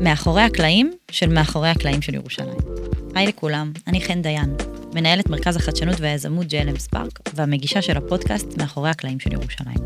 מאחורי 0.00 0.42
הקלעים 0.42 0.92
של 1.10 1.28
מאחורי 1.28 1.68
הקלעים 1.68 2.02
של 2.02 2.14
ירושלים. 2.14 2.58
היי 3.14 3.26
לכולם, 3.26 3.72
אני 3.86 4.00
חן 4.00 4.22
דיין, 4.22 4.56
מנהלת 4.94 5.30
מרכז 5.30 5.56
החדשנות 5.56 6.00
והיזמות 6.00 6.46
JLM 6.46 6.78
Spark, 6.78 7.20
והמגישה 7.34 7.82
של 7.82 7.96
הפודקאסט 7.96 8.46
מאחורי 8.58 8.90
הקלעים 8.90 9.20
של 9.20 9.32
ירושלים. 9.32 9.78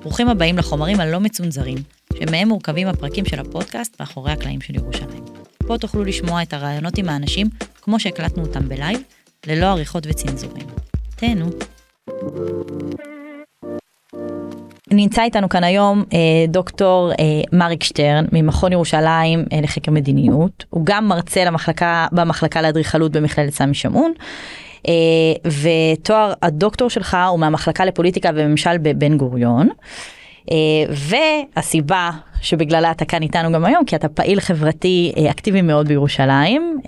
ברוכים 0.00 0.28
הבאים 0.28 0.58
לחומרים 0.58 1.00
הלא 1.00 1.20
מצונזרים, 1.20 1.78
שמהם 2.18 2.48
מורכבים 2.48 2.88
הפרקים 2.88 3.24
של 3.24 3.40
הפודקאסט 3.40 4.00
מאחורי 4.00 4.32
הקלעים 4.32 4.60
של 4.60 4.74
ירושלים. 4.74 5.24
פה 5.66 5.78
תוכלו 5.78 6.04
לשמוע 6.04 6.42
את 6.42 6.52
הרעיונות 6.52 6.98
עם 6.98 7.08
האנשים 7.08 7.46
כמו 7.82 8.00
שהקלטנו 8.00 8.42
אותם 8.42 8.68
בלייב, 8.68 9.00
ללא 9.46 9.66
עריכות 9.66 10.06
וצנזורים. 10.06 10.66
תהנו. 11.16 11.50
נמצא 14.90 15.22
איתנו 15.22 15.48
כאן 15.48 15.64
היום 15.64 16.04
אה, 16.12 16.18
דוקטור 16.48 17.12
אה, 17.12 17.16
מריק 17.52 17.82
שטרן 17.82 18.24
ממכון 18.32 18.72
ירושלים 18.72 19.44
אה, 19.52 19.60
לחקר 19.60 19.92
מדיניות 19.92 20.64
הוא 20.70 20.86
גם 20.86 21.08
מרצה 21.08 21.44
למחלקה 21.44 22.06
במחלקה 22.12 22.62
לאדריכלות 22.62 23.12
במכללת 23.12 23.52
סמי 23.52 23.74
שמעון. 23.74 24.12
ותואר 25.44 26.32
הדוקטור 26.42 26.90
שלך 26.90 27.16
הוא 27.30 27.38
מהמחלקה 27.38 27.84
לפוליטיקה 27.84 28.30
וממשל 28.34 28.78
בבן 28.78 29.16
גוריון. 29.16 29.68
והסיבה 30.90 32.10
שבגללה 32.40 32.90
אתה 32.90 33.04
כאן 33.04 33.22
איתנו 33.22 33.52
גם 33.52 33.64
היום 33.64 33.84
כי 33.84 33.96
אתה 33.96 34.08
פעיל 34.08 34.40
חברתי 34.40 35.12
אקטיבי 35.30 35.62
מאוד 35.62 35.88
בירושלים 35.88 36.78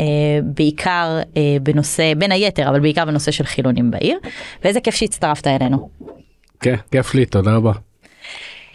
בעיקר 0.43 1.21
בנושא 1.63 2.15
בין 2.15 2.33
היתר 2.33 2.69
אבל 2.69 2.81
בעיקר 2.81 3.05
בנושא 3.05 3.31
של 3.31 3.45
חילונים 3.45 3.91
בעיר 3.91 4.19
ואיזה 4.65 4.81
כיף 4.81 4.95
שהצטרפת 4.95 5.47
אלינו. 5.47 5.89
כן, 6.61 6.77
כיף 6.91 7.15
לי, 7.15 7.27
תודה 7.27 7.57
רבה. 7.57 7.73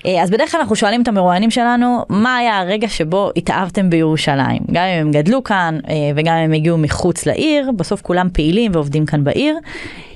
אה, 0.06 0.24
אז 0.24 0.30
בדרך 0.30 0.52
כלל 0.52 0.60
אנחנו 0.60 0.76
שואלים 0.76 1.02
את 1.02 1.08
המרואיינים 1.08 1.52
שלנו 1.52 2.06
מה 2.10 2.38
היה 2.38 2.60
הרגע 2.60 2.88
שבו 2.88 3.32
התאהבתם 3.36 3.90
בירושלים 3.90 4.60
גם 4.72 4.84
אם 4.84 5.02
הם 5.02 5.12
גדלו 5.12 5.44
כאן 5.44 5.80
אה, 5.90 5.94
וגם 6.16 6.36
אם 6.36 6.44
הם 6.44 6.54
הגיעו 6.54 6.78
מחוץ 6.78 7.26
לעיר 7.26 7.72
בסוף 7.72 8.02
כולם 8.02 8.30
פעילים 8.34 8.72
ועובדים 8.76 9.06
כאן 9.06 9.24
בעיר. 9.24 9.58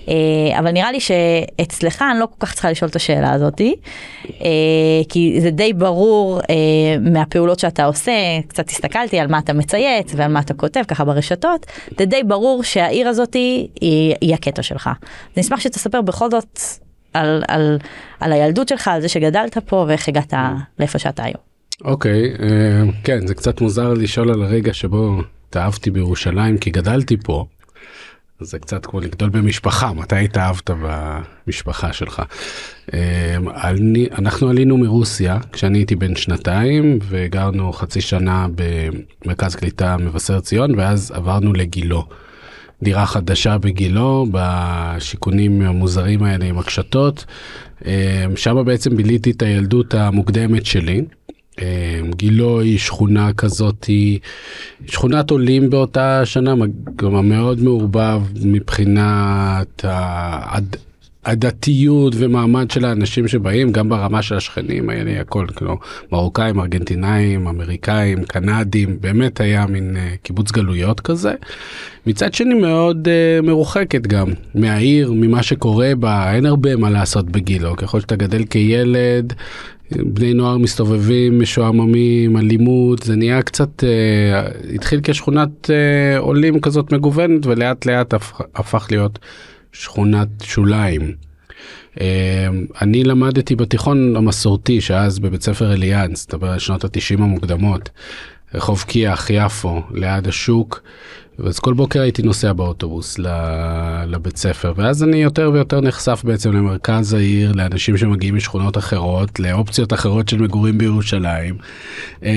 אה, 0.07 0.59
אבל 0.59 0.71
נראה 0.71 0.91
לי 0.91 0.99
שאצלך 0.99 2.05
אני 2.11 2.19
לא 2.19 2.25
כל 2.25 2.45
כך 2.45 2.53
צריכה 2.53 2.71
לשאול 2.71 2.89
את 2.89 2.95
השאלה 2.95 3.33
הזאתי 3.33 3.75
כי 5.09 5.37
זה 5.41 5.51
די 5.51 5.73
ברור 5.73 6.41
מהפעולות 7.01 7.59
שאתה 7.59 7.85
עושה 7.85 8.11
קצת 8.47 8.69
הסתכלתי 8.69 9.19
על 9.19 9.27
מה 9.27 9.39
אתה 9.39 9.53
מצייץ 9.53 10.13
ועל 10.15 10.31
מה 10.31 10.39
אתה 10.39 10.53
כותב 10.53 10.83
ככה 10.87 11.05
ברשתות 11.05 11.65
זה 11.99 12.05
די 12.05 12.23
ברור 12.23 12.63
שהעיר 12.63 13.07
הזאתי 13.07 13.67
היא, 13.81 14.15
היא 14.21 14.33
הקטע 14.33 14.63
שלך. 14.63 14.89
אז 15.33 15.37
נשמח 15.37 15.59
שתספר 15.59 16.01
בכל 16.01 16.31
זאת 16.31 16.59
על, 17.13 17.43
על, 17.47 17.77
על 18.19 18.31
הילדות 18.33 18.67
שלך, 18.67 18.87
על 18.87 19.01
זה 19.01 19.09
שגדלת 19.09 19.57
פה 19.57 19.85
ואיך 19.87 20.07
הגעת 20.07 20.33
לאיפה 20.79 20.99
שאתה 20.99 21.23
היום. 21.23 21.47
אוקיי, 21.85 22.33
okay, 22.33 22.37
uh, 22.37 22.95
כן, 23.03 23.27
זה 23.27 23.35
קצת 23.35 23.61
מוזר 23.61 23.93
לשאול 23.93 24.31
על 24.31 24.43
הרגע 24.43 24.73
שבו 24.73 25.21
התאהבתי 25.49 25.91
בירושלים 25.91 26.57
כי 26.57 26.69
גדלתי 26.69 27.17
פה. 27.17 27.45
זה 28.39 28.59
קצת 28.59 28.85
כמו 28.85 28.99
לגדול 28.99 29.29
במשפחה, 29.29 29.93
מתי 29.93 30.15
התאהבת 30.15 30.69
במשפחה 30.69 31.93
שלך? 31.93 32.21
Uh, 32.87 32.93
אני, 33.63 34.07
אנחנו 34.17 34.49
עלינו 34.49 34.77
מרוסיה 34.77 35.37
כשאני 35.51 35.77
הייתי 35.77 35.95
בן 35.95 36.15
שנתיים 36.15 36.99
וגרנו 37.09 37.73
חצי 37.73 38.01
שנה 38.01 38.47
במרכז 38.55 39.55
קליטה 39.55 39.97
מבשר 39.97 40.39
ציון 40.39 40.75
ואז 40.79 41.11
עברנו 41.11 41.53
לגילו. 41.53 42.05
דירה 42.83 43.05
חדשה 43.05 43.57
בגילו 43.57 44.25
בשיכונים 44.31 45.61
המוזרים 45.61 46.23
האלה 46.23 46.45
עם 46.45 46.59
הקשתות. 46.59 47.25
אה, 47.85 48.25
שם 48.35 48.63
בעצם 48.65 48.97
ביליתי 48.97 49.31
את 49.31 49.41
הילדות 49.41 49.93
המוקדמת 49.93 50.65
שלי. 50.65 51.01
אה, 51.61 51.99
גילו 52.15 52.61
היא 52.61 52.79
שכונה 52.79 53.33
כזאת, 53.33 53.83
היא 53.85 54.19
שכונת 54.87 55.29
עולים 55.31 55.69
באותה 55.69 56.25
שנה, 56.25 56.53
גם 56.95 57.29
מאוד 57.29 57.61
מעורבב 57.61 58.21
מבחינת 58.43 59.85
הדתיות 61.27 62.13
ומעמד 62.17 62.71
של 62.71 62.85
האנשים 62.85 63.27
שבאים 63.27 63.71
גם 63.71 63.89
ברמה 63.89 64.21
של 64.21 64.35
השכנים 64.35 64.89
האלה 64.89 65.21
הכל 65.21 65.45
כאילו 65.55 65.77
מרוקאים 66.11 66.59
ארגנטינאים 66.59 67.47
אמריקאים 67.47 68.23
קנדים 68.23 68.97
באמת 69.01 69.39
היה 69.41 69.65
מין 69.65 69.95
uh, 69.95 70.17
קיבוץ 70.23 70.51
גלויות 70.51 70.99
כזה. 70.99 71.33
מצד 72.05 72.33
שני 72.33 72.53
מאוד 72.53 73.07
uh, 73.07 73.45
מרוחקת 73.45 74.07
גם 74.07 74.27
מהעיר 74.55 75.11
ממה 75.11 75.43
שקורה 75.43 75.91
בה 75.99 76.33
אין 76.33 76.45
הרבה 76.45 76.75
מה 76.75 76.89
לעשות 76.89 77.25
בגילו 77.25 77.75
ככל 77.75 77.99
שאתה 77.99 78.15
גדל 78.15 78.43
כילד 78.45 79.33
בני 79.91 80.33
נוער 80.33 80.57
מסתובבים 80.57 81.39
משועממים 81.39 82.37
אלימות 82.37 83.03
זה 83.03 83.15
נהיה 83.15 83.41
קצת 83.41 83.83
uh, 83.83 84.73
התחיל 84.75 84.99
כשכונת 85.03 85.65
uh, 85.65 86.19
עולים 86.19 86.59
כזאת 86.59 86.93
מגוונת 86.93 87.45
ולאט 87.45 87.85
לאט 87.85 88.13
הפך, 88.13 88.41
הפך 88.55 88.87
להיות. 88.91 89.19
שכונת 89.79 90.27
שוליים. 90.43 91.15
אה, 92.01 92.47
אני 92.81 93.03
למדתי 93.03 93.55
בתיכון 93.55 94.15
המסורתי 94.15 94.81
שאז 94.81 95.19
בבית 95.19 95.41
ספר 95.41 95.73
אליאנס, 95.73 96.25
אתה 96.25 96.37
מדבר 96.37 96.51
על 96.51 96.59
שנות 96.59 96.83
התשעים 96.83 97.21
המוקדמות, 97.21 97.89
רחוב 98.53 98.85
כיח, 98.87 99.29
יפו, 99.29 99.81
ליד 99.91 100.27
השוק. 100.27 100.81
אז 101.45 101.59
כל 101.59 101.73
בוקר 101.73 102.01
הייתי 102.01 102.21
נוסע 102.21 102.53
באוטובוס 102.53 103.19
לבית 104.07 104.37
ספר 104.37 104.73
ואז 104.75 105.03
אני 105.03 105.17
יותר 105.17 105.49
ויותר 105.53 105.81
נחשף 105.81 106.21
בעצם 106.23 106.51
למרכז 106.51 107.13
העיר 107.13 107.51
לאנשים 107.51 107.97
שמגיעים 107.97 108.35
משכונות 108.35 108.77
אחרות 108.77 109.39
לאופציות 109.39 109.93
אחרות 109.93 110.29
של 110.29 110.41
מגורים 110.41 110.77
בירושלים 110.77 111.57
אמ, 112.23 112.29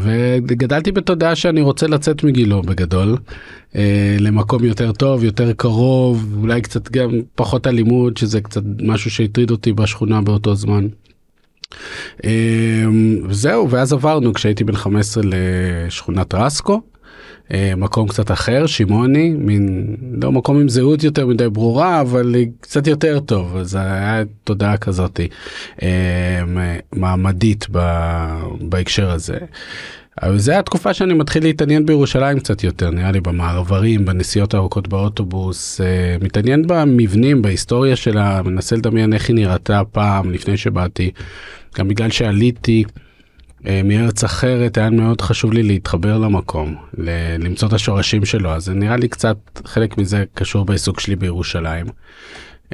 וגדלתי 0.00 0.92
בתודעה 0.92 1.36
שאני 1.36 1.60
רוצה 1.60 1.86
לצאת 1.86 2.24
מגילו 2.24 2.62
בגדול 2.62 3.16
אה, 3.76 4.16
למקום 4.20 4.64
יותר 4.64 4.92
טוב 4.92 5.24
יותר 5.24 5.52
קרוב 5.52 6.36
אולי 6.40 6.60
קצת 6.60 6.90
גם 6.90 7.10
פחות 7.34 7.66
אלימות 7.66 8.16
שזה 8.16 8.40
קצת 8.40 8.62
משהו 8.82 9.10
שהטריד 9.10 9.50
אותי 9.50 9.72
בשכונה 9.72 10.20
באותו 10.20 10.54
זמן. 10.54 10.86
אמ, 12.24 13.18
זהו 13.30 13.70
ואז 13.70 13.92
עברנו 13.92 14.34
כשהייתי 14.34 14.64
בן 14.64 14.76
15 14.76 15.22
לשכונת 15.26 16.34
רסקו. 16.34 16.82
אה, 17.52 17.72
מקום 17.76 18.08
קצת 18.08 18.30
אחר 18.30 18.66
שמעוני 18.66 19.30
מין 19.30 19.96
לא 20.22 20.32
מקום 20.32 20.60
עם 20.60 20.68
זהות 20.68 21.04
יותר 21.04 21.26
מדי 21.26 21.48
ברורה 21.48 22.00
אבל 22.00 22.34
קצת 22.60 22.86
יותר 22.86 23.20
טוב 23.20 23.56
אז 23.56 23.74
היה 23.74 24.22
תודעה 24.44 24.76
כזאת 24.76 25.20
אה, 25.82 26.42
מעמדית 26.92 27.66
בהקשר 28.60 29.10
הזה. 29.10 29.38
אבל 30.22 30.38
זה 30.38 30.58
התקופה 30.58 30.94
שאני 30.94 31.14
מתחיל 31.14 31.42
להתעניין 31.42 31.86
בירושלים 31.86 32.40
קצת 32.40 32.64
יותר 32.64 32.90
נראה 32.90 33.12
לי 33.12 33.20
במעברים 33.20 34.04
בנסיעות 34.04 34.54
הארוכות 34.54 34.88
באוטובוס 34.88 35.80
אה, 35.80 36.16
מתעניין 36.20 36.66
במבנים 36.66 37.42
בהיסטוריה 37.42 37.96
שלה 37.96 38.42
מנסה 38.42 38.76
לדמיין 38.76 39.12
איך 39.12 39.28
היא 39.28 39.36
נראתה 39.36 39.82
פעם 39.92 40.30
לפני 40.30 40.56
שבאתי 40.56 41.10
גם 41.78 41.88
בגלל 41.88 42.10
שעליתי. 42.10 42.84
אה, 43.66 43.80
מארץ 43.84 44.24
אחרת 44.24 44.78
היה 44.78 44.90
מאוד 44.90 45.20
חשוב 45.20 45.52
לי 45.52 45.62
להתחבר 45.62 46.18
למקום, 46.18 46.74
למצוא 47.38 47.68
את 47.68 47.72
השורשים 47.72 48.24
שלו, 48.24 48.50
אז 48.50 48.64
זה 48.64 48.74
נראה 48.74 48.96
לי 48.96 49.08
קצת 49.08 49.36
חלק 49.64 49.98
מזה 49.98 50.24
קשור 50.34 50.64
בעיסוק 50.64 51.00
שלי 51.00 51.16
בירושלים. 51.16 51.86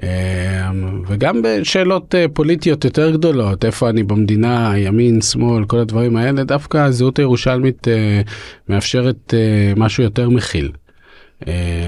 אה, 0.03 0.71
וגם 1.06 1.43
בשאלות 1.43 2.15
אה, 2.15 2.27
פוליטיות 2.33 2.84
יותר 2.84 3.11
גדולות, 3.11 3.65
איפה 3.65 3.91
אני 3.91 4.03
במדינה, 4.03 4.73
ימין, 4.77 5.21
שמאל, 5.21 5.65
כל 5.65 5.78
הדברים 5.78 6.17
האלה, 6.17 6.45
דווקא 6.45 6.78
הזהות 6.78 7.19
הירושלמית 7.19 7.87
מאפשרת 8.69 9.34
משהו 9.77 10.03
יותר 10.03 10.28
מכיל. 10.28 10.72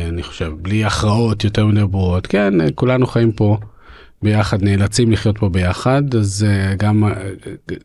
אני 0.09 0.23
חושב, 0.23 0.53
בלי 0.63 0.85
הכרעות 0.85 1.45
יותר 1.45 1.67
מדי 1.67 1.85
ברורות, 1.91 2.27
כן, 2.27 2.55
כולנו 2.75 3.07
חיים 3.07 3.33
פה. 3.33 3.57
ביחד 4.23 4.63
נאלצים 4.63 5.13
לחיות 5.13 5.39
פה 5.39 5.49
ביחד 5.49 6.15
אז 6.15 6.47
uh, 6.49 6.77
גם 6.77 7.13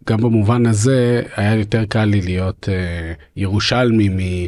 גם 0.07 0.21
במובן 0.21 0.65
הזה 0.65 1.21
היה 1.35 1.55
יותר 1.55 1.85
קל 1.85 2.05
לי 2.05 2.21
להיות 2.21 2.69
uh, 2.69 3.21
ירושלמי 3.35 4.47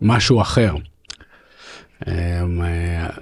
ממשהו 0.00 0.40
אחר. 0.40 0.74
Uh, 2.04 2.08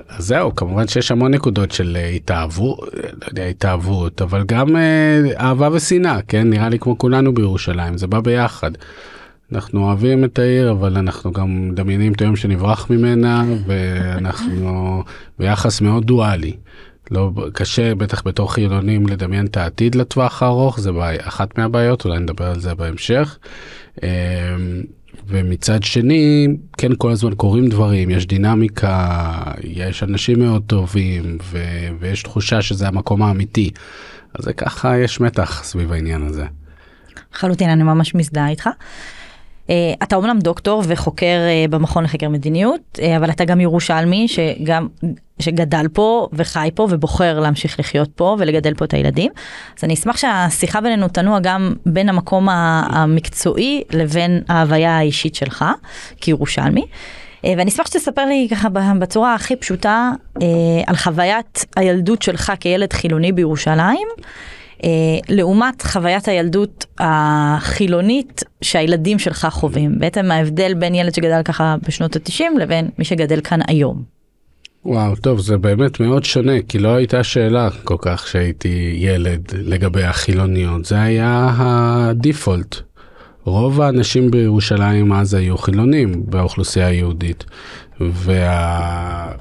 אז 0.09 0.25
זהו 0.25 0.55
כמובן 0.55 0.89
שיש 0.89 1.11
המון 1.11 1.35
נקודות 1.35 1.73
של 1.73 1.97
התאהבות 2.17 2.79
לא 2.95 3.29
יודע 3.29 3.45
התאהבות 3.45 4.23
אבל 4.23 4.45
גם 4.47 4.77
אהבה 5.41 5.69
ושנאה 5.73 6.23
כן 6.29 6.51
נראה 6.51 6.69
לי 6.69 6.79
כמו 6.79 6.99
כולנו 6.99 7.35
בירושלים 7.35 7.99
זה 7.99 8.07
בא 8.07 8.21
ביחד. 8.21 8.71
אנחנו 9.53 9.85
אוהבים 9.85 10.25
את 10.25 10.39
העיר 10.39 10.71
אבל 10.71 10.97
אנחנו 10.97 11.33
גם 11.33 11.69
מדמיינים 11.69 12.13
את 12.13 12.21
היום 12.21 12.37
שנברח 12.37 12.91
ממנה 12.91 13.45
ואנחנו 13.67 15.03
ביחס 15.39 15.81
מאוד 15.81 16.05
דואלי. 16.05 16.57
לא 17.11 17.31
קשה 17.53 17.95
בטח 17.95 18.23
בתור 18.27 18.53
חילונים 18.53 19.07
לדמיין 19.07 19.47
את 19.47 19.57
העתיד 19.57 19.95
לטווח 19.95 20.43
הארוך 20.43 20.81
זה 20.81 20.93
בעיה 20.93 21.21
אחת 21.23 21.59
מהבעיות 21.59 22.05
אולי 22.05 22.19
נדבר 22.19 22.45
על 22.45 22.61
זה 22.61 22.75
בהמשך. 22.75 23.39
אמ, 24.03 24.09
ומצד 25.27 25.83
שני 25.83 26.47
כן 26.79 26.93
כל 26.99 27.11
הזמן 27.11 27.35
קורים 27.35 27.69
דברים 27.69 28.11
יש 28.11 28.27
דינמיקה 28.27 29.13
יש 29.65 30.03
אנשים 30.03 30.39
מאוד 30.39 30.63
טובים 30.67 31.39
ו- 31.43 31.89
ויש 31.99 32.23
תחושה 32.23 32.63
שזה 32.63 32.89
המקום 32.89 33.23
האמיתי. 33.23 33.71
אז 34.35 34.45
זה 34.45 34.53
ככה 34.53 34.99
יש 34.99 35.21
מתח 35.21 35.65
סביב 35.65 35.93
העניין 35.93 36.23
הזה. 36.23 36.45
לחלוטין 37.35 37.71
אני 37.71 37.83
ממש 37.83 38.15
מזדהה 38.15 38.49
איתך. 38.49 38.69
אתה 40.03 40.17
אומנם 40.17 40.39
דוקטור 40.39 40.83
וחוקר 40.87 41.39
במכון 41.71 42.05
לחקר 42.05 42.29
מדיניות, 42.29 42.99
אבל 43.17 43.31
אתה 43.31 43.45
גם 43.45 43.61
ירושלמי 43.61 44.29
שגם 44.29 44.89
שגדל 45.39 45.87
פה 45.93 46.29
וחי 46.33 46.71
פה 46.75 46.87
ובוחר 46.91 47.41
להמשיך 47.41 47.81
לחיות 47.81 48.11
פה 48.15 48.37
ולגדל 48.39 48.75
פה 48.75 48.85
את 48.85 48.95
הילדים. 48.95 49.33
אז 49.79 49.85
אני 49.85 49.95
אשמח 49.95 50.17
שהשיחה 50.17 50.81
בינינו 50.81 51.09
תנוע 51.09 51.39
גם 51.41 51.75
בין 51.87 52.09
המקום 52.09 52.49
המקצועי 52.49 53.83
לבין 53.91 54.43
ההוויה 54.49 54.99
האישית 54.99 55.35
שלך 55.35 55.65
כירושלמי. 56.21 56.85
אה, 57.45 57.53
ואני 57.59 57.71
אשמח 57.71 57.87
שתספר 57.87 58.25
לי 58.25 58.49
ככה 58.51 58.69
בצורה 58.99 59.35
הכי 59.35 59.57
פשוטה 59.57 60.11
אה, 60.43 60.47
על 60.87 60.97
חוויית 60.97 61.65
הילדות 61.77 62.23
שלך 62.23 62.53
כילד 62.61 62.93
חילוני 62.93 63.33
בירושלים. 63.33 64.09
אה, 64.85 64.89
לעומת 65.29 65.83
חוויית 65.83 66.29
הילדות 66.29 66.85
החילונית 66.99 68.43
שהילדים 68.63 69.19
שלך 69.19 69.47
חווים. 69.51 69.99
בעצם 69.99 70.31
ההבדל 70.31 70.75
בין 70.75 70.95
ילד 70.95 71.15
שגדל 71.15 71.43
ככה 71.45 71.77
בשנות 71.89 72.17
ה-90 72.17 72.59
לבין 72.61 72.89
מי 72.99 73.05
שגדל 73.05 73.41
כאן 73.41 73.61
היום. 73.69 74.03
וואו, 74.85 75.17
טוב, 75.17 75.41
זה 75.41 75.59
באמת 75.59 76.01
מאוד 76.01 76.25
שונה, 76.25 76.53
כי 76.69 76.79
לא 76.79 76.95
הייתה 76.95 77.25
שאלה 77.25 77.69
כל 77.85 77.97
כך 77.99 78.29
שהייתי 78.29 78.97
ילד 78.99 79.53
לגבי 79.55 80.03
החילוניות, 80.03 80.85
זה 80.85 81.03
היה 81.03 81.51
הדיפולט. 81.57 82.77
רוב 83.45 83.81
האנשים 83.81 84.31
בירושלים 84.31 85.13
אז 85.13 85.35
היו 85.35 85.59
חילונים 85.59 86.23
באוכלוסייה 86.27 86.87
היהודית, 86.87 87.45
וה... 88.01 89.33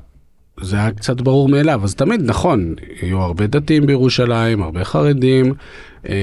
זה 0.63 0.75
היה 0.75 0.92
קצת 0.92 1.21
ברור 1.21 1.50
מאליו, 1.50 1.81
אז 1.83 1.95
תמיד 1.95 2.21
נכון, 2.25 2.75
היו 3.01 3.21
הרבה 3.21 3.48
דתיים 3.48 3.86
בירושלים, 3.86 4.63
הרבה 4.63 4.83
חרדים, 4.83 5.54
אמ, 6.10 6.13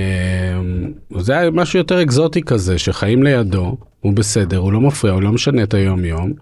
זה 1.18 1.38
היה 1.38 1.50
משהו 1.50 1.78
יותר 1.78 2.02
אקזוטי 2.02 2.42
כזה, 2.42 2.78
שחיים 2.78 3.22
לידו, 3.22 3.76
הוא 4.00 4.12
בסדר, 4.12 4.56
הוא 4.56 4.72
לא 4.72 4.80
מפריע, 4.80 5.14
הוא 5.14 5.22
לא 5.22 5.32
משנה 5.32 5.62
את 5.62 5.74
היום 5.74 6.04
יום. 6.04 6.32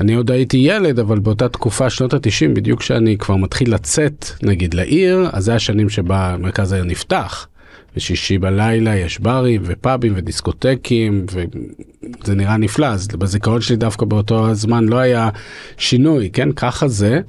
אני 0.00 0.14
עוד 0.14 0.30
הייתי 0.30 0.56
ילד, 0.56 0.98
אבל 0.98 1.18
באותה 1.18 1.48
תקופה, 1.48 1.90
שנות 1.90 2.14
ה-90, 2.14 2.54
בדיוק 2.54 2.80
כשאני 2.80 3.18
כבר 3.18 3.36
מתחיל 3.36 3.74
לצאת, 3.74 4.26
נגיד, 4.42 4.74
לעיר, 4.74 5.28
אז 5.32 5.44
זה 5.44 5.54
השנים 5.54 5.88
שבה 5.88 6.36
מרכז 6.38 6.72
העיר 6.72 6.84
נפתח. 6.84 7.48
בשישי 7.96 8.38
בלילה 8.38 8.96
יש 8.96 9.18
ברים 9.18 9.62
ופאבים 9.64 10.12
ודיסקוטקים 10.16 11.26
וזה 11.32 12.34
נראה 12.34 12.56
נפלא 12.56 12.86
אז 12.86 13.08
בזיכרון 13.08 13.60
שלי 13.60 13.76
דווקא 13.76 14.06
באותו 14.06 14.48
הזמן 14.48 14.84
לא 14.84 14.96
היה 14.96 15.28
שינוי 15.76 16.30
כן 16.32 16.52
ככה 16.52 16.88
זה. 16.88 17.20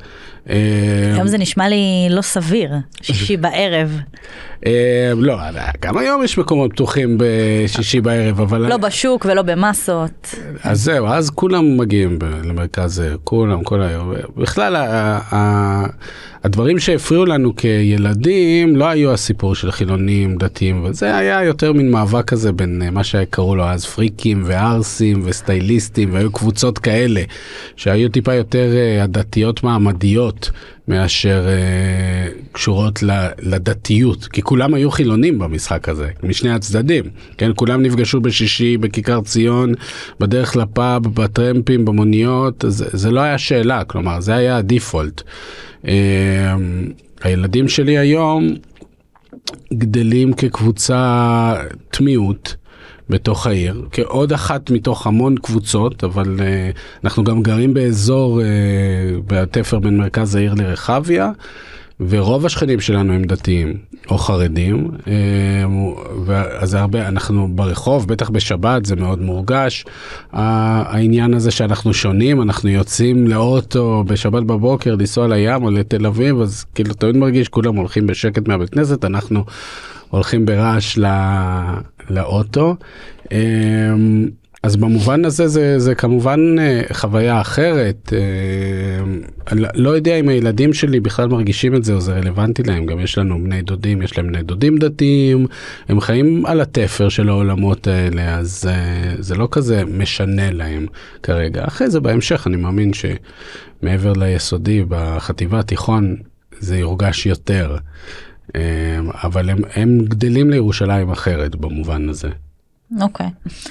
היום 1.15 1.27
זה 1.27 1.37
נשמע 1.37 1.69
לי 1.69 2.07
לא 2.09 2.21
סביר 2.21 2.71
שישי 3.01 3.37
בערב. 3.43 3.99
אה, 4.65 5.11
לא 5.15 5.37
גם 5.81 5.97
היום 5.97 6.23
יש 6.23 6.37
מקומות 6.37 6.71
פתוחים 6.71 7.17
בשישי 7.19 8.01
בערב 8.01 8.41
אבל 8.41 8.67
לא 8.67 8.77
בשוק 8.77 9.25
ולא 9.29 9.41
במסות. 9.41 10.35
אז 10.63 10.81
זהו 10.81 11.07
אז 11.07 11.29
כולם 11.29 11.77
מגיעים 11.77 12.19
למרכז 12.43 13.03
כולם 13.23 13.63
כל 13.63 13.81
היום 13.81 14.13
בכלל 14.37 14.75
הדברים 16.43 16.79
שהפריעו 16.79 17.25
לנו 17.25 17.55
כילדים 17.55 18.75
לא 18.75 18.85
היו 18.85 19.13
הסיפור 19.13 19.55
של 19.55 19.71
חילונים 19.71 20.37
דתיים 20.37 20.83
וזה 20.83 21.17
היה 21.17 21.43
יותר 21.43 21.73
מין 21.73 21.91
מאבק 21.91 22.25
כזה 22.25 22.51
בין 22.51 22.81
אה, 22.81 22.91
מה 22.91 23.03
שקראו 23.03 23.55
לו 23.55 23.63
אז 23.63 23.85
פריקים 23.85 24.43
וערסים 24.45 25.21
וסטייליסטים 25.25 26.13
והיו 26.13 26.31
קבוצות 26.31 26.79
כאלה 26.79 27.21
שהיו 27.75 28.09
טיפה 28.09 28.33
יותר 28.33 28.75
אה, 28.75 29.03
הדתיות 29.03 29.63
מעמדיות 30.37 30.51
מאשר 30.87 31.45
uh, 31.47 32.53
קשורות 32.53 33.03
לדתיות 33.39 34.25
כי 34.25 34.41
כולם 34.41 34.73
היו 34.73 34.91
חילונים 34.91 35.39
במשחק 35.39 35.89
הזה 35.89 36.09
משני 36.23 36.51
הצדדים 36.51 37.03
כן 37.37 37.51
כולם 37.55 37.81
נפגשו 37.81 38.21
בשישי 38.21 38.77
בכיכר 38.77 39.21
ציון 39.21 39.73
בדרך 40.19 40.55
לפאב 40.55 41.03
בטרמפים 41.03 41.85
במוניות 41.85 42.65
זה, 42.67 42.85
זה 42.91 43.11
לא 43.11 43.19
היה 43.19 43.37
שאלה 43.37 43.83
כלומר 43.83 44.19
זה 44.19 44.35
היה 44.35 44.57
הדיפולט. 44.57 45.21
Uh, 45.83 45.87
הילדים 47.21 47.67
שלי 47.67 47.97
היום 47.97 48.55
גדלים 49.73 50.33
כקבוצה 50.33 51.53
תמיעות. 51.91 52.55
בתוך 53.09 53.47
העיר, 53.47 53.85
כעוד 53.91 54.33
אחת 54.33 54.71
מתוך 54.71 55.07
המון 55.07 55.35
קבוצות, 55.37 56.03
אבל 56.03 56.37
uh, 56.37 56.77
אנחנו 57.03 57.23
גם 57.23 57.41
גרים 57.41 57.73
באזור 57.73 58.41
uh, 58.41 58.43
בתפר 59.27 59.79
בין 59.79 59.97
מרכז 59.97 60.35
העיר 60.35 60.53
לרחביה, 60.53 61.31
ורוב 61.99 62.45
השכנים 62.45 62.79
שלנו 62.79 63.13
הם 63.13 63.23
דתיים 63.23 63.77
או 64.09 64.17
חרדים, 64.17 64.87
uh, 64.97 66.31
אז 66.59 66.73
הרבה, 66.73 67.07
אנחנו 67.07 67.47
ברחוב, 67.55 68.07
בטח 68.07 68.29
בשבת 68.29 68.85
זה 68.85 68.95
מאוד 68.95 69.21
מורגש, 69.21 69.85
uh, 69.85 69.87
העניין 70.33 71.33
הזה 71.33 71.51
שאנחנו 71.51 71.93
שונים, 71.93 72.41
אנחנו 72.41 72.69
יוצאים 72.69 73.27
לאוטו 73.27 74.03
בשבת 74.07 74.43
בבוקר 74.43 74.95
לנסוע 74.95 75.27
לים 75.27 75.63
או 75.63 75.71
לתל 75.71 76.05
אביב, 76.05 76.41
אז 76.41 76.65
כאילו 76.75 76.93
תמיד 76.93 77.17
מרגיש 77.17 77.49
כולם 77.49 77.75
הולכים 77.75 78.07
בשקט 78.07 78.47
מהבית 78.47 78.69
כנסת, 78.69 79.05
אנחנו 79.05 79.43
הולכים 80.09 80.45
ברעש 80.45 80.99
לאוטו. 82.09 82.75
אמ, 83.31 84.29
אז 84.63 84.75
במובן 84.75 85.25
הזה 85.25 85.47
זה, 85.47 85.79
זה 85.79 85.95
כמובן 85.95 86.59
אה, 86.59 86.81
חוויה 86.93 87.41
אחרת. 87.41 88.13
אמ, 88.13 89.21
לא 89.75 89.89
יודע 89.89 90.15
אם 90.15 90.29
הילדים 90.29 90.73
שלי 90.73 90.99
בכלל 90.99 91.27
מרגישים 91.27 91.75
את 91.75 91.83
זה 91.83 91.93
או 91.93 92.01
זה 92.01 92.13
רלוונטי 92.13 92.63
להם, 92.63 92.85
גם 92.85 92.99
יש 92.99 93.17
לנו 93.17 93.43
בני 93.43 93.61
דודים, 93.61 94.01
יש 94.01 94.17
להם 94.17 94.27
בני 94.27 94.43
דודים 94.43 94.77
דתיים, 94.77 95.45
הם 95.89 95.99
חיים 95.99 96.45
על 96.45 96.61
התפר 96.61 97.09
של 97.09 97.29
העולמות 97.29 97.87
האלה, 97.87 98.37
אז 98.37 98.69
אה, 98.69 99.15
זה 99.19 99.35
לא 99.35 99.47
כזה 99.51 99.85
משנה 99.85 100.51
להם 100.51 100.85
כרגע. 101.23 101.63
אחרי 101.67 101.89
זה 101.89 101.99
בהמשך 101.99 102.47
אני 102.47 102.57
מאמין 102.57 102.91
שמעבר 102.93 104.13
ליסודי, 104.13 104.83
בחטיבה 104.87 105.59
התיכון, 105.59 106.15
זה 106.59 106.77
יורגש 106.77 107.25
יותר. 107.25 107.77
אמ, 108.55 108.61
אבל 109.23 109.49
הם, 109.49 109.57
הם 109.75 109.99
גדלים 110.03 110.49
לירושלים 110.49 111.11
אחרת 111.11 111.55
במובן 111.55 112.09
הזה. 112.09 112.29
אוקיי. 113.01 113.27
Okay. 113.27 113.69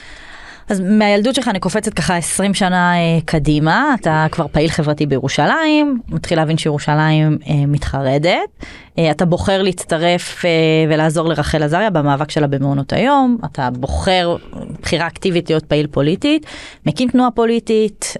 אז 0.68 0.80
מהילדות 0.80 1.34
שלך 1.34 1.48
אני 1.48 1.60
קופצת 1.60 1.94
ככה 1.94 2.16
20 2.16 2.54
שנה 2.54 2.94
אה, 2.96 3.18
קדימה, 3.24 3.94
אתה 4.00 4.26
כבר 4.30 4.46
פעיל 4.48 4.68
חברתי 4.68 5.06
בירושלים, 5.06 6.00
מתחיל 6.08 6.38
להבין 6.38 6.58
שירושלים 6.58 7.38
אה, 7.48 7.66
מתחרדת, 7.66 8.64
אה, 8.98 9.10
אתה 9.10 9.24
בוחר 9.24 9.62
להצטרף 9.62 10.44
ולעזור 10.88 11.28
לרחל 11.28 11.62
עזריה 11.62 11.90
במאבק 11.90 12.30
שלה 12.30 12.46
במעונות 12.46 12.92
היום, 12.92 13.38
אתה 13.44 13.70
בוחר 13.70 14.36
בחירה 14.82 15.06
אקטיבית 15.06 15.50
להיות 15.50 15.64
פעיל 15.64 15.86
פוליטית, 15.86 16.46
מקים 16.86 17.08
תנועה 17.08 17.30
פוליטית 17.30 18.14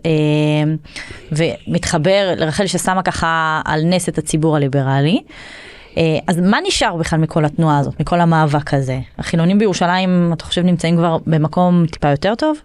ומתחבר 1.32 2.32
לרחל 2.36 2.66
ששמה 2.66 3.02
ככה 3.02 3.60
על 3.64 3.80
נס 3.84 4.08
את 4.08 4.18
הציבור 4.18 4.56
הליברלי. 4.56 5.22
אז 6.26 6.38
מה 6.38 6.58
נשאר 6.66 6.96
בכלל 6.96 7.18
מכל 7.18 7.44
התנועה 7.44 7.78
הזאת, 7.78 8.00
מכל 8.00 8.20
המאבק 8.20 8.74
הזה? 8.74 9.00
החילונים 9.18 9.58
בירושלים, 9.58 10.30
אתה 10.32 10.44
חושב, 10.44 10.62
נמצאים 10.62 10.96
כבר 10.96 11.18
במקום 11.26 11.86
טיפה 11.90 12.10
יותר 12.10 12.34
טוב? 12.34 12.58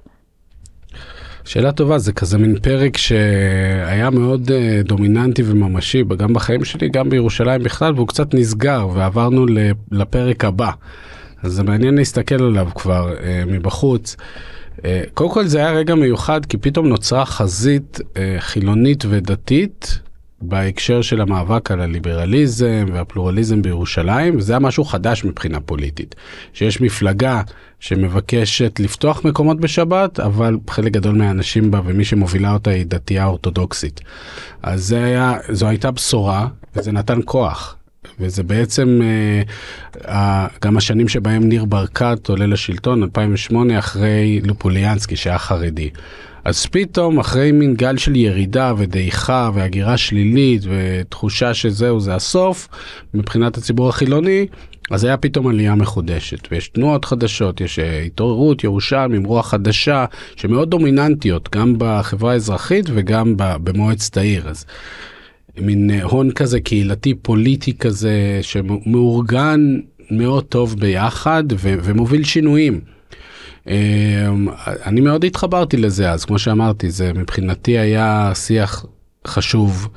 שאלה 1.45 1.71
טובה, 1.71 1.97
זה 1.97 2.13
כזה 2.13 2.37
מין 2.37 2.59
פרק 2.59 2.97
שהיה 2.97 4.09
מאוד 4.09 4.49
uh, 4.49 4.87
דומיננטי 4.87 5.43
וממשי, 5.45 6.03
גם 6.17 6.33
בחיים 6.33 6.65
שלי, 6.65 6.89
גם 6.89 7.09
בירושלים 7.09 7.63
בכלל, 7.63 7.93
והוא 7.95 8.07
קצת 8.07 8.33
נסגר, 8.33 8.87
ועברנו 8.93 9.45
לפרק 9.91 10.45
הבא. 10.45 10.71
אז 11.43 11.51
זה 11.51 11.63
מעניין 11.63 11.95
להסתכל 11.95 12.43
עליו 12.43 12.67
כבר 12.75 13.13
uh, 13.13 13.51
מבחוץ. 13.51 14.15
Uh, 14.77 14.81
קודם 15.13 15.29
כל 15.31 15.45
זה 15.45 15.57
היה 15.57 15.71
רגע 15.71 15.95
מיוחד, 15.95 16.45
כי 16.45 16.57
פתאום 16.57 16.87
נוצרה 16.87 17.25
חזית 17.25 17.99
uh, 17.99 18.17
חילונית 18.39 19.03
ודתית 19.09 19.99
בהקשר 20.41 21.01
של 21.01 21.21
המאבק 21.21 21.71
על 21.71 21.81
הליברליזם 21.81 22.85
והפלורליזם 22.93 23.61
בירושלים, 23.61 24.37
וזה 24.37 24.53
היה 24.53 24.59
משהו 24.59 24.85
חדש 24.85 25.25
מבחינה 25.25 25.59
פוליטית. 25.59 26.15
שיש 26.53 26.81
מפלגה 26.81 27.41
שמבקשת 27.79 28.79
לפתוח 28.79 29.25
מקומות 29.25 29.59
בשבת, 29.59 30.19
אבל 30.19 30.57
חלק 30.69 30.91
גדול 30.91 31.15
מהאנשים 31.15 31.71
בה 31.71 31.81
ומי 31.85 32.05
שמובילה 32.05 32.53
אותה 32.53 32.69
היא 32.71 32.85
דתייה 32.85 33.25
אורתודוקסית. 33.25 34.01
אז 34.63 34.83
זה 34.83 35.03
היה, 35.03 35.33
זו 35.49 35.67
הייתה 35.67 35.91
בשורה, 35.91 36.47
וזה 36.75 36.91
נתן 36.91 37.19
כוח. 37.25 37.75
וזה 38.19 38.43
בעצם 38.43 38.99
אה, 40.05 40.47
גם 40.61 40.77
השנים 40.77 41.07
שבהם 41.07 41.43
ניר 41.43 41.65
ברקת 41.65 42.29
עולה 42.29 42.45
לשלטון, 42.45 43.03
2008, 43.03 43.79
אחרי 43.79 44.41
לופוליאנסקי 44.43 45.15
שהיה 45.15 45.37
חרדי. 45.37 45.89
אז 46.45 46.65
פתאום 46.65 47.19
אחרי 47.19 47.51
מין 47.51 47.73
גל 47.73 47.97
של 47.97 48.15
ירידה 48.15 48.73
ודעיכה 48.77 49.49
והגירה 49.53 49.97
שלילית 49.97 50.61
ותחושה 50.69 51.53
שזהו 51.53 51.99
זה 51.99 52.15
הסוף 52.15 52.67
מבחינת 53.13 53.57
הציבור 53.57 53.89
החילוני, 53.89 54.47
אז 54.91 55.03
היה 55.03 55.17
פתאום 55.17 55.47
עלייה 55.47 55.75
מחודשת 55.75 56.51
ויש 56.51 56.67
תנועות 56.67 57.05
חדשות, 57.05 57.61
יש 57.61 57.79
אה, 57.79 58.01
התעוררות 58.01 58.63
ירושלים 58.63 59.13
עם 59.13 59.23
רוח 59.23 59.49
חדשה 59.49 60.05
שמאוד 60.35 60.69
דומיננטיות 60.69 61.49
גם 61.55 61.75
בחברה 61.77 62.31
האזרחית 62.31 62.85
וגם 62.93 63.33
במועצת 63.37 64.17
העיר. 64.17 64.49
אז 64.49 64.65
מין 65.57 65.91
אה, 65.91 66.03
הון 66.03 66.31
כזה 66.31 66.59
קהילתי 66.59 67.13
פוליטי 67.13 67.77
כזה 67.77 68.39
שמאורגן 68.41 69.79
מאוד 70.11 70.43
טוב 70.43 70.79
ביחד 70.79 71.43
ו- 71.51 71.75
ומוביל 71.83 72.23
שינויים. 72.23 72.81
אני 74.85 75.01
מאוד 75.01 75.25
התחברתי 75.25 75.77
לזה 75.77 76.11
אז 76.11 76.25
כמו 76.25 76.39
שאמרתי 76.39 76.91
זה 76.91 77.13
מבחינתי 77.13 77.77
היה 77.77 78.31
שיח 78.35 78.85
חשוב. 79.27 79.87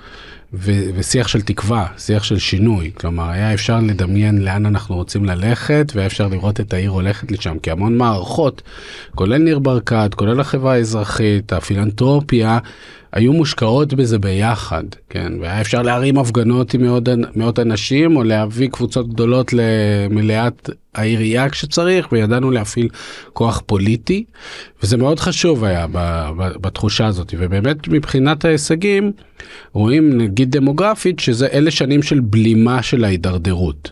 ו- 0.56 0.90
ושיח 0.94 1.28
של 1.28 1.42
תקווה, 1.42 1.86
שיח 1.98 2.22
של 2.22 2.38
שינוי. 2.38 2.90
כלומר, 2.94 3.30
היה 3.30 3.54
אפשר 3.54 3.80
לדמיין 3.80 4.42
לאן 4.42 4.66
אנחנו 4.66 4.94
רוצים 4.94 5.24
ללכת, 5.24 5.92
והיה 5.94 6.06
אפשר 6.06 6.28
לראות 6.28 6.60
את 6.60 6.72
העיר 6.72 6.90
הולכת 6.90 7.32
לשם, 7.32 7.58
כי 7.58 7.70
המון 7.70 7.96
מערכות, 7.96 8.62
כולל 9.14 9.38
ניר 9.38 9.58
ברקת, 9.58 10.14
כולל 10.16 10.40
החברה 10.40 10.72
האזרחית, 10.72 11.52
הפילנטרופיה, 11.52 12.58
היו 13.14 13.32
מושקעות 13.32 13.94
בזה 13.94 14.18
ביחד, 14.18 14.84
כן, 15.10 15.32
והיה 15.40 15.60
אפשר 15.60 15.82
להרים 15.82 16.18
הפגנות 16.18 16.74
עם 16.74 16.82
מאות, 16.82 17.08
מאות 17.36 17.58
אנשים, 17.58 18.16
או 18.16 18.24
להביא 18.24 18.68
קבוצות 18.68 19.08
גדולות 19.08 19.52
למליאת 19.52 20.70
העירייה 20.94 21.48
כשצריך, 21.48 22.12
וידענו 22.12 22.50
להפעיל 22.50 22.88
כוח 23.32 23.62
פוליטי, 23.66 24.24
וזה 24.82 24.96
מאוד 24.96 25.20
חשוב 25.20 25.64
היה 25.64 25.86
בתחושה 26.36 27.06
הזאת, 27.06 27.34
ובאמת 27.38 27.88
מבחינת 27.88 28.44
ההישגים, 28.44 29.12
רואים 29.72 30.18
נגיד 30.18 30.56
דמוגרפית 30.56 31.20
שזה 31.20 31.46
אלה 31.46 31.70
שנים 31.70 32.02
של 32.02 32.20
בלימה 32.20 32.82
של 32.82 33.04
ההידרדרות. 33.04 33.90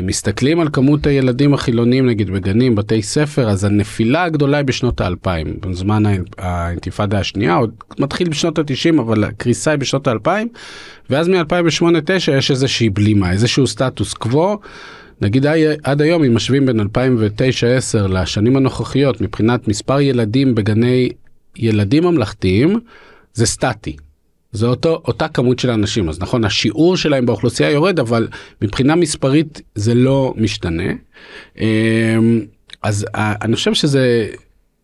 אם 0.00 0.06
מסתכלים 0.06 0.60
על 0.60 0.68
כמות 0.72 1.06
הילדים 1.06 1.54
החילונים 1.54 2.06
נגיד 2.06 2.30
בגנים 2.30 2.74
בתי 2.74 3.02
ספר 3.02 3.48
אז 3.48 3.64
הנפילה 3.64 4.22
הגדולה 4.22 4.56
היא 4.56 4.64
בשנות 4.64 5.00
האלפיים 5.00 5.56
בזמן 5.60 6.02
האינתיפאדה 6.38 7.18
השנייה 7.18 7.54
עוד 7.54 7.70
מתחיל 7.98 8.28
בשנות 8.28 8.58
התשעים 8.58 8.98
אבל 8.98 9.24
הקריסה 9.24 9.70
היא 9.70 9.78
בשנות 9.78 10.06
האלפיים 10.06 10.48
ואז 11.10 11.28
מ-2008-2009 11.28 12.30
יש 12.32 12.50
איזושהי 12.50 12.90
בלימה 12.90 13.32
איזשהו 13.32 13.66
סטטוס 13.66 14.14
קוו. 14.14 14.58
נגיד 15.20 15.46
עד 15.82 16.02
היום 16.02 16.24
אם 16.24 16.34
משווים 16.34 16.66
בין 16.66 16.80
2009-2010 16.80 16.86
לשנים 18.08 18.56
הנוכחיות 18.56 19.20
מבחינת 19.20 19.68
מספר 19.68 20.00
ילדים 20.00 20.54
בגני 20.54 21.08
ילדים 21.56 22.04
ממלכתיים 22.04 22.80
זה 23.34 23.46
סטטי 23.46 23.96
זה 24.56 24.66
אותו 24.66 25.02
אותה 25.04 25.28
כמות 25.28 25.58
של 25.58 25.70
אנשים 25.70 26.08
אז 26.08 26.20
נכון 26.20 26.44
השיעור 26.44 26.96
שלהם 26.96 27.26
באוכלוסייה 27.26 27.70
יורד 27.70 28.00
אבל 28.00 28.28
מבחינה 28.62 28.94
מספרית 28.94 29.60
זה 29.74 29.94
לא 29.94 30.34
משתנה. 30.36 30.92
אמ, 31.58 32.40
אז 32.82 33.06
אה, 33.14 33.34
אני 33.42 33.56
חושב 33.56 33.74
שזה 33.74 34.28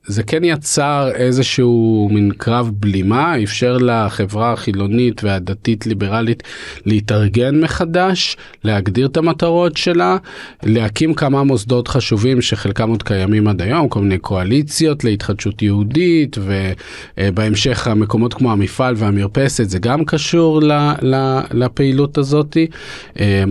זה 0.07 0.23
כן 0.23 0.45
יצר 0.45 1.11
איזשהו 1.15 2.09
מין 2.13 2.31
קרב 2.37 2.71
בלימה, 2.79 3.43
אפשר 3.43 3.79
לחברה 3.81 4.53
החילונית 4.53 5.25
והדתית 5.25 5.87
ליברלית 5.87 6.43
להתארגן 6.87 7.61
מחדש, 7.61 8.37
להגדיר 8.65 9.07
את 9.07 9.17
המטרות 9.17 9.77
שלה, 9.77 10.17
להקים 10.63 11.15
כמה 11.15 11.43
מוסדות 11.45 11.89
חשובים 11.89 12.43
שחלקם 12.43 12.91
עוד 12.91 13.03
קיימים 13.03 13.49
עד 13.49 13.63
היום, 13.63 13.89
כל 13.89 14.01
מיני 14.01 14.19
קואליציות 14.19 15.05
להתחדשות 15.05 15.63
יהודית, 15.63 16.37
ובהמשך 17.19 17.89
המקומות 17.89 18.35
כמו 18.35 18.53
המפעל 18.53 18.95
והמרפסת 18.97 19.69
זה 19.69 19.79
גם 19.79 20.05
קשור 20.05 20.61
לפעילות 21.53 22.19
הזאתי, 22.19 22.67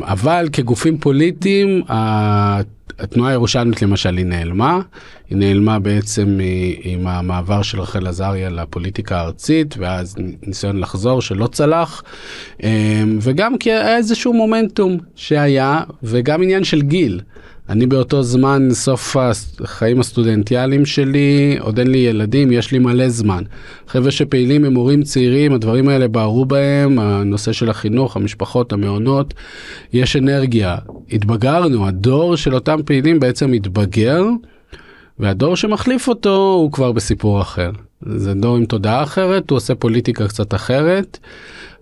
אבל 0.02 0.50
כגופים 0.54 0.98
פוליטיים, 0.98 1.82
התנועה 3.02 3.30
הירושלמית 3.32 3.82
למשל 3.82 4.18
היא 4.18 4.26
נעלמה, 4.26 4.80
היא 5.30 5.38
נעלמה 5.38 5.80
בעצם 5.80 6.40
עם 6.82 7.08
המעבר 7.08 7.62
של 7.62 7.82
רחל 7.82 8.08
עזריה 8.08 8.50
לפוליטיקה 8.50 9.18
הארצית 9.18 9.76
ואז 9.78 10.16
ניסיון 10.48 10.80
לחזור 10.80 11.22
שלא 11.22 11.48
צלח 11.48 12.04
אמ, 12.64 12.70
וגם 13.22 13.58
כי 13.58 13.72
היה 13.72 13.98
איזשהו 13.98 14.34
מומנטום 14.34 14.98
שהיה 15.16 15.82
וגם 16.04 16.44
עניין 16.44 16.64
של 16.64 16.82
גיל. 16.82 17.22
אני 17.70 17.86
באותו 17.86 18.24
זמן, 18.24 18.68
סוף 18.72 19.18
החיים 19.60 20.00
הסטודנטיאליים 20.00 20.86
שלי, 20.86 21.58
עוד 21.60 21.80
אין 21.80 21.88
לי 21.88 21.98
ילדים, 21.98 22.52
יש 22.52 22.72
לי 22.72 22.80
מלא 22.80 23.10
זמן. 23.10 23.44
חבר'ה 23.88 24.12
שפעילים 24.12 24.66
הם 24.66 24.76
הורים 24.76 25.04
צעירים, 25.04 25.54
הדברים 25.54 25.90
האלה 25.90 26.08
בערו 26.08 26.46
בהם, 26.46 27.00
הנושא 27.00 27.52
של 27.52 27.70
החינוך, 27.70 28.16
המשפחות, 28.16 28.74
המעונות, 28.74 29.34
יש 29.94 30.16
אנרגיה. 30.16 30.78
התבגרנו, 31.12 31.88
הדור 31.88 32.36
של 32.36 32.56
אותם 32.56 32.80
פעילים 32.86 33.20
בעצם 33.20 33.54
התבגר, 33.54 34.24
והדור 35.20 35.56
שמחליף 35.56 36.08
אותו 36.08 36.58
הוא 36.62 36.72
כבר 36.72 36.92
בסיפור 36.92 37.42
אחר. 37.42 37.72
זה 38.06 38.34
דור 38.34 38.58
עם 38.58 38.66
תודעה 38.66 39.04
אחרת, 39.04 39.50
הוא 39.50 39.58
עושה 39.58 39.76
פוליטיקה 39.76 40.28
קצת 40.28 40.54
אחרת. 40.54 41.20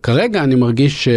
כרגע 0.03 0.43
אני 0.43 0.55
מרגיש 0.55 1.03
ש... 1.03 1.09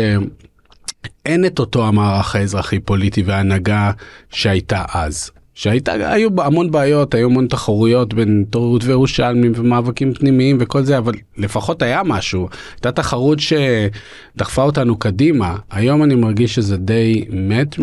אין 1.27 1.47
את 1.47 1.59
אותו 1.59 1.87
המערך 1.87 2.37
האזרחי 2.37 2.81
פוליטי 2.81 3.23
והנהגה 3.23 3.91
שהייתה 4.31 4.85
אז. 4.93 5.31
שהייתה, 5.55 5.93
היו 6.13 6.31
המון 6.43 6.71
בעיות, 6.71 7.15
היו 7.15 7.27
המון 7.27 7.47
תחרויות 7.47 8.15
בין 8.15 8.45
תוררות 8.51 8.85
וירושלמים 8.85 9.53
ומאבקים 9.57 10.15
פנימיים 10.15 10.57
וכל 10.61 10.83
זה, 10.83 10.99
אבל 10.99 11.15
לפחות 11.37 11.83
היה 11.83 12.03
משהו. 12.03 12.49
הייתה 12.75 12.93
תחרות 12.93 13.39
שדחפה 13.41 14.63
אותנו 14.63 14.97
קדימה. 14.97 15.57
היום 15.71 16.03
אני 16.03 16.15
מרגיש 16.15 16.55
שזה 16.55 16.77
די 16.77 17.25
מת 17.31 17.77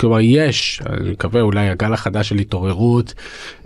כלומר 0.00 0.20
יש, 0.20 0.80
אני 0.86 1.10
מקווה 1.10 1.40
אולי 1.40 1.68
הגל 1.68 1.92
החדש 1.92 2.28
של 2.28 2.38
התעוררות, 2.38 3.14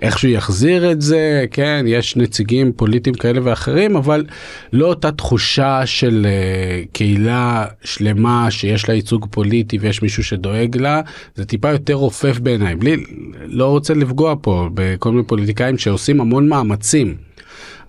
איכשהו 0.03 0.29
יחזיר 0.29 0.93
את 0.93 1.01
זה, 1.01 1.45
כן, 1.51 1.85
יש 1.89 2.17
נציגים 2.17 2.73
פוליטיים 2.73 3.15
כאלה 3.15 3.41
ואחרים, 3.45 3.97
אבל 3.97 4.25
לא 4.73 4.87
אותה 4.87 5.13
תחושה 5.13 5.87
של 5.87 6.27
uh, 6.27 6.89
קהילה 6.93 7.67
שלמה 7.85 8.51
שיש 8.51 8.89
לה 8.89 8.95
ייצוג 8.95 9.27
פוליטי 9.31 9.79
ויש 9.79 10.03
מישהו 10.03 10.25
שדואג 10.25 10.77
לה, 10.77 11.01
זה 11.35 11.45
טיפה 11.45 11.71
יותר 11.71 11.95
רופף 11.95 12.39
בעיניי, 12.39 12.75
בלי, 12.75 12.97
לא 13.47 13.67
רוצה 13.67 13.95
לפגוע 13.95 14.35
פה 14.41 14.69
בכל 14.75 15.11
מיני 15.11 15.25
פוליטיקאים 15.25 15.79
שעושים 15.79 16.21
המון 16.21 16.49
מאמצים. 16.49 17.28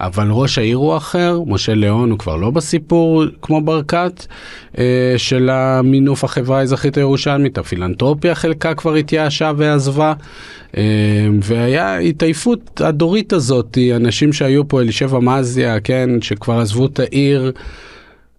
אבל 0.01 0.27
ראש 0.32 0.58
העיר 0.58 0.77
הוא 0.77 0.98
אחר, 0.98 1.39
משה 1.48 1.74
ליאון 1.74 2.12
הוא 2.12 2.20
כבר 2.20 2.36
לא 2.36 2.51
בסיפור 2.51 3.24
כמו 3.41 3.62
ברקת 3.62 4.25
אה, 4.77 5.13
של 5.18 5.50
המינוף 5.50 6.24
החברה 6.24 6.60
האזרחית 6.60 6.98
הירושלמית, 6.98 7.58
הפילנטרופיה 7.58 8.36
חלקה 8.36 8.75
כבר 8.75 8.96
התייאשה 8.96 9.51
ועזבה, 9.58 10.13
אה, 10.77 10.84
והיה 11.41 11.98
התעייפות 11.98 12.82
הדורית 12.82 13.34
הזאת, 13.34 13.77
אנשים 13.96 14.34
שהיו 14.34 14.68
פה, 14.68 14.82
אלישבע 14.82 15.20
מזיה, 15.20 15.79
כן, 15.79 16.10
שכבר 16.22 16.60
עזבו 16.60 16.86
את 16.86 17.00
העיר. 17.00 17.51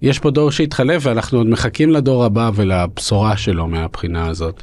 יש 0.02 0.19
פה 0.19 0.31
דור 0.31 0.50
שהתחלף 0.50 1.07
ואנחנו 1.07 1.38
עוד 1.38 1.47
מחכים 1.47 1.90
לדור 1.90 2.25
הבא 2.25 2.50
ולבשורה 2.55 3.37
שלו 3.37 3.67
מהבחינה 3.67 4.26
הזאת. 4.26 4.62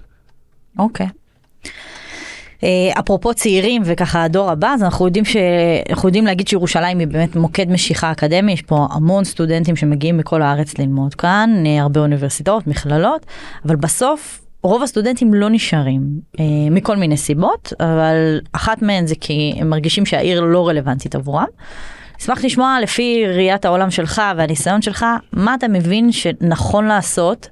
אוקיי. 0.80 1.06
Okay. 1.06 1.70
אה, 2.64 2.70
אפרופו 3.00 3.34
צעירים 3.34 3.82
וככה 3.86 4.24
הדור 4.24 4.52
הבא, 4.52 4.68
אז 4.74 4.84
אנחנו 4.84 5.06
יודעים, 5.06 5.26
ש... 5.26 5.38
אנחנו 5.90 6.10
יודעים 6.10 6.26
להגיד 6.26 6.48
שירושלים 6.48 7.00
היא 7.00 7.08
באמת 7.08 7.36
מוקד 7.36 7.70
משיכה 7.70 8.12
אקדמי, 8.12 8.52
יש 8.52 8.62
פה 8.62 8.88
המון 8.92 9.24
סטודנטים 9.24 9.76
שמגיעים 9.76 10.18
מכל 10.18 10.42
הארץ 10.42 10.78
ללמוד 10.78 11.16
כאן, 11.16 11.64
אה, 11.66 11.82
הרבה 11.82 12.00
אוניברסיטאות, 12.00 12.68
מכללות, 12.68 13.26
אבל 13.66 13.76
בסוף 13.76 14.42
רוב 14.64 14.84
הסטודנטים 14.84 15.34
לא 15.34 15.50
נשארים 15.50 16.02
אה, 16.40 16.46
מכל 16.72 16.96
מיני 16.96 17.18
סיבות, 17.18 17.74
אבל 17.80 18.40
אחת 18.52 18.82
מהן 18.82 19.08
זה 19.08 19.16
כי 19.22 19.54
הם 19.60 19.70
מרגישים 19.70 20.06
שהעיר 20.06 20.42
לא 20.42 20.68
רלוונטית 20.68 21.16
עבורם. 21.16 21.46
אשמח 22.20 22.44
לשמוע 22.44 22.78
לפי 22.82 23.24
ראיית 23.28 23.66
העולם 23.66 23.92
שלך 23.92 24.22
והניסיון 24.38 24.82
שלך, 24.82 25.06
מה 25.34 25.56
אתה 25.56 25.68
מבין 25.68 26.12
שנכון 26.12 26.86
לעשות, 26.86 27.50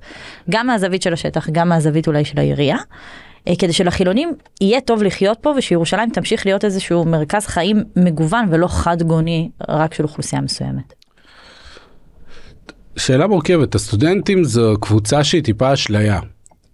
גם 0.50 0.68
מהזווית 0.68 1.02
של 1.02 1.14
השטח, 1.14 1.50
גם 1.50 1.70
מהזווית 1.70 2.08
אולי 2.08 2.26
של 2.26 2.40
העירייה, 2.40 2.78
כדי 3.60 3.74
שלחילונים 3.74 4.34
יהיה 4.62 4.82
טוב 4.82 5.04
לחיות 5.04 5.38
פה 5.42 5.54
ושירושלים 5.58 6.10
תמשיך 6.10 6.46
להיות 6.46 6.66
איזשהו 6.66 7.06
מרכז 7.06 7.46
חיים 7.46 7.84
מגוון 7.96 8.46
ולא 8.52 8.68
חד 8.68 9.04
גוני 9.04 9.50
רק 9.70 9.94
של 9.94 10.04
אוכלוסייה 10.04 10.42
מסוימת. 10.42 10.94
שאלה 12.98 13.28
מורכבת, 13.28 13.75
הסטודנטים 13.75 14.44
זו 14.44 14.74
קבוצה 14.82 15.24
שהיא 15.24 15.44
טיפה 15.44 15.74
אשליה. 15.74 16.20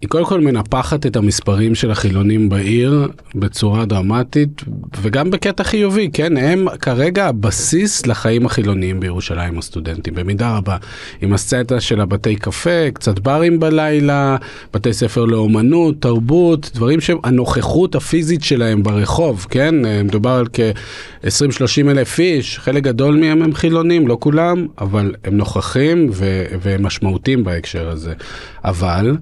היא 0.02 0.08
קודם 0.08 0.24
כל 0.24 0.40
מנפחת 0.40 1.06
את 1.06 1.16
המספרים 1.16 1.74
של 1.74 1.90
החילונים 1.90 2.48
בעיר 2.48 3.08
בצורה 3.34 3.84
דרמטית 3.84 4.62
וגם 5.02 5.30
בקטע 5.30 5.64
חיובי 5.64 6.10
כן? 6.12 6.36
הם 6.36 6.66
כרגע 6.80 7.26
הבסיס 7.26 8.06
לחיים 8.06 8.46
החילוניים 8.46 9.00
בירושלים 9.00 9.58
הסטודנטים. 9.58 10.14
במידה 10.14 10.56
רבה. 10.56 10.76
עם 11.22 11.32
הסצטה 11.32 11.80
של 11.80 12.00
הבתי 12.00 12.36
קפה 12.36 12.90
קצת 12.94 13.18
ברים 13.18 13.60
בלילה 13.60 14.36
בתי 14.74 14.92
ספר 14.92 15.24
לאומנות 15.24 15.94
תרבות 16.02 16.70
דברים 16.74 17.00
שהנוכחות 17.00 17.94
הפיזית 17.94 18.42
שלהם 18.42 18.82
ברחוב 18.82 19.46
כן? 19.50 19.74
מדובר 20.04 20.30
על 20.30 20.46
כ-20-30 20.52 21.90
אלף 21.90 22.18
איש. 22.18 22.58
חלק 22.58 22.82
גדול 22.82 23.16
מהם 23.16 23.42
הם 23.42 23.54
חילונים 23.54 24.08
לא 24.08 24.16
כולם 24.20 24.66
אבל 24.78 25.14
הם 25.24 25.36
נוכחים 25.36 26.10
ו- 26.12 26.44
והם 26.62 26.82
משמעותיים 26.86 27.44
בהקשר 27.44 27.88
הזה. 27.88 28.12
אבל. 28.64 29.16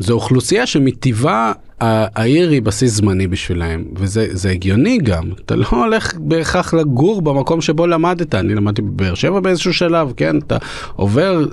זו 0.00 0.14
אוכלוסייה 0.14 0.66
שמטבעה 0.66 1.52
העיר 1.80 2.50
היא 2.50 2.62
בסיס 2.62 2.92
זמני 2.92 3.26
בשבילהם 3.26 3.84
וזה 3.96 4.50
הגיוני 4.50 4.98
גם 4.98 5.30
אתה 5.44 5.56
לא 5.56 5.66
הולך 5.70 6.14
בהכרח 6.18 6.74
לגור 6.74 7.22
במקום 7.22 7.60
שבו 7.60 7.86
למדת 7.86 8.34
אני 8.34 8.54
למדתי 8.54 8.82
בבאר 8.82 9.14
שבע 9.14 9.40
באיזשהו 9.40 9.72
שלב 9.72 10.12
כן 10.16 10.38
אתה 10.38 10.56
עובר 10.96 11.44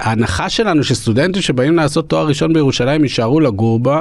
ההנחה 0.00 0.48
שלנו 0.48 0.84
שסטודנטים 0.84 1.42
שבאים 1.42 1.76
לעשות 1.76 2.08
תואר 2.08 2.26
ראשון 2.26 2.52
בירושלים 2.52 3.02
יישארו 3.02 3.40
לגור 3.40 3.80
בה, 3.80 4.00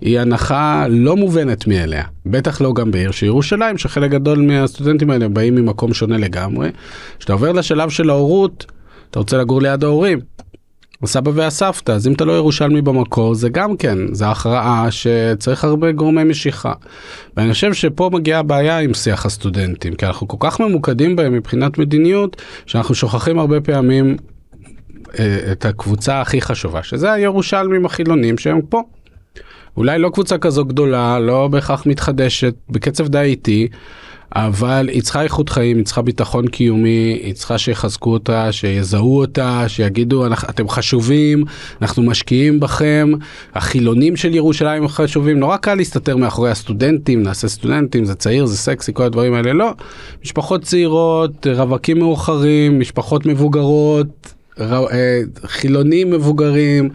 היא 0.00 0.20
הנחה 0.20 0.86
לא 0.88 1.16
מובנת 1.16 1.66
מאליה. 1.66 2.04
בטח 2.26 2.60
לא 2.60 2.72
גם 2.72 2.90
בעיר 2.90 3.10
שירושלים, 3.10 3.78
שחלק 3.78 4.10
גדול 4.10 4.38
מהסטודנטים 4.40 5.10
האלה 5.10 5.28
באים 5.28 5.54
ממקום 5.54 5.94
שונה 5.94 6.18
לגמרי. 6.18 6.70
כשאתה 7.18 7.32
עובר 7.32 7.52
לשלב 7.52 7.90
של 7.90 8.10
ההורות, 8.10 8.66
אתה 9.10 9.18
רוצה 9.18 9.38
לגור 9.38 9.62
ליד 9.62 9.84
ההורים. 9.84 10.20
הסבא 11.02 11.30
והסבתא, 11.34 11.92
אז 11.92 12.06
אם 12.06 12.12
אתה 12.12 12.24
לא 12.24 12.32
ירושלמי 12.32 12.82
במקור, 12.82 13.34
זה 13.34 13.48
גם 13.48 13.76
כן, 13.76 13.98
זה 14.14 14.28
הכרעה 14.28 14.90
שצריך 14.90 15.64
הרבה 15.64 15.92
גורמי 15.92 16.24
משיכה. 16.24 16.72
ואני 17.36 17.52
חושב 17.52 17.72
שפה 17.72 18.10
מגיעה 18.12 18.40
הבעיה 18.40 18.78
עם 18.78 18.94
שיח 18.94 19.26
הסטודנטים, 19.26 19.94
כי 19.94 20.06
אנחנו 20.06 20.28
כל 20.28 20.36
כך 20.40 20.60
ממוקדים 20.60 21.16
בהם 21.16 21.32
מבחינת 21.32 21.78
מדיניות, 21.78 22.42
שאנחנו 22.66 22.94
שוכחים 22.94 23.38
הרבה 23.38 23.60
פעמים 23.60 24.16
אה, 25.18 25.52
את 25.52 25.64
הקבוצה 25.64 26.20
הכי 26.20 26.40
חשובה, 26.40 26.82
שזה 26.82 27.12
הירושלמים 27.12 27.86
החילונים 27.86 28.38
שהם 28.38 28.60
פה. 28.62 28.82
אולי 29.76 29.98
לא 29.98 30.10
קבוצה 30.14 30.38
כזו 30.38 30.64
גדולה, 30.64 31.18
לא 31.18 31.48
בהכרח 31.48 31.86
מתחדשת, 31.86 32.54
בקצב 32.70 33.08
די 33.08 33.18
איטי, 33.18 33.68
אבל 34.36 34.88
היא 34.92 35.02
צריכה 35.02 35.22
איכות 35.22 35.48
חיים, 35.48 35.76
היא 35.76 35.84
צריכה 35.84 36.02
ביטחון 36.02 36.48
קיומי, 36.48 37.20
היא 37.22 37.34
צריכה 37.34 37.58
שיחזקו 37.58 38.12
אותה, 38.12 38.52
שיזהו 38.52 39.18
אותה, 39.18 39.64
שיגידו 39.68 40.26
אתם 40.26 40.68
חשובים, 40.68 41.44
אנחנו 41.82 42.02
משקיעים 42.02 42.60
בכם, 42.60 43.12
החילונים 43.54 44.16
של 44.16 44.34
ירושלים 44.34 44.88
חשובים, 44.88 45.38
נורא 45.38 45.56
קל 45.56 45.74
להסתתר 45.74 46.16
מאחורי 46.16 46.50
הסטודנטים, 46.50 47.22
נעשה 47.22 47.48
סטודנטים, 47.48 48.04
זה 48.04 48.14
צעיר, 48.14 48.46
זה 48.46 48.56
סקסי, 48.56 48.92
כל 48.94 49.02
הדברים 49.02 49.34
האלה, 49.34 49.52
לא. 49.52 49.70
משפחות 50.24 50.62
צעירות, 50.62 51.46
רווקים 51.46 51.98
מאוחרים, 51.98 52.80
משפחות 52.80 53.26
מבוגרות, 53.26 54.34
ר... 54.60 54.74
אה, 54.74 55.20
חילונים 55.46 56.10
מבוגרים. 56.10 56.90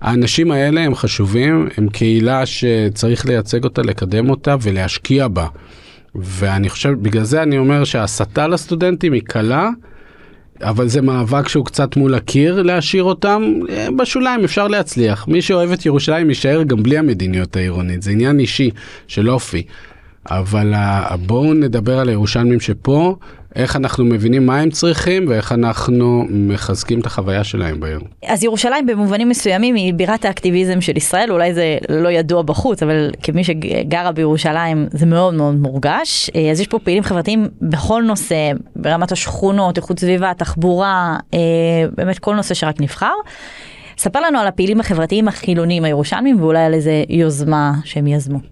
האנשים 0.00 0.50
האלה 0.50 0.80
הם 0.80 0.94
חשובים, 0.94 1.68
הם 1.76 1.88
קהילה 1.88 2.46
שצריך 2.46 3.26
לייצג 3.26 3.64
אותה, 3.64 3.82
לקדם 3.82 4.30
אותה 4.30 4.56
ולהשקיע 4.62 5.28
בה. 5.28 5.46
ואני 6.14 6.68
חושב, 6.68 6.90
בגלל 7.02 7.24
זה 7.24 7.42
אני 7.42 7.58
אומר 7.58 7.84
שההסתה 7.84 8.48
לסטודנטים 8.48 9.12
היא 9.12 9.22
קלה, 9.22 9.70
אבל 10.62 10.88
זה 10.88 11.02
מאבק 11.02 11.48
שהוא 11.48 11.64
קצת 11.64 11.96
מול 11.96 12.14
הקיר 12.14 12.62
להשאיר 12.62 13.02
אותם. 13.02 13.42
אה, 13.70 13.88
בשוליים 13.96 14.44
אפשר 14.44 14.68
להצליח. 14.68 15.28
מי 15.28 15.42
שאוהב 15.42 15.72
את 15.72 15.86
ירושלים 15.86 16.28
יישאר 16.28 16.62
גם 16.62 16.82
בלי 16.82 16.98
המדיניות 16.98 17.56
העירונית, 17.56 18.02
זה 18.02 18.10
עניין 18.10 18.40
אישי 18.40 18.70
של 19.08 19.30
אופי. 19.30 19.62
אבל 20.30 20.74
בואו 21.26 21.54
נדבר 21.54 21.98
על 21.98 22.08
הירושלמים 22.08 22.60
שפה, 22.60 23.16
איך 23.56 23.76
אנחנו 23.76 24.04
מבינים 24.04 24.46
מה 24.46 24.58
הם 24.58 24.70
צריכים 24.70 25.24
ואיך 25.28 25.52
אנחנו 25.52 26.24
מחזקים 26.30 27.00
את 27.00 27.06
החוויה 27.06 27.44
שלהם 27.44 27.80
בעיר. 27.80 28.00
אז 28.26 28.44
ירושלים 28.44 28.86
במובנים 28.86 29.28
מסוימים 29.28 29.74
היא 29.74 29.94
בירת 29.94 30.24
האקטיביזם 30.24 30.80
של 30.80 30.96
ישראל, 30.96 31.30
אולי 31.32 31.54
זה 31.54 31.78
לא 31.88 32.08
ידוע 32.08 32.42
בחוץ, 32.42 32.82
אבל 32.82 33.10
כמי 33.22 33.44
שגרה 33.44 34.12
בירושלים 34.12 34.86
זה 34.90 35.06
מאוד 35.06 35.34
מאוד 35.34 35.54
מורגש. 35.54 36.30
אז 36.52 36.60
יש 36.60 36.66
פה 36.66 36.78
פעילים 36.78 37.02
חברתיים 37.02 37.48
בכל 37.62 38.02
נושא, 38.06 38.52
ברמת 38.76 39.12
השכונות, 39.12 39.76
איכות 39.76 39.98
סביבה, 39.98 40.32
תחבורה, 40.34 41.16
אה, 41.34 41.38
באמת 41.96 42.18
כל 42.18 42.34
נושא 42.34 42.54
שרק 42.54 42.80
נבחר. 42.80 43.14
ספר 43.98 44.20
לנו 44.20 44.38
על 44.38 44.46
הפעילים 44.46 44.80
החברתיים 44.80 45.28
החילונים 45.28 45.84
הירושלמים 45.84 46.40
ואולי 46.40 46.64
על 46.64 46.74
איזה 46.74 47.04
יוזמה 47.08 47.72
שהם 47.84 48.06
יזמו. 48.06 48.51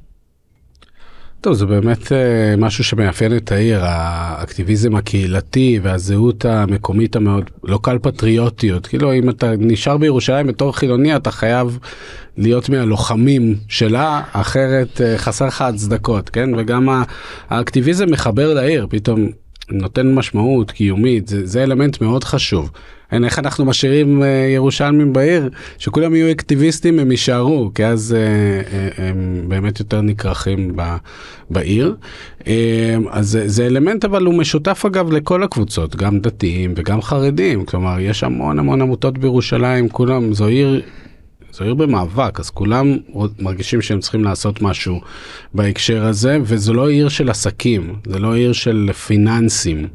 טוב, 1.40 1.54
זה 1.54 1.66
באמת 1.66 2.12
אה, 2.12 2.54
משהו 2.59 2.85
שמאפיין 2.85 3.37
את 3.37 3.52
העיר, 3.52 3.80
האקטיביזם 3.82 4.97
הקהילתי 4.97 5.80
והזהות 5.82 6.44
המקומית 6.44 7.16
המאוד, 7.16 7.50
לא 7.64 7.78
קל 7.82 7.99
פטריוטיות. 7.99 8.87
כאילו, 8.87 9.12
אם 9.12 9.30
אתה 9.30 9.52
נשאר 9.59 9.97
בירושלים 9.97 10.47
בתור 10.47 10.76
חילוני, 10.76 11.16
אתה 11.16 11.30
חייב 11.30 11.78
להיות 12.37 12.68
מהלוחמים 12.68 13.56
שלה, 13.68 14.23
אחרת 14.32 15.00
אה, 15.00 15.18
חסר 15.18 15.47
לך 15.47 15.62
הצדקות, 15.62 16.28
כן? 16.28 16.50
וגם 16.56 16.88
האקטיביזם 17.50 18.11
מחבר 18.11 18.54
לעיר, 18.54 18.87
פתאום 18.90 19.28
נותן 19.70 20.14
משמעות 20.14 20.71
קיומית, 20.71 21.28
זה, 21.28 21.47
זה 21.47 21.62
אלמנט 21.62 22.00
מאוד 22.00 22.25
חשוב. 22.25 22.71
אין, 23.12 23.25
איך 23.25 23.38
אנחנו 23.38 23.64
משאירים 23.64 24.23
אה, 24.23 24.28
ירושלמים 24.54 25.12
בעיר, 25.12 25.50
שכולם 25.78 26.14
יהיו 26.14 26.30
אקטיביסטים 26.30 26.99
הם 26.99 27.10
יישארו, 27.10 27.70
כי 27.75 27.84
אז 27.84 28.16
אה, 28.18 28.20
אה, 28.73 29.08
הם 29.08 29.44
באמת 29.49 29.80
יותר 29.80 30.00
נקרחים 30.00 30.73
ב, 30.76 30.96
בעיר. 31.50 31.96
אה, 32.46 32.96
אז 33.10 33.28
זה, 33.28 33.49
זה 33.49 33.66
אלמנט 33.66 34.04
אבל 34.04 34.25
הוא 34.25 34.34
משותף 34.34 34.84
אגב 34.86 35.12
לכל 35.12 35.42
הקבוצות, 35.42 35.96
גם 35.96 36.20
דתיים 36.20 36.75
וגם 36.76 37.02
חרדים, 37.02 37.64
כלומר 37.64 38.00
יש 38.00 38.25
המון 38.25 38.58
המון 38.58 38.82
עמותות 38.82 39.18
בירושלים, 39.18 39.88
כולם, 39.88 40.32
זו 40.32 40.46
עיר 40.46 40.82
זו 41.52 41.64
עיר 41.64 41.75
במאבק, 41.75 42.40
אז 42.40 42.50
כולם 42.50 42.96
מרגישים 43.38 43.82
שהם 43.82 44.00
צריכים 44.00 44.25
לעשות 44.25 44.62
משהו 44.62 45.00
בהקשר 45.54 46.04
הזה, 46.04 46.38
וזו 46.42 46.75
לא 46.75 46.88
עיר 46.88 47.08
של 47.08 47.30
עסקים, 47.30 47.94
זה 48.06 48.18
לא 48.18 48.34
עיר 48.34 48.52
של 48.52 48.90
פיננסים, 49.06 49.86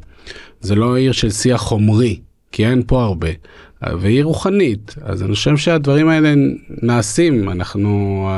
זה 0.60 0.74
לא 0.74 0.96
עיר 0.96 1.12
של 1.12 1.30
שיח 1.30 1.60
חומרי, 1.60 2.20
כי 2.56 2.66
אין 2.66 2.82
פה 2.86 3.02
הרבה. 3.02 3.28
והיא 3.82 4.24
רוחנית, 4.24 4.94
אז 5.02 5.22
אני 5.22 5.34
חושב 5.34 5.56
שהדברים 5.56 6.08
האלה 6.08 6.34
נעשים, 6.82 7.50
אנחנו, 7.50 8.28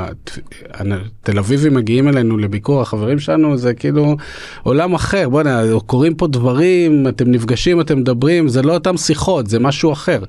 תל 1.22 1.38
אביבים 1.38 1.74
מגיעים 1.74 2.08
אלינו 2.08 2.38
לביקור, 2.38 2.80
החברים 2.80 3.18
שלנו 3.18 3.56
זה 3.56 3.74
כאילו 3.74 4.16
עולם 4.62 4.94
אחר, 4.94 5.28
בוא'נה, 5.28 5.62
קורים 5.86 6.14
פה 6.14 6.26
דברים, 6.26 7.08
אתם 7.08 7.30
נפגשים, 7.30 7.80
אתם 7.80 7.98
מדברים, 7.98 8.48
זה 8.48 8.62
לא 8.62 8.74
אותם 8.74 8.96
שיחות, 8.96 9.46
זה 9.46 9.58
משהו 9.58 9.92
אחר. 9.92 10.22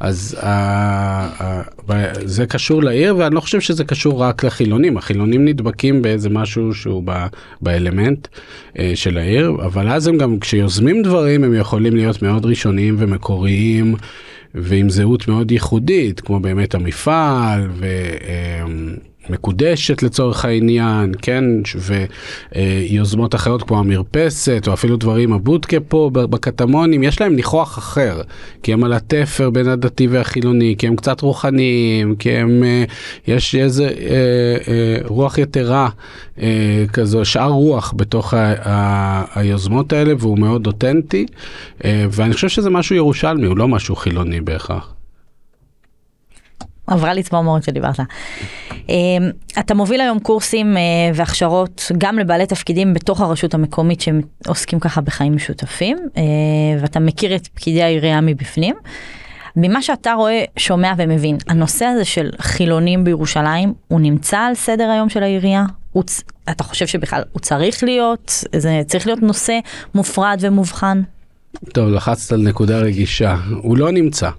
אז 0.00 0.38
זה 2.24 2.46
קשור 2.46 2.82
לעיר, 2.82 3.16
ואני 3.16 3.34
לא 3.34 3.40
חושב 3.40 3.60
שזה 3.60 3.84
קשור 3.84 4.22
רק 4.22 4.44
לחילונים, 4.44 4.96
החילונים 4.96 5.44
נדבקים 5.44 6.02
באיזה 6.02 6.30
משהו 6.30 6.74
שהוא 6.74 7.02
באלמנט 7.60 8.28
אה, 8.78 8.92
של 8.94 9.18
העיר, 9.18 9.50
אבל 9.64 9.88
אז 9.88 10.06
הם 10.06 10.18
גם, 10.18 10.38
כשיוזמים 10.38 11.02
דברים, 11.02 11.44
הם 11.44 11.54
יכולים 11.54 11.96
להיות 11.96 12.22
מאוד 12.22 12.44
ראשוניים 12.46 12.96
ומקוריים. 12.98 13.96
ועם 14.56 14.90
זהות 14.90 15.28
מאוד 15.28 15.50
ייחודית, 15.50 16.20
כמו 16.20 16.40
באמת 16.40 16.74
המפעל, 16.74 17.68
ו... 17.70 17.86
מקודשת 19.30 20.02
לצורך 20.02 20.44
העניין, 20.44 21.12
כן, 21.22 21.44
ויוזמות 22.54 23.34
אחרות 23.34 23.62
כמו 23.62 23.78
המרפסת, 23.78 24.64
או 24.68 24.72
אפילו 24.72 24.96
דברים, 24.96 25.32
הבודקה 25.32 25.80
פה 25.80 26.10
בקטמונים, 26.12 27.02
יש 27.02 27.20
להם 27.20 27.36
ניחוח 27.36 27.78
אחר, 27.78 28.20
כי 28.62 28.72
הם 28.72 28.84
על 28.84 28.92
התפר 28.92 29.50
בין 29.50 29.68
הדתי 29.68 30.06
והחילוני, 30.06 30.74
כי 30.78 30.86
הם 30.86 30.96
קצת 30.96 31.20
רוחניים, 31.20 32.16
כי 32.16 32.30
הם, 32.32 32.64
אה, 32.64 32.84
יש 33.26 33.54
איזה 33.54 33.84
אה, 33.84 33.92
אה, 34.68 34.96
רוח 35.04 35.38
יתרה 35.38 35.88
אה, 36.40 36.84
כזו, 36.92 37.24
שאר 37.24 37.50
רוח 37.50 37.94
בתוך 37.96 38.34
ה, 38.34 38.54
ה, 38.68 39.40
היוזמות 39.40 39.92
האלה, 39.92 40.14
והוא 40.18 40.38
מאוד 40.38 40.66
אותנטי, 40.66 41.26
אה, 41.84 42.06
ואני 42.10 42.34
חושב 42.34 42.48
שזה 42.48 42.70
משהו 42.70 42.96
ירושלמי, 42.96 43.46
הוא 43.46 43.56
לא 43.56 43.68
משהו 43.68 43.96
חילוני 43.96 44.40
בהכרח. 44.40 44.95
עברה 46.86 47.14
לי 47.14 47.22
צמרמורת 47.22 47.62
שדיברת. 47.62 48.00
אמ, 48.88 48.94
אתה 49.58 49.74
מוביל 49.74 50.00
היום 50.00 50.18
קורסים 50.18 50.76
אה, 50.76 50.82
והכשרות 51.14 51.90
גם 51.98 52.18
לבעלי 52.18 52.46
תפקידים 52.46 52.94
בתוך 52.94 53.20
הרשות 53.20 53.54
המקומית 53.54 54.00
שהם 54.00 54.20
עוסקים 54.46 54.80
ככה 54.80 55.00
בחיים 55.00 55.36
משותפים, 55.36 55.98
אה, 56.16 56.22
ואתה 56.80 57.00
מכיר 57.00 57.36
את 57.36 57.46
פקידי 57.46 57.82
העירייה 57.82 58.20
מבפנים. 58.20 58.74
ממה 59.56 59.82
שאתה 59.82 60.12
רואה, 60.12 60.44
שומע 60.56 60.92
ומבין, 60.96 61.36
הנושא 61.48 61.84
הזה 61.84 62.04
של 62.04 62.30
חילונים 62.38 63.04
בירושלים, 63.04 63.74
הוא 63.88 64.00
נמצא 64.00 64.38
על 64.38 64.54
סדר 64.54 64.90
היום 64.90 65.08
של 65.08 65.22
העירייה? 65.22 65.64
הוא, 65.92 66.04
אתה 66.50 66.64
חושב 66.64 66.86
שבכלל 66.86 67.22
הוא 67.32 67.40
צריך 67.40 67.84
להיות, 67.84 68.44
זה 68.56 68.82
צריך 68.86 69.06
להיות 69.06 69.22
נושא 69.22 69.58
מופרד 69.94 70.38
ומובחן? 70.40 71.02
טוב, 71.72 71.88
לחצת 71.88 72.32
על 72.32 72.42
נקודה 72.42 72.78
רגישה. 72.78 73.36
הוא 73.62 73.76
לא 73.76 73.90
נמצא. 73.90 74.30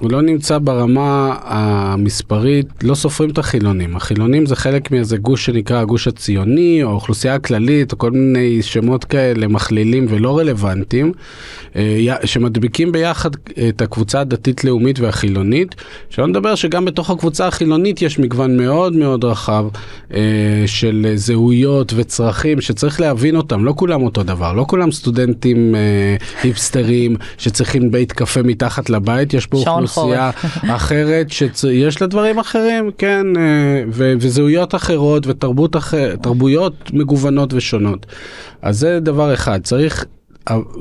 הוא 0.00 0.12
לא 0.12 0.22
נמצא 0.22 0.58
ברמה 0.58 1.36
המספרית, 1.42 2.66
לא 2.82 2.94
סופרים 2.94 3.30
את 3.30 3.38
החילונים. 3.38 3.96
החילונים 3.96 4.46
זה 4.46 4.56
חלק 4.56 4.90
מאיזה 4.90 5.16
גוש 5.16 5.46
שנקרא 5.46 5.80
הגוש 5.80 6.08
הציוני, 6.08 6.82
או 6.82 6.88
האוכלוסייה 6.88 7.34
הכללית, 7.34 7.92
או 7.92 7.98
כל 7.98 8.10
מיני 8.10 8.62
שמות 8.62 9.04
כאלה 9.04 9.48
מכלילים 9.48 10.06
ולא 10.08 10.38
רלוונטיים, 10.38 11.12
אה, 11.76 12.14
שמדביקים 12.24 12.92
ביחד 12.92 13.30
את 13.68 13.82
הקבוצה 13.82 14.20
הדתית-לאומית 14.20 15.00
והחילונית. 15.00 15.74
שלא 16.10 16.26
נדבר 16.26 16.54
שגם 16.54 16.84
בתוך 16.84 17.10
הקבוצה 17.10 17.46
החילונית 17.46 18.02
יש 18.02 18.18
מגוון 18.18 18.56
מאוד 18.56 18.92
מאוד 18.92 19.24
רחב 19.24 19.66
אה, 20.14 20.20
של 20.66 21.12
זהויות 21.14 21.92
וצרכים 21.96 22.60
שצריך 22.60 23.00
להבין 23.00 23.36
אותם, 23.36 23.64
לא 23.64 23.74
כולם 23.76 24.02
אותו 24.02 24.22
דבר, 24.22 24.52
לא 24.52 24.64
כולם 24.68 24.92
סטודנטים 24.92 25.74
אה, 25.74 26.16
היפסטרים 26.42 27.16
שצריכים 27.38 27.90
בית 27.90 28.12
קפה 28.12 28.42
מתחת 28.42 28.90
לבית, 28.90 29.34
יש 29.34 29.46
פה 29.46 29.62
אוכלוסייה 29.88 30.30
אחרת 30.76 31.26
שיש 31.30 32.00
לה 32.00 32.06
דברים 32.06 32.38
אחרים, 32.38 32.90
כן, 32.98 33.26
אה, 33.36 33.42
ו- 33.92 34.14
וזהויות 34.20 34.74
אחרות 34.74 35.26
ותרבות 35.26 35.76
אחרת, 35.76 36.22
תרבויות 36.22 36.90
מגוונות 36.92 37.54
ושונות. 37.54 38.06
אז 38.62 38.78
זה 38.78 39.00
דבר 39.00 39.34
אחד, 39.34 39.60
צריך 39.62 40.04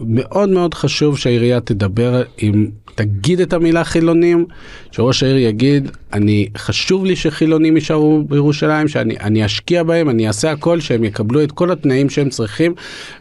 מאוד 0.06 0.50
מאוד 0.50 0.74
חשוב 0.74 1.18
שהעירייה 1.18 1.60
תדבר 1.60 2.24
עם, 2.38 2.70
תגיד 2.96 3.40
את 3.42 3.54
המילה 3.54 3.84
חילונים, 3.84 4.46
שראש 4.92 5.24
העיר 5.24 5.38
יגיד, 5.38 5.92
אני, 6.14 6.50
חשוב 6.58 7.06
לי 7.06 7.16
שחילונים 7.16 7.76
יישארו 7.76 8.24
בירושלים, 8.24 8.88
שאני 8.88 9.46
אשקיע 9.46 9.84
בהם, 9.84 10.10
אני 10.10 10.28
אעשה 10.28 10.52
הכל 10.52 10.80
שהם 10.80 11.04
יקבלו 11.04 11.44
את 11.44 11.52
כל 11.52 11.72
התנאים 11.72 12.10
שהם 12.10 12.30
צריכים 12.30 12.74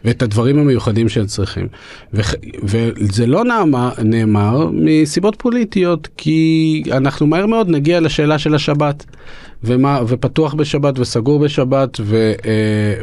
ואת 0.04 0.22
הדברים 0.22 0.58
המיוחדים 0.58 1.08
שהם 1.08 1.26
צריכים. 1.26 1.68
ו, 2.14 2.20
וזה 2.62 3.26
לא 3.26 3.44
נאמר, 3.44 3.90
נאמר 4.04 4.68
מסיבות 4.72 5.36
פוליטיות, 5.38 6.08
כי 6.16 6.82
אנחנו 6.92 7.26
מהר 7.26 7.46
מאוד 7.46 7.68
נגיע 7.68 8.00
לשאלה 8.00 8.38
של 8.38 8.54
השבת. 8.54 9.04
ומה, 9.64 10.00
ופתוח 10.08 10.54
בשבת 10.54 10.98
וסגור 10.98 11.38
בשבת 11.38 12.00
ו, 12.00 12.32
אה, 12.44 12.50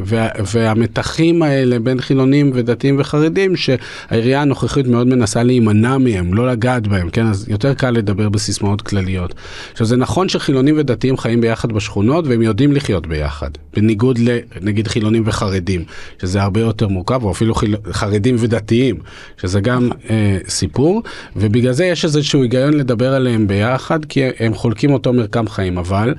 וה, 0.06 0.28
והמתחים 0.54 1.44
האלה 1.44 1.80
בין 1.80 2.02
חילונים 2.02 2.52
ודתיים 2.54 3.00
וחרדים 3.00 3.56
שהעירייה 3.56 4.42
הנוכחית 4.42 4.88
מאוד 4.88 5.08
מנסה 5.08 5.44
להימנע 5.44 5.98
מהם, 5.98 6.34
לא 6.34 6.48
לגעת 6.48 6.88
בהם, 6.88 7.10
כן? 7.10 7.26
אז 7.28 7.46
יותר 7.50 7.74
קל 7.74 7.92
לדבר 7.92 8.30
בסיסמאות 8.30 8.82
כלליות. 8.82 9.34
עכשיו 9.72 9.88
זה 9.88 9.98
נכון 9.98 10.30
שחילונים 10.30 10.76
ודתיים 10.78 11.18
חיים 11.18 11.42
ביחד 11.42 11.72
בשכונות 11.72 12.28
והם 12.28 12.42
יודעים 12.42 12.72
לחיות 12.72 13.08
ביחד, 13.08 13.50
בניגוד 13.76 14.20
לנגיד 14.20 14.88
חילונים 14.88 15.24
וחרדים, 15.26 15.84
שזה 16.22 16.42
הרבה 16.42 16.60
יותר 16.60 16.88
מורכב, 16.88 17.24
או 17.24 17.32
אפילו 17.32 17.56
חיל... 17.56 17.76
חרדים 17.92 18.36
ודתיים, 18.40 18.96
שזה 19.38 19.62
גם 19.62 19.90
אה, 20.10 20.38
סיפור, 20.48 21.04
ובגלל 21.36 21.74
זה 21.74 21.86
יש 21.86 22.06
איזשהו 22.06 22.42
היגיון 22.42 22.74
לדבר 22.74 23.14
עליהם 23.14 23.48
ביחד, 23.48 24.06
כי 24.06 24.22
הם 24.40 24.54
חולקים 24.54 24.94
אותו 24.94 25.14
מרקם 25.14 25.48
חיים, 25.48 25.78
אבל 25.78 26.14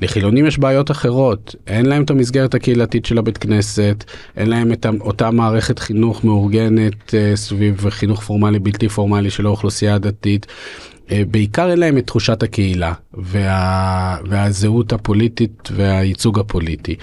לחילונים 0.00 0.46
יש 0.46 0.58
בעיות 0.58 0.90
אחרות, 0.90 1.54
אין 1.66 1.86
להם 1.86 2.02
את 2.02 2.10
המסגרת 2.10 2.54
הקהילתית 2.54 3.06
של 3.06 3.18
הבית 3.18 3.38
כנסת, 3.38 4.04
אין 4.36 4.50
להם 4.50 4.72
את 4.72 4.86
אותה 5.00 5.30
מערכת 5.30 5.78
חינוך 5.78 6.24
מאורגנת 6.24 7.14
אה, 7.14 7.36
סביב 7.36 7.90
חינוך 7.90 8.22
פורמלי 8.22 8.58
בלתי 8.58 8.88
פורמלי 8.88 9.30
של 9.30 9.46
האוכלוסייה 9.46 9.94
הדתית. 9.94 10.46
אה, 11.12 11.22
בעיקר 11.30 11.70
אין 11.70 11.78
להם 11.78 11.98
את 11.98 12.06
תחושת 12.06 12.42
הקהילה 12.42 12.92
וה, 13.14 14.16
והזהות 14.28 14.92
הפוליטית 14.92 15.68
והייצוג 15.72 16.38
הפוליטי 16.38 16.94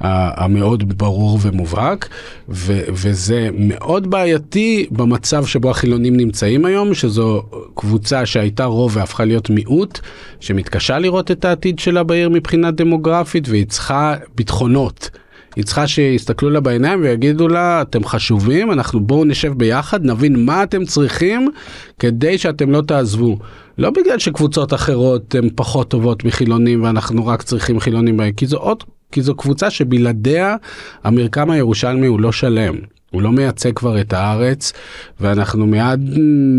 המאוד 0.00 0.98
ברור 0.98 1.38
ומובהק 1.42 2.08
ו, 2.48 2.80
וזה 2.88 3.48
מאוד 3.52 4.10
בעייתי 4.10 4.86
במצב 4.90 5.46
שבו 5.46 5.70
החילונים 5.70 6.16
נמצאים 6.16 6.64
היום 6.64 6.94
שזו 6.94 7.42
קבוצה 7.74 8.26
שהייתה 8.26 8.64
רוב 8.64 8.96
והפכה 8.96 9.24
להיות 9.24 9.50
מיעוט 9.50 10.00
שמתקשה 10.40 10.98
לראות 10.98 11.30
את 11.30 11.44
העתיד 11.44 11.78
שלה 11.78 12.02
בעיר 12.02 12.28
מבחינה 12.28 12.70
דמוגרפית 12.70 13.48
והיא 13.48 13.66
צריכה 13.66 14.14
ביטחונות. 14.34 15.10
היא 15.56 15.64
צריכה 15.64 15.86
שיסתכלו 15.86 16.50
לה 16.50 16.60
בעיניים 16.60 17.00
ויגידו 17.02 17.48
לה, 17.48 17.82
אתם 17.82 18.04
חשובים, 18.04 18.72
אנחנו 18.72 19.00
בואו 19.00 19.24
נשב 19.24 19.52
ביחד, 19.56 20.04
נבין 20.04 20.44
מה 20.44 20.62
אתם 20.62 20.84
צריכים 20.84 21.50
כדי 21.98 22.38
שאתם 22.38 22.70
לא 22.70 22.82
תעזבו. 22.86 23.38
לא 23.78 23.90
בגלל 23.90 24.18
שקבוצות 24.18 24.74
אחרות 24.74 25.34
הן 25.34 25.48
פחות 25.54 25.88
טובות 25.90 26.24
מחילונים 26.24 26.82
ואנחנו 26.82 27.26
רק 27.26 27.42
צריכים 27.42 27.80
חילונים 27.80 28.16
בהם, 28.16 28.32
כי 28.32 28.46
זו 28.46 28.56
עוד, 28.56 28.84
כי 29.12 29.22
זו 29.22 29.34
קבוצה 29.34 29.70
שבלעדיה 29.70 30.56
המרקם 31.04 31.50
הירושלמי 31.50 32.06
הוא 32.06 32.20
לא 32.20 32.32
שלם. 32.32 32.74
הוא 33.10 33.22
לא 33.22 33.32
מייצג 33.32 33.72
כבר 33.72 34.00
את 34.00 34.12
הארץ 34.12 34.72
ואנחנו 35.20 35.66
מיד 35.66 36.00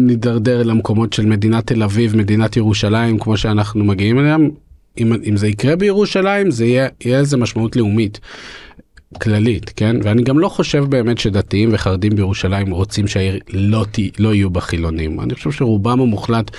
נידרדר 0.07 0.63
למקומות 0.63 1.13
של 1.13 1.25
מדינת 1.25 1.67
תל 1.67 1.83
אביב, 1.83 2.15
מדינת 2.15 2.57
ירושלים 2.57 3.19
כמו 3.19 3.37
שאנחנו 3.37 3.83
מגיעים 3.83 4.19
אליהם. 4.19 4.49
אם, 4.97 5.13
אם 5.29 5.37
זה 5.37 5.47
יקרה 5.47 5.75
בירושלים 5.75 6.51
זה 6.51 6.65
יהיה, 6.65 6.87
יהיה 7.05 7.19
איזה 7.19 7.37
משמעות 7.37 7.75
לאומית. 7.75 8.19
כללית, 9.21 9.73
כן? 9.75 9.95
ואני 10.03 10.23
גם 10.23 10.39
לא 10.39 10.49
חושב 10.49 10.85
באמת 10.89 11.17
שדתיים 11.17 11.69
וחרדים 11.73 12.15
בירושלים 12.15 12.71
רוצים 12.71 13.07
שהעיר 13.07 13.39
לא, 13.49 13.85
ת, 13.91 13.99
לא 14.19 14.33
יהיו 14.33 14.49
בה 14.49 14.61
חילונים. 14.61 15.19
אני 15.19 15.35
חושב 15.35 15.51
שרובם 15.51 16.01
המוחלט 16.01 16.51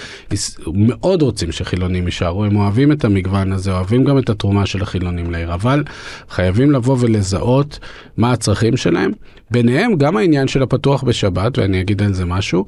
מאוד 0.74 1.22
רוצים 1.22 1.52
שחילונים 1.52 2.06
יישארו, 2.06 2.44
הם 2.44 2.56
אוהבים 2.56 2.92
את 2.92 3.04
המגוון 3.04 3.52
הזה, 3.52 3.72
אוהבים 3.72 4.04
גם 4.04 4.18
את 4.18 4.30
התרומה 4.30 4.66
של 4.66 4.82
החילונים 4.82 5.30
לעיר, 5.30 5.54
אבל 5.54 5.84
חייבים 6.28 6.70
לבוא 6.70 6.96
ולזהות 7.00 7.78
מה 8.16 8.32
הצרכים 8.32 8.76
שלהם. 8.76 9.12
ביניהם 9.50 9.96
גם 9.96 10.16
העניין 10.16 10.48
של 10.48 10.62
הפתוח 10.62 11.02
בשבת, 11.02 11.58
ואני 11.58 11.80
אגיד 11.80 12.02
על 12.02 12.12
זה 12.12 12.24
משהו. 12.24 12.66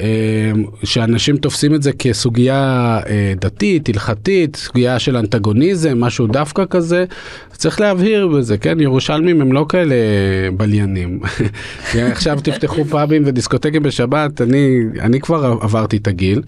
אמ, 0.00 0.64
שאנשים 0.84 1.36
תופסים 1.36 1.74
את 1.74 1.82
זה 1.82 1.92
כסוגיה 1.92 3.00
אה, 3.06 3.32
דתית, 3.40 3.88
הלכתית, 3.88 4.56
סוגיה 4.56 4.98
של 4.98 5.16
אנטגוניזם, 5.16 6.00
משהו 6.00 6.26
דווקא 6.26 6.64
כזה, 6.70 7.04
צריך 7.52 7.80
להבהיר 7.80 8.28
בזה, 8.28 8.58
כן? 8.58 8.80
ירושלמים 8.80 9.40
הם 9.40 9.52
לא 9.52 9.66
כאלה 9.68 9.94
בליינים. 10.56 11.20
עכשיו 12.12 12.38
תפתחו 12.42 12.84
פאבים 12.90 13.22
ודיסקוטקים 13.26 13.82
בשבת, 13.82 14.40
אני, 14.40 14.78
אני 15.00 15.20
כבר 15.20 15.58
עברתי 15.60 15.96
את 15.96 16.08
הגיל. 16.08 16.42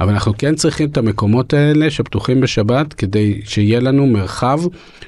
אבל 0.00 0.12
אנחנו 0.12 0.32
כן 0.38 0.54
צריכים 0.54 0.88
את 0.88 0.96
המקומות 0.96 1.52
האלה 1.52 1.90
שפתוחים 1.90 2.40
בשבת 2.40 2.92
כדי 2.92 3.40
שיהיה 3.44 3.80
לנו 3.80 4.06
מרחב 4.06 4.60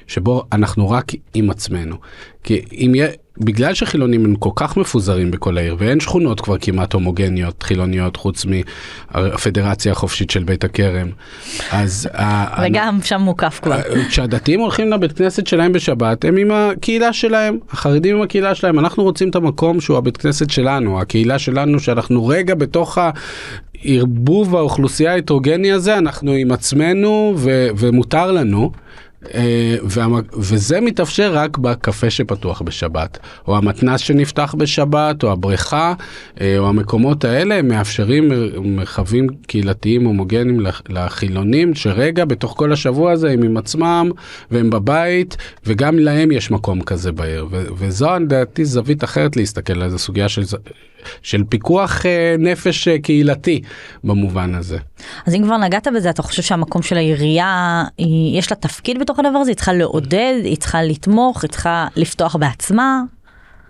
שבו 0.07 0.44
אנחנו 0.53 0.90
רק 0.90 1.12
עם 1.35 1.50
עצמנו. 1.50 1.96
כי 2.44 2.62
אם 2.72 2.92
יהיה, 2.94 3.09
בגלל 3.38 3.74
שחילונים 3.74 4.24
הם 4.24 4.35
כל 4.35 4.50
כך 4.57 4.76
מפוזרים 4.76 5.31
בכל 5.31 5.59
העיר 5.59 5.76
ואין 5.79 6.00
שכונות 6.00 6.40
כבר 6.40 6.59
כמעט 6.61 6.92
הומוגניות 6.92 7.62
חילוניות 7.62 8.16
חוץ 8.16 8.46
מהפדרציה 9.14 9.92
החופשית 9.92 10.31
של 10.31 10.44
בית 10.44 10.64
הכרם 10.64 11.09
אז 11.70 12.09
וגם 12.62 12.94
אני, 12.94 13.05
שם 13.05 13.20
מוקף 13.20 13.61
כבר 13.62 13.81
כשהדתיים 14.09 14.61
הולכים 14.61 14.90
לבית 14.90 15.12
כנסת 15.12 15.46
שלהם 15.46 15.72
בשבת 15.72 16.24
הם 16.24 16.37
עם 16.37 16.50
הקהילה 16.50 17.12
שלהם 17.12 17.59
החרדים 17.70 18.16
עם 18.16 18.22
הקהילה 18.22 18.55
שלהם 18.55 18.79
אנחנו 18.79 19.03
רוצים 19.03 19.31
את 19.31 19.37
המקום 19.37 19.81
שהוא 19.81 19.98
הבית 19.98 20.16
כנסת 20.16 20.50
שלנו 20.50 21.00
הקהילה 21.00 21.38
שלנו 21.38 21.81
שאנחנו 21.81 22.26
רגע 22.26 22.55
בתוך 22.55 22.98
הערבוב 23.85 24.57
האוכלוסייה 24.57 25.12
ההטרוגני 25.12 25.73
הזה 25.73 25.99
אנחנו 25.99 26.33
עם 26.33 26.53
עצמנו 26.53 27.35
ו- 27.37 27.69
ומותר 27.77 28.33
לנו. 28.33 28.71
אה, 29.35 29.77
וזה 30.37 30.81
מתאפשר 30.81 31.33
רק 31.35 31.59
בקפה 31.59 32.11
שפתוח 32.11 32.62
בשבת, 32.62 33.19
או 33.49 33.57
המתנס 33.57 34.01
שנפתח 34.01 34.55
בשבת, 34.59 35.23
או 35.23 35.33
הבריכה, 35.33 35.95
אה, 36.40 36.59
או 36.59 36.69
המקומות 36.69 37.25
האלה 37.25 37.62
מאפשרים 37.62 38.33
מרחבים 38.62 39.27
קהילתיים 39.47 40.05
הומוגנים 40.05 40.61
לחילונים, 40.88 41.75
שרגע 41.75 42.25
בתוך 42.25 42.55
כל 42.57 42.73
השבוע 42.73 43.12
הזה 43.12 43.31
הם 43.31 43.43
עם 43.43 43.57
עצמם, 43.57 44.11
והם 44.51 44.71
בבית, 44.71 45.37
וגם 45.66 45.99
להם 45.99 46.33
יש 46.33 46.51
מקום 46.51 46.83
כזה 46.83 47.12
בעיר, 47.12 47.47
וזו 47.51 48.19
לדעתי 48.21 48.64
זווית 48.64 49.05
אחרת 49.05 49.37
להסתכל 49.37 49.83
על 49.83 49.90
זה, 49.90 49.99
סוגיה 49.99 50.29
של 50.29 50.43
של 51.22 51.44
פיקוח 51.48 52.06
אה, 52.06 52.34
נפש 52.38 52.88
אה, 52.88 52.98
קהילתי 52.98 53.62
במובן 54.04 54.54
הזה. 54.54 54.78
אז 55.26 55.34
אם 55.34 55.42
כבר 55.44 55.56
נגעת 55.56 55.88
בזה, 55.96 56.10
אתה 56.10 56.22
חושב 56.22 56.42
שהמקום 56.42 56.82
של 56.82 56.96
העירייה, 56.96 57.84
יש 58.34 58.50
לה 58.50 58.56
תפקיד 58.56 58.98
בתוך 58.98 59.18
הדבר 59.18 59.38
הזה? 59.38 59.50
היא 59.50 59.56
צריכה 59.56 59.72
לעודד, 59.72 60.34
היא 60.44 60.56
צריכה 60.56 60.82
לתמוך, 60.82 61.42
היא 61.42 61.50
צריכה 61.50 61.86
לפתוח 61.96 62.36
בעצמה? 62.36 63.02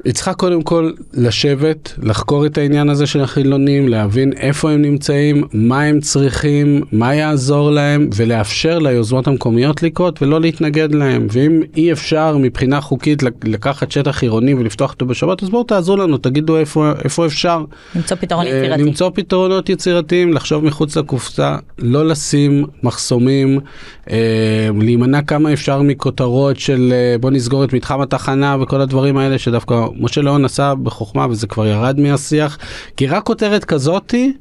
היא 0.05 0.13
צריכה 0.15 0.35
קודם 0.35 0.63
כל 0.63 0.91
לשבת, 1.15 1.95
לחקור 2.03 2.47
את 2.47 2.59
העניין 2.59 2.89
הזה 2.89 3.07
של 3.07 3.21
החילונים, 3.21 3.89
להבין 3.89 4.33
איפה 4.33 4.71
הם 4.71 4.83
נמצאים, 4.83 5.45
מה 5.53 5.83
הם 5.83 6.01
צריכים, 6.01 6.83
מה 6.93 7.15
יעזור 7.15 7.71
להם, 7.71 8.11
ולאפשר 8.17 8.79
ליוזמות 8.79 9.27
המקומיות 9.27 9.83
לקרות 9.83 10.23
ולא 10.23 10.41
להתנגד 10.41 10.95
להם. 10.95 11.27
ואם 11.31 11.63
אי 11.77 11.93
אפשר 11.93 12.37
מבחינה 12.37 12.81
חוקית 12.81 13.23
לקחת 13.45 13.93
שטח 13.93 14.23
עירוני 14.23 14.55
ולפתוח 14.55 14.91
אותו 14.93 15.07
בשבת, 15.07 15.43
אז 15.43 15.51
בואו 15.51 15.63
תעזרו 15.63 15.97
לנו, 15.97 16.19
תגידו 16.19 16.57
איפה, 16.57 16.93
איפה 17.05 17.27
אפשר. 17.27 17.65
למצוא 17.95 18.17
פתרון 18.17 18.47
אה, 18.47 18.51
יצירתי. 18.51 18.83
למצוא 18.83 19.11
פתרונות 19.15 19.69
יצירתיים, 19.69 20.33
לחשוב 20.33 20.65
מחוץ 20.65 20.97
לקופסה, 20.97 21.57
לא 21.79 22.09
לשים 22.09 22.65
מחסומים, 22.83 23.61
אה, 24.11 24.69
להימנע 24.81 25.23
כמה 25.23 25.53
אפשר 25.53 25.83
מכותרות 25.83 26.59
של 26.59 26.93
אה, 26.93 27.19
בוא 27.19 27.31
נסגור 27.31 27.65
את 27.65 27.73
מתחם 27.73 28.01
התחנה 28.01 28.57
וכל 28.61 28.81
הדברים 28.81 29.17
האלה 29.17 29.39
שדווקא 29.39 29.90
משה 29.99 30.21
ליאון 30.21 30.45
עשה 30.45 30.75
בחוכמה 30.75 31.27
וזה 31.31 31.47
כבר 31.47 31.67
ירד 31.67 32.01
מהשיח, 32.01 32.59
כי 32.97 33.07
רק 33.07 33.23
כותרת 33.25 33.65
כזאתי 33.65 34.33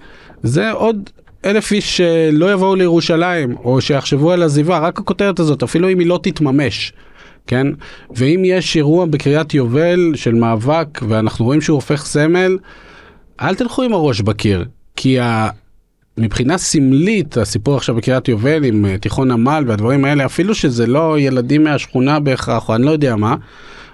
זה 0.43 0.71
עוד 0.71 1.09
אלף 1.45 1.71
איש 1.71 1.97
שלא 1.97 2.53
יבואו 2.53 2.75
לירושלים 2.75 3.55
או 3.63 3.81
שיחשבו 3.81 4.31
על 4.31 4.43
עזיבה, 4.43 4.79
רק 4.79 4.99
הכותרת 4.99 5.39
הזאת, 5.39 5.63
אפילו 5.63 5.89
אם 5.89 5.99
היא 5.99 6.07
לא 6.07 6.19
תתממש. 6.23 6.93
כן? 7.47 7.67
ואם 8.15 8.41
יש 8.45 8.75
אירוע 8.75 9.05
בקריית 9.05 9.53
יובל 9.53 10.11
של 10.15 10.33
מאבק 10.33 10.99
ואנחנו 11.07 11.45
רואים 11.45 11.61
שהוא 11.61 11.75
הופך 11.75 12.05
סמל, 12.05 12.57
אל 13.41 13.55
תלכו 13.55 13.83
עם 13.83 13.93
הראש 13.93 14.21
בקיר, 14.21 14.65
כי 14.95 15.19
ה... 15.19 15.49
מבחינה 16.17 16.57
סמלית 16.57 17.37
הסיפור 17.37 17.77
עכשיו 17.77 17.95
בקריית 17.95 18.27
יובל 18.27 18.63
עם 18.63 18.85
אה, 18.85 18.97
תיכון 18.97 19.31
עמל 19.31 19.63
והדברים 19.67 20.05
האלה 20.05 20.25
אפילו 20.25 20.55
שזה 20.55 20.87
לא 20.87 21.19
ילדים 21.19 21.63
מהשכונה 21.63 22.19
בהכרח 22.19 22.69
או 22.69 22.75
אני 22.75 22.85
לא 22.85 22.91
יודע 22.91 23.15
מה. 23.15 23.35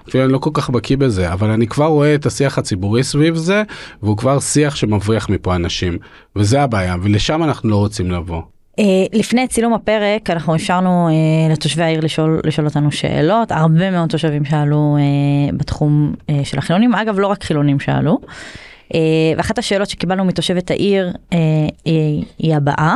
אפילו 0.09 0.23
אני 0.23 0.33
לא 0.33 0.37
כל 0.37 0.49
כך 0.53 0.69
בקיא 0.69 0.97
בזה, 0.97 1.33
אבל 1.33 1.49
אני 1.49 1.67
כבר 1.67 1.85
רואה 1.85 2.15
את 2.15 2.25
השיח 2.25 2.57
הציבורי 2.57 3.03
סביב 3.03 3.35
זה, 3.35 3.63
והוא 4.03 4.17
כבר 4.17 4.39
שיח 4.39 4.75
שמבריח 4.75 5.29
מפה 5.29 5.55
אנשים, 5.55 5.97
וזה 6.35 6.61
הבעיה, 6.61 6.95
ולשם 7.01 7.43
אנחנו 7.43 7.69
לא 7.69 7.75
רוצים 7.75 8.11
לבוא. 8.11 8.41
Uh, 8.79 8.83
לפני 9.13 9.47
צילום 9.47 9.73
הפרק 9.73 10.29
אנחנו 10.29 10.55
אפשרנו 10.55 11.09
uh, 11.09 11.51
לתושבי 11.51 11.83
העיר 11.83 11.99
לשאול, 11.99 12.41
לשאול 12.43 12.67
אותנו 12.67 12.91
שאלות, 12.91 13.51
הרבה 13.51 13.91
מאוד 13.91 14.09
תושבים 14.09 14.45
שאלו 14.45 14.97
uh, 14.97 15.55
בתחום 15.55 16.13
uh, 16.19 16.33
של 16.43 16.57
החילונים, 16.57 16.95
אגב 16.95 17.19
לא 17.19 17.27
רק 17.27 17.43
חילונים 17.43 17.79
שאלו. 17.79 18.19
ואחת 19.37 19.57
השאלות 19.57 19.89
שקיבלנו 19.89 20.25
מתושבת 20.25 20.71
העיר 20.71 21.13
היא, 21.85 22.23
היא 22.37 22.55
הבאה. 22.55 22.95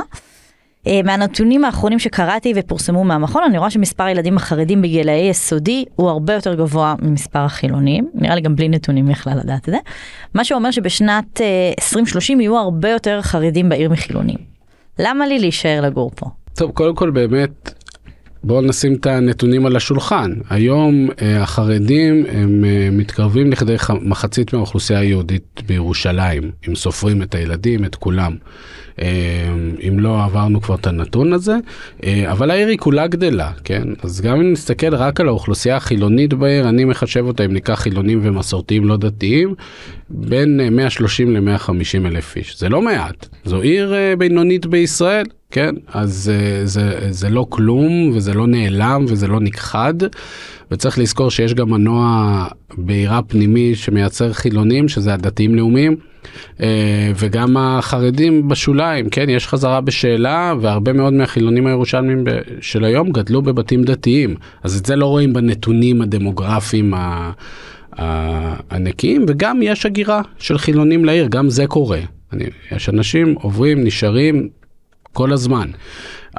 מהנתונים 0.88 1.66
האחרונים 1.66 2.00
שקראתי 2.00 2.54
ופורסמו 2.56 3.04
מהמכון, 3.04 3.44
אני 3.44 3.58
רואה 3.58 3.70
שמספר 3.70 4.04
הילדים 4.04 4.38
החרדים 4.38 4.82
בגילאי 4.82 5.30
יסודי 5.30 5.86
הוא 5.96 6.10
הרבה 6.10 6.34
יותר 6.34 6.54
גבוה 6.54 6.96
ממספר 7.02 7.40
החילונים, 7.40 8.10
נראה 8.14 8.36
לי 8.36 8.42
גם 8.42 8.56
בלי 8.56 8.70
נתונים 8.70 9.08
בכלל 9.08 9.38
לדעת 9.44 9.70
את 9.70 9.74
זה, 9.74 9.78
מה 10.34 10.44
שאומר 10.44 10.72
שבשנת 10.72 11.42
2030 11.80 12.42
יהיו 12.42 12.58
הרבה 12.58 12.90
יותר 12.90 13.22
חרדים 13.22 13.70
בעיר 13.70 13.90
מחילונים. 13.90 14.38
למה 15.00 15.28
לי 15.28 15.40
להישאר 15.40 15.82
לגור 15.82 16.12
פה? 16.16 16.26
טוב, 16.54 16.72
קודם 16.72 16.96
כל 16.96 17.10
באמת 17.10 17.74
בואו 18.44 18.62
נשים 18.62 18.94
את 18.94 19.06
הנתונים 19.06 19.66
על 19.66 19.76
השולחן. 19.76 20.34
היום 20.50 21.08
אה, 21.22 21.44
החרדים 21.44 22.26
הם 22.32 22.66
אה, 22.66 22.90
מתקרבים 22.92 23.52
לכדי 23.52 23.76
מחצית 24.02 24.54
מהאוכלוסייה 24.54 25.00
היהודית 25.00 25.62
בירושלים, 25.68 26.52
אם 26.68 26.76
סופרים 26.76 27.22
את 27.22 27.36
הילדים, 27.36 27.86
את 27.86 27.96
כולם. 27.96 28.36
אה, 29.02 29.08
אם 29.88 30.00
לא 30.00 30.24
עברנו 30.24 30.62
כבר 30.62 30.76
את 30.76 30.88
הנתון 30.88 31.34
הזה, 31.34 31.56
אבל 32.06 32.52
העיר 32.52 32.68
היא 32.68 32.78
כולה 32.78 33.08
גדלה, 33.08 33.52
כן? 33.64 33.84
אז 34.04 34.22
גם 34.22 34.36
אם 34.36 34.52
נסתכל 34.52 34.96
רק 34.96 35.20
על 35.20 35.28
האוכלוסייה 35.28 35.76
החילונית 35.76 36.34
בעיר, 36.34 36.70
אני 36.70 36.86
מחשב 36.86 37.26
אותה, 37.26 37.46
אם 37.46 37.54
ניקח 37.54 37.74
חילונים 37.74 38.20
ומסורתיים 38.24 38.86
לא 38.86 38.98
דתיים, 38.98 39.56
בין 40.10 40.76
130 40.76 41.36
ל-150 41.36 42.08
אלף 42.08 42.36
איש. 42.36 42.60
זה 42.60 42.70
לא 42.70 42.82
מעט, 42.82 43.28
זו 43.46 43.62
עיר 43.62 43.94
בינונית 44.18 44.66
בישראל. 44.66 45.26
כן, 45.52 45.76
אז 45.88 46.32
זה, 46.64 47.12
זה 47.12 47.30
לא 47.30 47.46
כלום 47.50 48.12
וזה 48.16 48.34
לא 48.34 48.48
נעלם 48.48 49.06
וזה 49.08 49.28
לא 49.28 49.40
נכחד 49.40 49.94
וצריך 50.72 51.00
לזכור 51.00 51.32
שיש 51.32 51.54
גם 51.54 51.70
מנוע 51.70 52.48
בעירה 52.78 53.22
פנימי 53.22 53.76
שמייצר 53.76 54.34
חילונים 54.34 54.88
שזה 54.88 55.14
הדתיים 55.14 55.56
לאומיים 55.56 55.96
אה, 56.62 57.12
וגם 57.16 57.58
החרדים 57.58 58.48
בשוליים, 58.48 59.10
כן, 59.10 59.30
יש 59.30 59.48
חזרה 59.48 59.82
בשאלה 59.82 60.54
והרבה 60.62 60.94
מאוד 60.94 61.14
מהחילונים 61.14 61.68
הירושלמים 61.68 62.24
של 62.62 62.84
היום 62.84 63.10
גדלו 63.10 63.42
בבתים 63.42 63.84
דתיים, 63.84 64.36
אז 64.64 64.78
את 64.78 64.86
זה 64.86 64.96
לא 64.96 65.06
רואים 65.06 65.34
בנתונים 65.34 66.02
הדמוגרפיים 66.02 66.94
הנקיים 68.70 69.26
וגם 69.28 69.62
יש 69.62 69.86
הגירה 69.86 70.22
של 70.40 70.58
חילונים 70.58 71.06
לעיר, 71.06 71.28
גם 71.28 71.50
זה 71.50 71.68
קורה. 71.68 72.00
אני, 72.34 72.44
יש 72.72 72.90
אנשים 72.90 73.36
עוברים, 73.42 73.84
נשארים, 73.84 74.50
כל 75.14 75.34
הזמן. 75.34 75.70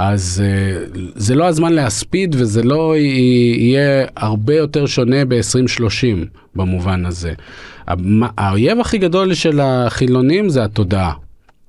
אז 0.02 0.42
uh, 0.42 0.98
זה 1.16 1.34
לא 1.34 1.44
הזמן 1.44 1.72
להספיד 1.72 2.36
וזה 2.38 2.62
לא 2.62 2.96
יהיה 2.96 4.06
הרבה 4.16 4.54
יותר 4.54 4.86
שונה 4.86 5.24
ב-2030 5.24 6.26
במובן 6.54 7.06
הזה. 7.06 7.32
האויב 8.38 8.80
הכי 8.80 8.98
גדול 8.98 9.34
של 9.34 9.60
החילונים 9.62 10.48
זה 10.48 10.64
התודעה. 10.64 11.12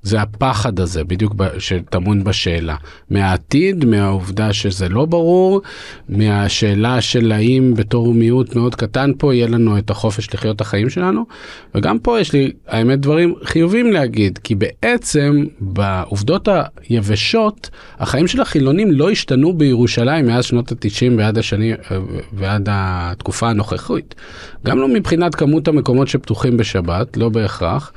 זה 0.02 0.20
הפחד 0.20 0.80
הזה 0.80 1.04
בדיוק 1.04 1.34
שטמון 1.58 2.24
בשאלה. 2.24 2.76
מהעתיד, 3.10 3.84
מהעובדה 3.84 4.52
שזה 4.52 4.88
לא 4.88 5.04
ברור, 5.04 5.60
מהשאלה 6.08 7.00
של 7.00 7.32
האם 7.32 7.74
בתור 7.76 8.14
מיעוט 8.14 8.56
מאוד 8.56 8.74
קטן 8.74 9.10
פה 9.18 9.34
יהיה 9.34 9.46
לנו 9.46 9.78
את 9.78 9.90
החופש 9.90 10.34
לחיות 10.34 10.56
את 10.56 10.60
החיים 10.60 10.90
שלנו. 10.90 11.26
וגם 11.74 11.98
פה 11.98 12.20
יש 12.20 12.32
לי 12.32 12.52
האמת 12.68 13.00
דברים 13.00 13.34
חיובים 13.44 13.92
להגיד, 13.92 14.38
כי 14.38 14.54
בעצם 14.54 15.44
בעובדות 15.60 16.48
היבשות 16.88 17.70
החיים 17.98 18.26
של 18.26 18.40
החילונים 18.40 18.92
לא 18.92 19.10
השתנו 19.10 19.52
בירושלים 19.52 20.26
מאז 20.26 20.44
שנות 20.44 20.72
ה-90 20.72 21.18
ועד, 21.18 21.38
השני, 21.38 21.72
ועד 22.32 22.68
התקופה 22.70 23.50
הנוכחית. 23.50 24.14
גם 24.66 24.78
לא 24.78 24.88
מבחינת 24.88 25.34
כמות 25.34 25.68
המקומות 25.68 26.08
שפתוחים 26.08 26.56
בשבת, 26.56 27.16
לא 27.16 27.28
בהכרח. 27.28 27.92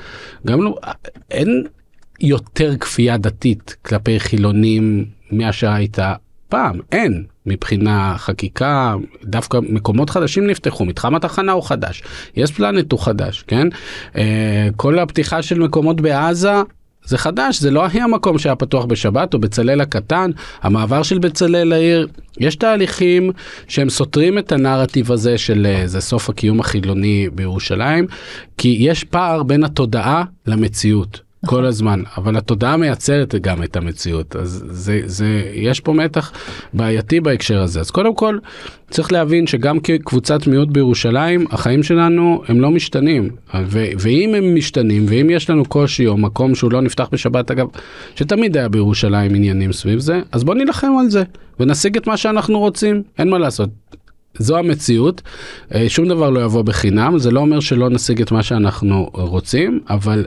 גם 0.48 0.62
לא, 0.62 0.76
אין 1.32 1.64
יותר 2.20 2.78
כפייה 2.78 3.18
דתית 3.18 3.76
כלפי 3.82 4.20
חילונים 4.20 5.06
מאשר 5.32 5.70
הייתה 5.70 6.14
פעם, 6.50 6.80
אין. 6.92 7.24
מבחינה 7.46 8.16
חקיקה, 8.18 8.96
דווקא 9.24 9.60
מקומות 9.70 10.10
חדשים 10.10 10.48
נפתחו, 10.48 10.86
מתחם 10.86 11.16
התחנה 11.16 11.52
הוא 11.52 11.64
חדש, 11.64 12.04
יש 12.36 12.52
פלנט 12.52 12.92
הוא 12.92 13.00
חדש, 13.00 13.44
כן? 13.48 13.68
אה, 14.18 14.68
כל 14.76 15.00
הפתיחה 15.00 15.42
של 15.42 15.60
מקומות 15.60 16.02
בעזה 16.02 16.54
זה 17.06 17.18
חדש, 17.18 17.60
זה 17.60 17.72
לא 17.72 17.86
היה 17.92 18.08
מקום 18.08 18.38
שהיה 18.38 18.56
פתוח 18.56 18.86
בשבת 18.86 19.34
או 19.34 19.40
בצלאל 19.40 19.82
הקטן, 19.82 20.32
המעבר 20.62 21.04
של 21.04 21.20
בצלאל 21.20 21.68
לעיר, 21.68 22.08
יש 22.40 22.56
תהליכים 22.56 23.32
שהם 23.68 23.90
סותרים 23.90 24.38
את 24.38 24.52
הנרטיב 24.52 25.12
הזה 25.12 25.38
של 25.38 25.66
אה, 25.70 25.88
זה 25.88 26.02
סוף 26.02 26.30
הקיום 26.30 26.60
החילוני 26.60 27.28
בירושלים, 27.34 28.08
כי 28.58 28.78
יש 28.80 29.04
פער 29.04 29.44
בין 29.44 29.64
התודעה 29.64 30.24
למציאות. 30.48 31.20
כל. 31.46 31.66
הזמן 31.66 32.02
אבל 32.18 32.38
התודעה 32.38 32.78
מייצרת 32.78 33.36
גם 33.42 33.64
את 33.64 33.76
המציאות 33.76 34.36
אז 34.36 34.66
זה 34.68 35.02
זה 35.06 35.52
יש 35.54 35.80
פה 35.80 35.94
מתח 35.94 36.32
בעייתי 36.74 37.20
בהקשר 37.20 37.62
הזה 37.62 37.80
אז 37.80 37.92
קודם 37.92 38.16
כל 38.16 38.38
צריך 38.90 39.12
להבין 39.12 39.48
שגם 39.48 39.80
כקבוצת 39.80 40.48
מיעוט 40.48 40.70
בירושלים 40.70 41.46
החיים 41.52 41.84
שלנו 41.84 42.42
הם 42.48 42.62
לא 42.62 42.72
משתנים 42.72 43.30
ו- 43.66 43.90
ואם 44.00 44.36
הם 44.36 44.56
משתנים 44.56 45.06
ואם 45.10 45.30
יש 45.30 45.50
לנו 45.50 45.66
קושי 45.66 46.08
או 46.08 46.18
מקום 46.18 46.56
שהוא 46.56 46.72
לא 46.72 46.82
נפתח 46.82 47.10
בשבת 47.12 47.52
אגב 47.52 47.68
שתמיד 48.16 48.58
היה 48.58 48.70
בירושלים 48.70 49.36
עניינים 49.36 49.74
סביב 49.74 50.00
זה 50.00 50.22
אז 50.32 50.44
בוא 50.44 50.56
נילחם 50.56 50.92
על 51.00 51.10
זה 51.10 51.24
ונשיג 51.60 51.98
את 51.98 52.08
מה 52.08 52.18
שאנחנו 52.18 52.60
רוצים 52.60 53.04
אין 53.18 53.30
מה 53.30 53.38
לעשות 53.38 53.70
זו 54.40 54.58
המציאות, 54.58 55.22
אה, 55.76 55.90
שום 55.90 56.08
דבר 56.08 56.30
לא 56.30 56.40
יבוא 56.40 56.62
בחינם, 56.62 57.20
זה 57.20 57.32
לא 57.32 57.40
אומר 57.40 57.60
שלא 57.60 57.90
נשיג 57.90 58.22
את 58.22 58.32
מה 58.32 58.44
שאנחנו 58.44 59.10
רוצים, 59.14 59.80
אבל 59.90 60.26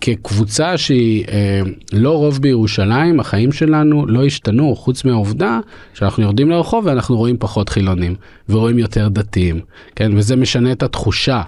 כקבוצה 0.00 0.78
שהיא 0.78 1.24
אה, 1.28 1.60
לא 1.92 2.10
רוב 2.10 2.38
בירושלים, 2.38 3.20
החיים 3.20 3.52
שלנו 3.52 4.06
לא 4.06 4.24
השתנו, 4.24 4.76
חוץ 4.76 5.04
מהעובדה 5.04 5.60
שאנחנו 5.94 6.22
יורדים 6.22 6.50
לרחוב 6.50 6.86
ואנחנו 6.86 7.16
רואים 7.16 7.36
פחות 7.38 7.68
חילונים, 7.68 8.14
ורואים 8.48 8.78
יותר 8.78 9.08
דתיים, 9.08 9.60
כן, 9.96 10.12
וזה 10.16 10.36
משנה 10.36 10.72
את 10.72 10.82
התחושה. 10.82 11.42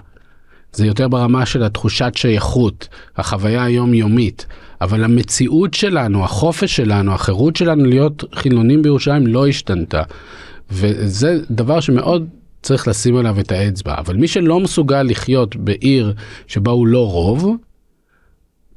זה 0.73 0.85
יותר 0.85 1.07
ברמה 1.07 1.45
של 1.45 1.63
התחושת 1.63 2.11
שייכות, 2.15 2.87
החוויה 3.17 3.63
היומיומית, 3.63 4.45
אבל 4.81 5.03
המציאות 5.03 5.73
שלנו, 5.73 6.23
החופש 6.23 6.75
שלנו, 6.75 7.13
החירות 7.13 7.55
שלנו 7.55 7.85
להיות 7.85 8.23
חילונים 8.35 8.81
בירושלים 8.81 9.27
לא 9.27 9.47
השתנתה. 9.47 10.01
וזה 10.71 11.39
דבר 11.51 11.79
שמאוד 11.79 12.29
צריך 12.61 12.87
לשים 12.87 13.15
עליו 13.15 13.39
את 13.39 13.51
האצבע. 13.51 13.95
אבל 13.97 14.15
מי 14.15 14.27
שלא 14.27 14.59
מסוגל 14.59 15.03
לחיות 15.03 15.55
בעיר 15.55 16.13
שבה 16.47 16.71
הוא 16.71 16.87
לא 16.87 17.11
רוב, 17.11 17.55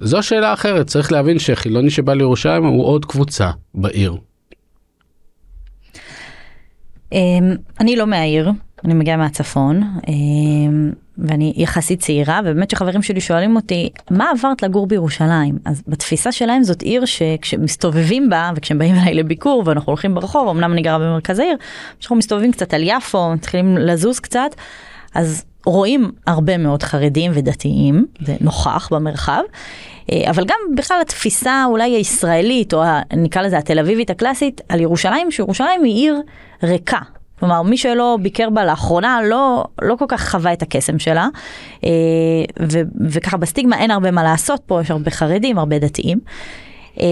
זו 0.01 0.23
שאלה 0.23 0.53
אחרת. 0.53 0.87
צריך 0.87 1.13
להבין 1.13 1.39
שחילוני 1.39 1.91
שבא 1.91 2.15
לירושלים 2.15 2.65
הוא 2.65 2.85
עוד 2.85 3.05
קבוצה 3.05 3.51
בעיר. 3.75 4.17
אמ, 7.13 7.57
אני 7.81 7.97
לא 7.97 8.07
מהעיר, 8.07 8.51
אני 8.85 8.95
מגיעה 8.95 9.17
מהצפון. 9.17 9.83
ואני 11.19 11.53
יחסית 11.57 12.01
צעירה 12.01 12.41
ובאמת 12.45 12.71
שחברים 12.71 13.03
שלי 13.03 13.21
שואלים 13.21 13.57
אותי 13.57 13.91
מה 14.11 14.31
עברת 14.31 14.63
לגור 14.63 14.87
בירושלים? 14.87 15.59
אז 15.65 15.83
בתפיסה 15.89 16.33
שלהם 16.33 16.63
זאת 16.63 16.83
עיר 16.83 17.05
שכשמסתובבים 17.05 18.31
בה 18.31 18.51
וכשהם 18.57 18.79
באים 18.79 18.95
אליי 18.95 19.15
לביקור 19.15 19.63
ואנחנו 19.67 19.91
הולכים 19.91 20.15
ברחוב 20.15 20.49
אמנם 20.49 20.73
אני 20.73 20.83
גרה 20.83 20.99
במרכז 20.99 21.39
העיר 21.39 21.57
כשאנחנו 21.99 22.17
מסתובבים 22.17 22.53
קצת 22.53 22.75
על 22.75 22.83
יפו 22.85 23.31
מתחילים 23.31 23.79
לזוז 23.79 24.21
קצת 24.21 24.51
אז 25.15 25.45
רואים 25.67 26.11
הרבה 26.27 26.59
מאוד 26.59 26.83
חרדים 26.83 27.33
ודתיים 27.35 28.07
זה 28.21 28.37
נוכח 28.41 28.89
במרחב 28.93 29.43
אה, 30.13 30.31
אבל 30.31 30.45
גם 30.45 30.57
בכלל 30.77 30.99
התפיסה 31.01 31.65
אולי 31.67 31.91
הישראלית 31.91 32.75
או 32.75 32.83
נקרא 33.17 33.43
לזה 33.43 33.59
התל 33.59 33.79
אביבית 33.79 34.11
הקלאסית 34.11 34.61
על 34.69 34.81
ירושלים 34.81 35.31
שירושלים 35.31 35.83
היא 35.85 35.95
עיר 35.95 36.23
ריקה 36.63 36.99
כלומר, 37.39 37.63
מי 37.63 37.77
שלא 37.77 38.19
ביקר 38.23 38.51
בה 38.51 38.65
לאחרונה 38.65 39.19
לא, 39.25 39.65
לא 39.83 39.97
כל 39.99 40.05
כך 40.09 40.31
חווה 40.31 40.53
את 40.53 40.63
הקסם 40.63 40.99
שלה, 40.99 41.29
אה, 41.85 41.91
ו, 42.73 42.79
וככה 43.11 43.37
בסטיגמה 43.37 43.79
אין 43.79 43.91
הרבה 43.91 44.11
מה 44.11 44.23
לעשות 44.23 44.61
פה, 44.67 44.81
יש 44.81 44.91
הרבה 44.91 45.11
חרדים, 45.11 45.59
הרבה 45.59 45.79
דתיים. 45.79 46.19
אה, 47.01 47.07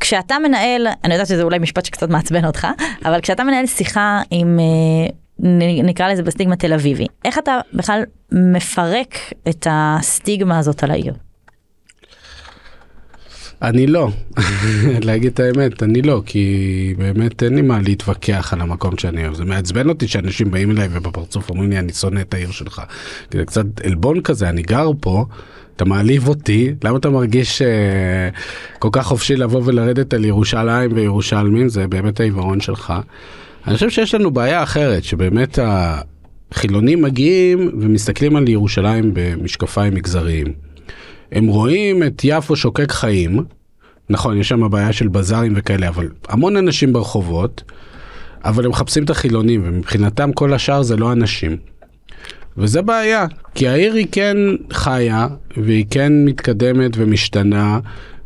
כשאתה 0.00 0.38
מנהל, 0.38 0.86
אני 1.04 1.14
יודעת 1.14 1.26
שזה 1.26 1.42
אולי 1.42 1.58
משפט 1.58 1.84
שקצת 1.84 2.08
מעצבן 2.08 2.44
אותך, 2.44 2.66
אבל 3.04 3.20
כשאתה 3.20 3.44
מנהל 3.44 3.66
שיחה 3.66 4.20
עם, 4.30 4.58
אה, 4.60 5.44
נקרא 5.84 6.12
לזה 6.12 6.22
בסטיגמה 6.22 6.56
תל 6.56 6.72
אביבי, 6.72 7.06
איך 7.24 7.38
אתה 7.38 7.60
בכלל 7.74 8.02
מפרק 8.32 9.14
את 9.48 9.66
הסטיגמה 9.70 10.58
הזאת 10.58 10.84
על 10.84 10.90
העיר? 10.90 11.14
אני 13.62 13.86
לא, 13.86 14.08
להגיד 15.06 15.32
את 15.32 15.40
האמת, 15.40 15.82
אני 15.82 16.02
לא, 16.02 16.22
כי 16.26 16.94
באמת 16.98 17.42
אין 17.42 17.54
לי 17.54 17.62
מה 17.62 17.78
להתווכח 17.82 18.52
על 18.52 18.60
המקום 18.60 18.98
שאני 18.98 19.24
אוהב. 19.24 19.34
זה 19.34 19.44
מעצבן 19.44 19.88
אותי 19.88 20.08
שאנשים 20.08 20.50
באים 20.50 20.70
אליי 20.70 20.88
ובפרצוף 20.92 21.50
אומרים 21.50 21.70
לי 21.70 21.78
אני 21.78 21.92
שונא 21.92 22.20
את 22.20 22.34
העיר 22.34 22.50
שלך. 22.50 22.82
זה 23.32 23.44
קצת 23.44 23.66
עלבון 23.84 24.20
כזה, 24.20 24.48
אני 24.48 24.62
גר 24.62 24.90
פה, 25.00 25.24
אתה 25.76 25.84
מעליב 25.84 26.28
אותי, 26.28 26.74
למה 26.84 26.98
אתה 26.98 27.10
מרגיש 27.10 27.62
uh, 27.62 27.64
כל 28.78 28.88
כך 28.92 29.06
חופשי 29.06 29.36
לבוא 29.36 29.62
ולרדת 29.64 30.14
על 30.14 30.24
ירושלים 30.24 30.90
וירושלמים, 30.94 31.68
זה 31.68 31.86
באמת 31.86 32.20
העיוורון 32.20 32.60
שלך. 32.60 32.92
אני 33.66 33.74
חושב 33.74 33.90
שיש 33.90 34.14
לנו 34.14 34.30
בעיה 34.30 34.62
אחרת, 34.62 35.04
שבאמת 35.04 35.58
ה... 35.58 36.00
חילונים 36.54 37.02
מגיעים 37.02 37.70
ומסתכלים 37.80 38.36
על 38.36 38.48
ירושלים 38.48 39.10
במשקפיים 39.14 39.94
מגזריים. 39.94 40.71
הם 41.32 41.46
רואים 41.46 42.02
את 42.02 42.20
יפו 42.24 42.56
שוקק 42.56 42.92
חיים, 42.92 43.44
נכון, 44.10 44.38
יש 44.38 44.48
שם 44.48 44.70
בעיה 44.70 44.92
של 44.92 45.08
בזארים 45.08 45.52
וכאלה, 45.56 45.88
אבל 45.88 46.08
המון 46.28 46.56
אנשים 46.56 46.92
ברחובות, 46.92 47.62
אבל 48.44 48.64
הם 48.64 48.70
מחפשים 48.70 49.04
את 49.04 49.10
החילונים, 49.10 49.62
ומבחינתם 49.64 50.32
כל 50.32 50.54
השאר 50.54 50.82
זה 50.82 50.96
לא 50.96 51.12
אנשים. 51.12 51.56
וזה 52.56 52.82
בעיה, 52.82 53.26
כי 53.54 53.68
העיר 53.68 53.92
היא 53.92 54.06
כן 54.12 54.36
חיה, 54.72 55.28
והיא 55.56 55.84
כן 55.90 56.12
מתקדמת 56.24 56.90
ומשתנה, 56.96 57.80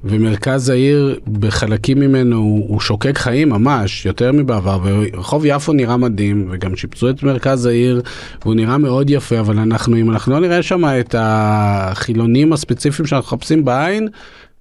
ומרכז 0.08 0.68
העיר 0.68 1.18
בחלקים 1.40 2.00
ממנו 2.00 2.36
הוא, 2.36 2.68
הוא 2.68 2.80
שוקק 2.80 3.18
חיים 3.18 3.48
ממש, 3.48 4.06
יותר 4.06 4.32
מבעבר, 4.32 4.78
ורחוב 4.84 5.42
יפו 5.46 5.72
נראה 5.72 5.96
מדהים, 5.96 6.48
וגם 6.50 6.76
שיפצו 6.76 7.10
את 7.10 7.22
מרכז 7.22 7.66
העיר, 7.66 8.02
והוא 8.42 8.54
נראה 8.54 8.78
מאוד 8.78 9.10
יפה, 9.10 9.40
אבל 9.40 9.58
אנחנו, 9.58 9.96
אם 9.96 10.10
אנחנו 10.10 10.32
לא 10.32 10.40
נראה 10.40 10.62
שם 10.62 10.84
את 10.84 11.14
החילונים 11.18 12.52
הספציפיים 12.52 13.06
שאנחנו 13.06 13.36
מחפשים 13.36 13.64
בעין, 13.64 14.08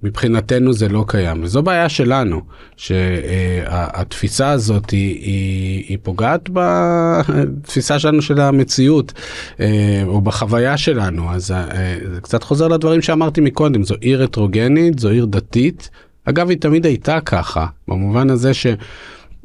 מבחינתנו 0.06 0.74
זה 0.74 0.90
לא 0.90 1.06
קיים. 1.08 1.44
וזו 1.44 1.62
בעיה 1.62 1.90
שלנו 1.90 2.42
שהתפיסה 2.78 4.50
הזאת 4.50 4.90
היא, 4.90 5.20
היא, 5.22 5.86
היא 5.90 5.98
פוגעת 6.04 6.50
בתפיסה 6.54 8.00
שלנו 8.00 8.22
של 8.22 8.42
המציאות 8.42 9.14
אה, 9.60 10.04
או 10.06 10.22
בחוויה 10.22 10.78
שלנו. 10.78 11.32
אז 11.32 11.52
אה, 11.52 11.98
זה 12.14 12.22
קצת 12.22 12.44
חוזר 12.44 12.68
לדברים 12.68 13.02
שאמרתי 13.02 13.42
מקודם. 13.42 13.84
זו 13.84 13.96
עיר 14.02 14.24
הטרוגנית 14.24 15.00
זו 15.00 15.10
עיר 15.10 15.26
דתית. 15.26 15.90
אגב 16.26 16.50
היא 16.50 16.58
תמיד 16.58 16.86
הייתה 16.86 17.20
ככה 17.20 17.66
במובן 17.88 18.30
הזה 18.30 18.54
ש... 18.54 18.68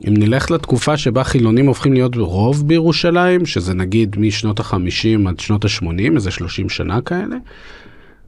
אם 0.09 0.14
נלך 0.16 0.51
לתקופה 0.51 0.96
שבה 0.96 1.25
חילונים 1.25 1.66
הופכים 1.66 1.92
להיות 1.92 2.16
רוב 2.16 2.68
בירושלים, 2.68 3.46
שזה 3.46 3.75
נגיד 3.75 4.16
משנות 4.18 4.61
ה-50 4.61 5.29
עד 5.29 5.40
שנות 5.40 5.64
ה-80, 5.64 6.14
איזה 6.14 6.31
30 6.31 6.68
שנה 6.68 7.01
כאלה, 7.01 7.37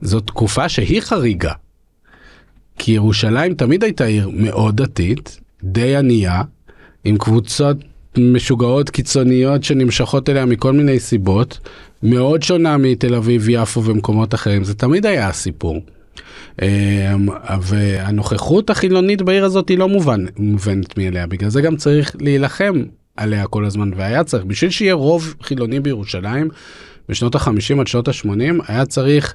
זו 0.01 0.21
תקופה 0.21 0.69
שהיא 0.69 1.01
חריגה. 1.01 1.53
כי 2.79 2.93
ירושלים 2.93 3.55
תמיד 3.55 3.85
הייתה 3.85 4.05
עיר 4.05 4.31
מאוד 4.33 4.77
דתית, 4.77 5.41
די 5.63 5.97
ענייה, 5.97 6.43
עם 7.05 7.19
קבוצות 7.19 7.77
משוגעות 8.19 8.91
קיצוניות 8.91 9.65
שנמשכות 9.65 10.29
אליה 10.29 10.47
מכל 10.47 10.73
מיני 10.73 11.01
סיבות, 11.01 11.59
מאוד 12.03 12.43
שונה 12.43 12.77
מתל 12.77 13.15
אביב, 13.15 13.49
יפו 13.49 13.85
ומקומות 13.85 14.35
אחרים, 14.35 14.65
זה 14.65 14.75
תמיד 14.75 15.07
היה 15.07 15.29
הסיפור. 15.29 15.81
אמ, 16.63 17.29
והנוכחות 17.63 18.71
החילונית 18.71 19.23
בעיר 19.23 19.45
הזאת 19.45 19.69
היא 19.69 19.79
לא 19.79 19.89
מובן, 19.89 20.25
מובנת 20.37 20.99
מאליה, 20.99 21.27
בגלל 21.27 21.51
זה 21.51 21.61
גם 21.61 21.77
צריך 21.77 22.17
להילחם 22.21 22.83
עליה 23.17 23.47
כל 23.47 23.65
הזמן, 23.65 23.91
והיה 23.97 24.25
צריך, 24.25 24.45
בשביל 24.45 24.71
שיהיה 24.71 24.95
רוב 24.95 25.35
חילוני 25.43 25.81
בירושלים, 25.81 26.49
בשנות 27.09 27.35
ה-50 27.35 27.81
עד 27.81 27.87
שנות 27.87 28.09
ה-80, 28.09 28.63
היה 28.69 28.87
צריך 28.87 29.35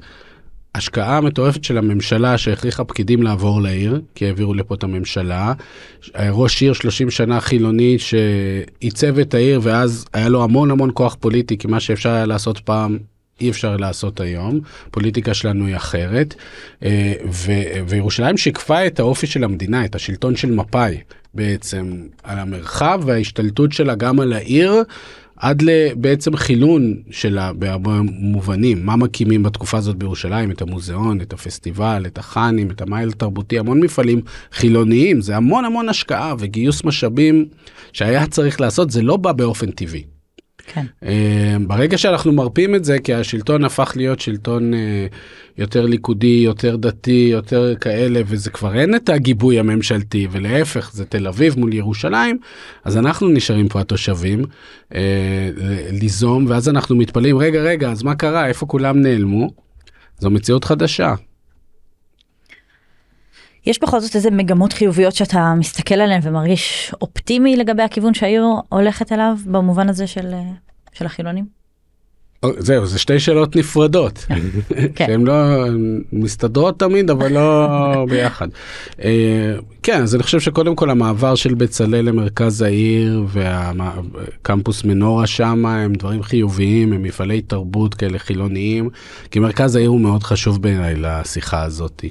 השקעה 0.75 1.21
מטורפת 1.21 1.63
של 1.63 1.77
הממשלה 1.77 2.37
שהכריחה 2.37 2.83
פקידים 2.83 3.23
לעבור 3.23 3.61
לעיר, 3.61 4.01
כי 4.15 4.25
העבירו 4.25 4.53
לפה 4.53 4.75
את 4.75 4.83
הממשלה. 4.83 5.53
ראש 6.15 6.61
עיר 6.61 6.73
30 6.73 7.09
שנה 7.09 7.41
חילוני 7.41 7.97
שעיצב 7.99 9.19
את 9.19 9.33
העיר 9.33 9.59
ואז 9.63 10.05
היה 10.13 10.29
לו 10.29 10.43
המון 10.43 10.71
המון 10.71 10.89
כוח 10.93 11.17
פוליטי, 11.19 11.57
כי 11.57 11.67
מה 11.67 11.79
שאפשר 11.79 12.09
היה 12.09 12.25
לעשות 12.25 12.59
פעם 12.59 12.97
אי 13.41 13.49
אפשר 13.49 13.77
לעשות 13.77 14.19
היום, 14.19 14.59
פוליטיקה 14.91 15.33
שלנו 15.33 15.65
היא 15.65 15.75
אחרת, 15.75 16.35
אה, 16.83 17.13
ו- 17.31 17.87
וירושלים 17.87 18.37
שיקפה 18.37 18.87
את 18.87 18.99
האופי 18.99 19.27
של 19.27 19.43
המדינה, 19.43 19.85
את 19.85 19.95
השלטון 19.95 20.35
של 20.35 20.51
מפא"י 20.51 20.97
בעצם, 21.33 22.01
על 22.23 22.39
המרחב 22.39 23.01
וההשתלטות 23.05 23.71
שלה 23.71 23.95
גם 23.95 24.19
על 24.19 24.33
העיר. 24.33 24.83
עד 25.37 25.61
לבעצם 25.61 26.35
חילון 26.35 26.95
שלה 27.11 27.53
בהרבה 27.53 28.01
מובנים, 28.03 28.85
מה 28.85 28.95
מקימים 28.95 29.43
בתקופה 29.43 29.77
הזאת 29.77 29.95
בירושלים, 29.95 30.51
את 30.51 30.61
המוזיאון, 30.61 31.21
את 31.21 31.33
הפסטיבל, 31.33 32.03
את 32.07 32.17
החאנים, 32.17 32.71
את 32.71 32.81
המייל 32.81 33.09
התרבותי, 33.09 33.59
המון 33.59 33.79
מפעלים 33.79 34.21
חילוניים, 34.51 35.21
זה 35.21 35.37
המון 35.37 35.65
המון 35.65 35.89
השקעה 35.89 36.35
וגיוס 36.39 36.83
משאבים 36.83 37.45
שהיה 37.93 38.27
צריך 38.27 38.61
לעשות, 38.61 38.91
זה 38.91 39.01
לא 39.01 39.17
בא 39.17 39.31
באופן 39.31 39.71
טבעי. 39.71 40.16
כן. 40.67 40.85
אה, 41.03 41.55
ברגע 41.67 41.97
שאנחנו 41.97 42.31
מרפים 42.31 42.75
את 42.75 42.85
זה 42.85 42.99
כי 42.99 43.13
השלטון 43.13 43.65
הפך 43.65 43.93
להיות 43.95 44.19
שלטון 44.19 44.73
אה, 44.73 45.07
יותר 45.57 45.85
ליכודי 45.85 46.41
יותר 46.45 46.75
דתי 46.75 47.29
יותר 47.31 47.75
כאלה 47.75 48.21
וזה 48.25 48.49
כבר 48.49 48.75
אין 48.79 48.95
את 48.95 49.09
הגיבוי 49.09 49.59
הממשלתי 49.59 50.27
ולהפך 50.31 50.91
זה 50.93 51.05
תל 51.05 51.27
אביב 51.27 51.59
מול 51.59 51.73
ירושלים 51.73 52.37
אז 52.83 52.97
אנחנו 52.97 53.27
נשארים 53.27 53.67
פה 53.67 53.81
התושבים 53.81 54.43
אה, 54.95 55.49
ליזום 55.91 56.45
ואז 56.47 56.69
אנחנו 56.69 56.95
מתפלאים 56.95 57.37
רגע 57.37 57.59
רגע 57.59 57.91
אז 57.91 58.03
מה 58.03 58.15
קרה 58.15 58.47
איפה 58.47 58.65
כולם 58.65 59.01
נעלמו. 59.01 59.49
זו 60.19 60.29
מציאות 60.29 60.63
חדשה. 60.63 61.15
יש 63.67 63.79
בכל 63.81 63.99
זאת 63.99 64.15
איזה 64.15 64.31
מגמות 64.31 64.73
חיוביות 64.73 65.13
שאתה 65.13 65.53
מסתכל 65.57 65.95
עליהן 65.95 66.21
ומרגיש 66.23 66.93
אופטימי 67.01 67.55
לגבי 67.55 67.83
הכיוון 67.83 68.13
שהעיר 68.13 68.45
הולכת 68.69 69.11
אליו 69.11 69.37
במובן 69.45 69.89
הזה 69.89 70.07
של, 70.07 70.33
של 70.93 71.05
החילונים? 71.05 71.57
זהו, 72.57 72.85
זה 72.85 72.99
שתי 72.99 73.19
שאלות 73.19 73.55
נפרדות, 73.55 74.25
כן. 74.95 75.05
שהן 75.07 75.23
לא 75.23 75.33
מסתדרות 76.13 76.79
תמיד, 76.79 77.09
אבל 77.09 77.31
לא 77.31 77.67
ביחד. 78.09 78.47
אה, 79.03 79.55
כן, 79.83 80.01
אז 80.01 80.15
אני 80.15 80.23
חושב 80.23 80.39
שקודם 80.39 80.75
כל 80.75 80.89
המעבר 80.89 81.35
של 81.35 81.53
בצלאל 81.53 82.01
למרכז 82.01 82.61
העיר 82.61 83.25
והקמפוס 83.27 84.83
מנורה 84.83 85.27
שם 85.27 85.65
הם 85.65 85.93
דברים 85.93 86.23
חיוביים, 86.23 86.93
הם 86.93 87.03
מפעלי 87.03 87.41
תרבות 87.41 87.93
כאלה 87.93 88.19
חילוניים, 88.19 88.89
כי 89.31 89.39
מרכז 89.39 89.75
העיר 89.75 89.89
הוא 89.89 90.01
מאוד 90.01 90.23
חשוב 90.23 90.61
בעיניי 90.61 90.95
לשיחה 90.95 91.63
הזאת. 91.63 92.05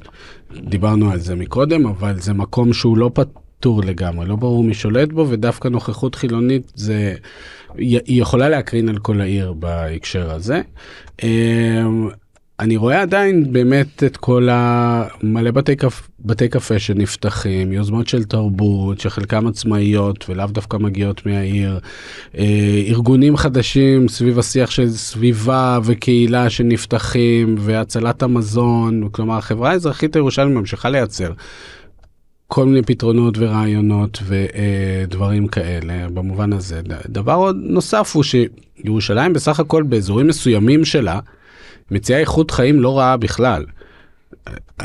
דיברנו 0.52 1.10
על 1.10 1.18
זה 1.18 1.34
מקודם, 1.34 1.86
אבל 1.86 2.20
זה 2.20 2.32
מקום 2.32 2.72
שהוא 2.72 2.98
לא 2.98 3.10
פתור 3.14 3.82
לגמרי, 3.82 4.26
לא 4.26 4.36
ברור 4.36 4.64
מי 4.64 4.74
שולט 4.74 5.12
בו, 5.12 5.26
ודווקא 5.28 5.68
נוכחות 5.68 6.14
חילונית 6.14 6.72
זה, 6.74 7.14
היא 7.76 8.22
יכולה 8.22 8.48
להקרין 8.48 8.88
על 8.88 8.98
כל 8.98 9.20
העיר 9.20 9.52
בהקשר 9.52 10.30
הזה. 10.30 10.60
אני 12.60 12.76
רואה 12.76 13.02
עדיין 13.02 13.52
באמת 13.52 14.04
את 14.04 14.16
כל 14.16 14.48
המלא 14.50 15.50
בתי, 15.50 15.76
קפ... 15.76 16.08
בתי 16.20 16.48
קפה 16.48 16.78
שנפתחים, 16.78 17.72
יוזמות 17.72 18.08
של 18.08 18.24
תרבות, 18.24 19.00
שחלקם 19.00 19.46
עצמאיות 19.46 20.24
ולאו 20.28 20.46
דווקא 20.46 20.76
מגיעות 20.76 21.26
מהעיר, 21.26 21.78
אה, 22.38 22.82
ארגונים 22.88 23.36
חדשים 23.36 24.08
סביב 24.08 24.38
השיח 24.38 24.70
של 24.70 24.90
סביבה 24.90 25.78
וקהילה 25.84 26.50
שנפתחים 26.50 27.54
והצלת 27.58 28.22
המזון, 28.22 29.08
כלומר 29.12 29.36
החברה 29.38 29.70
האזרחית 29.70 30.16
הירושלמית 30.16 30.56
ממשיכה 30.56 30.90
לייצר. 30.90 31.32
כל 32.48 32.66
מיני 32.66 32.82
פתרונות 32.82 33.34
ורעיונות 33.38 34.22
ודברים 34.26 35.48
כאלה 35.48 36.08
במובן 36.08 36.52
הזה. 36.52 36.80
דבר 37.08 37.52
נוסף 37.54 38.12
הוא 38.14 38.22
שירושלים 38.22 39.32
בסך 39.32 39.60
הכל 39.60 39.82
באזורים 39.82 40.26
מסוימים 40.26 40.84
שלה 40.84 41.20
מציעה 41.90 42.20
איכות 42.20 42.50
חיים 42.50 42.80
לא 42.80 42.98
רעה 42.98 43.16
בכלל. 43.16 43.64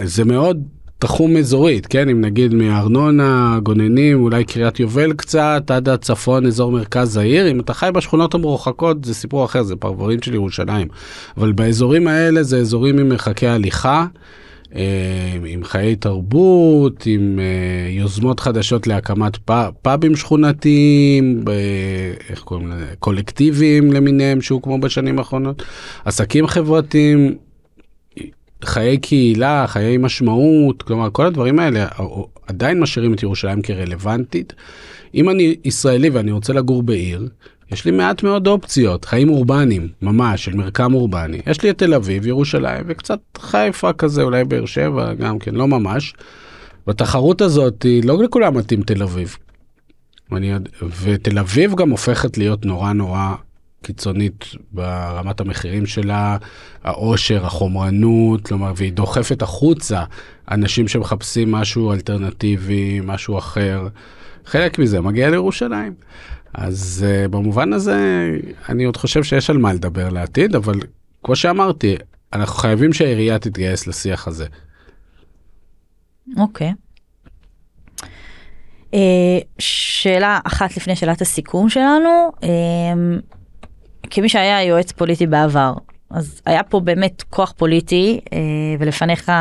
זה 0.03 0.25
מאוד 0.25 0.63
תחום 0.99 1.37
אזורית, 1.37 1.85
כן? 1.85 2.09
אם 2.09 2.21
נגיד 2.21 2.53
מארנונה, 2.53 3.59
גוננים, 3.63 4.23
אולי 4.23 4.43
קריית 4.43 4.79
יובל 4.79 5.13
קצת, 5.13 5.63
עד 5.71 5.89
הצפון, 5.89 6.45
אזור 6.45 6.71
מרכז 6.71 7.17
העיר. 7.17 7.51
אם 7.51 7.59
אתה 7.59 7.73
חי 7.73 7.89
בשכונות 7.93 8.33
המרוחקות 8.33 9.05
זה 9.05 9.13
סיפור 9.13 9.45
אחר, 9.45 9.63
זה 9.63 9.75
פרברים 9.75 10.21
של 10.21 10.33
ירושלים. 10.33 10.87
אבל 11.37 11.51
באזורים 11.51 12.07
האלה 12.07 12.43
זה 12.43 12.57
אזורים 12.57 12.99
עם 12.99 13.09
מרחקי 13.09 13.47
הליכה. 13.47 14.05
אה, 14.75 15.37
עם 15.45 15.63
חיי 15.63 15.95
תרבות, 15.95 17.03
עם 17.05 17.39
אה, 17.39 17.89
יוזמות 17.89 18.39
חדשות 18.39 18.87
להקמת 18.87 19.37
פאבים 19.81 20.15
שכונתיים, 20.15 21.43
איך 22.29 22.39
קוראים 22.39 22.67
לזה, 22.71 22.93
קולקטיביים 22.99 23.91
למיניהם 23.91 24.41
שהוקמו 24.41 24.79
בשנים 24.79 25.19
האחרונות, 25.19 25.63
עסקים 26.05 26.47
חברתיים, 26.47 27.35
חיי 28.65 28.97
קהילה, 28.97 29.65
חיי 29.67 29.97
משמעות, 29.97 30.83
כלומר 30.83 31.09
כל 31.11 31.25
הדברים 31.25 31.59
האלה 31.59 31.87
עדיין 32.47 32.79
משאירים 32.79 33.13
את 33.13 33.23
ירושלים 33.23 33.61
כרלוונטית. 33.61 34.53
אם 35.15 35.29
אני 35.29 35.55
ישראלי 35.65 36.09
ואני 36.09 36.31
רוצה 36.31 36.53
לגור 36.53 36.83
בעיר, 36.83 37.27
יש 37.71 37.85
לי 37.85 37.91
מעט 37.91 38.23
מאוד 38.23 38.47
אופציות, 38.47 39.05
חיים 39.05 39.29
אורבניים, 39.29 39.87
ממש, 40.01 40.45
של 40.45 40.53
מרקם 40.53 40.93
אורבני. 40.93 41.41
יש 41.47 41.63
לי 41.63 41.69
את 41.69 41.77
תל 41.77 41.93
אביב, 41.93 42.27
ירושלים 42.27 42.83
וקצת 42.87 43.19
חיפה 43.37 43.93
כזה, 43.93 44.23
אולי 44.23 44.43
באר 44.43 44.65
שבע, 44.65 45.13
גם 45.13 45.39
כן, 45.39 45.55
לא 45.55 45.67
ממש. 45.67 46.13
בתחרות 46.87 47.41
הזאת, 47.41 47.85
לא 48.03 48.23
לכולם 48.23 48.57
מתאים 48.57 48.81
תל 48.81 49.03
אביב. 49.03 49.37
ואני, 50.31 50.53
ותל 51.01 51.39
אביב 51.39 51.75
גם 51.75 51.89
הופכת 51.89 52.37
להיות 52.37 52.65
נורא 52.65 52.93
נורא 52.93 53.35
קיצונית 53.83 54.45
ברמת 54.71 55.39
המחירים 55.39 55.85
שלה, 55.85 56.37
העושר, 56.83 57.45
החומרנות, 57.45 58.47
כלומר, 58.47 58.73
והיא 58.75 58.93
דוחפת 58.93 59.41
החוצה 59.41 60.03
אנשים 60.51 60.87
שמחפשים 60.87 61.51
משהו 61.51 61.93
אלטרנטיבי, 61.93 62.99
משהו 63.03 63.37
אחר. 63.37 63.87
חלק 64.45 64.79
מזה 64.79 65.01
מגיע 65.01 65.29
לירושלים. 65.29 65.93
אז 66.53 67.05
uh, 67.07 67.27
במובן 67.27 67.73
הזה 67.73 68.29
אני 68.69 68.83
עוד 68.83 68.97
חושב 68.97 69.23
שיש 69.23 69.49
על 69.49 69.57
מה 69.57 69.73
לדבר 69.73 70.09
לעתיד, 70.09 70.55
אבל 70.55 70.79
כמו 71.23 71.35
שאמרתי, 71.35 71.95
אנחנו 72.33 72.55
חייבים 72.55 72.93
שהעירייה 72.93 73.39
תתגייס 73.39 73.87
לשיח 73.87 74.27
הזה. 74.27 74.45
אוקיי. 76.37 76.73
Uh, 78.91 78.95
שאלה 79.59 80.39
אחת 80.43 80.77
לפני 80.77 80.95
שאלת 80.95 81.21
הסיכום 81.21 81.69
שלנו, 81.69 82.31
uh, 82.41 82.45
כמי 84.09 84.29
שהיה 84.29 84.63
יועץ 84.63 84.91
פוליטי 84.91 85.27
בעבר, 85.27 85.73
אז 86.09 86.41
היה 86.45 86.63
פה 86.63 86.79
באמת 86.79 87.23
כוח 87.29 87.53
פוליטי, 87.57 88.19
uh, 88.25 88.29
ולפניך 88.79 89.31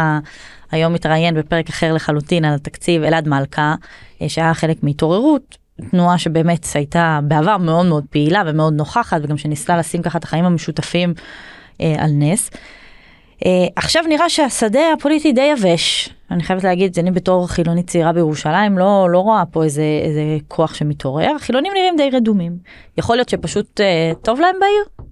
היום 0.71 0.93
מתראיין 0.93 1.35
בפרק 1.35 1.69
אחר 1.69 1.93
לחלוטין 1.95 2.45
על 2.45 2.55
התקציב 2.55 3.03
אלעד 3.03 3.29
מלכה, 3.29 3.75
uh, 4.19 4.29
שהיה 4.29 4.55
חלק 4.55 4.83
מהתעוררות, 4.83 5.60
תנועה 5.91 6.19
שבאמת 6.19 6.67
הייתה 6.75 7.21
בעבר 7.23 7.57
מאוד 7.57 7.87
מאוד 7.87 8.05
פעילה 8.11 8.43
ומאוד 8.47 8.75
נוכחת, 8.75 9.21
וגם 9.23 9.37
שניסתה 9.37 9.77
לשים 9.77 10.03
ככה 10.03 10.19
את 10.19 10.25
החיים 10.25 10.45
המשותפים 10.45 11.15
uh, 11.17 11.83
על 11.99 12.11
נס. 12.13 12.51
Uh, 12.51 13.43
עכשיו 13.77 14.05
נראה 14.09 14.29
שהשדה 14.29 14.81
הפוליטי 14.99 15.33
די 15.33 15.53
יבש, 15.59 16.09
אני 16.31 16.43
חייבת 16.43 16.65
להגיד, 16.65 16.99
אני 16.99 17.11
בתור 17.11 17.49
חילונית 17.49 17.91
צעירה 17.91 18.13
בירושלים 18.13 18.79
לא, 18.79 19.09
לא 19.11 19.19
רואה 19.19 19.43
פה 19.51 19.65
איזה, 19.65 20.01
איזה 20.03 20.23
כוח 20.49 20.75
שמתעורר, 20.75 21.33
החילונים 21.37 21.73
נראים 21.75 21.97
די 21.97 22.11
רדומים. 22.13 22.59
יכול 22.99 23.17
להיות 23.17 23.29
שפשוט 23.29 23.81
uh, 23.81 24.17
טוב 24.25 24.41
להם 24.41 24.57
בעיר? 24.61 25.07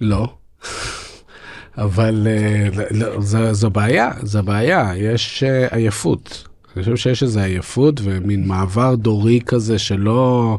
לא. 0.00 0.39
אבל 1.80 2.26
uh, 2.26 2.80
לא, 2.90 3.20
זו, 3.20 3.54
זו 3.54 3.70
בעיה, 3.70 4.10
זו 4.22 4.42
בעיה, 4.42 4.92
יש 4.96 5.44
uh, 5.46 5.74
עייפות. 5.74 6.48
אני 6.76 6.84
חושב 6.84 6.96
שיש 6.96 7.22
איזו 7.22 7.40
עייפות 7.40 8.00
ומין 8.04 8.48
מעבר 8.48 8.94
דורי 8.94 9.40
כזה 9.46 9.78
שלא... 9.78 10.58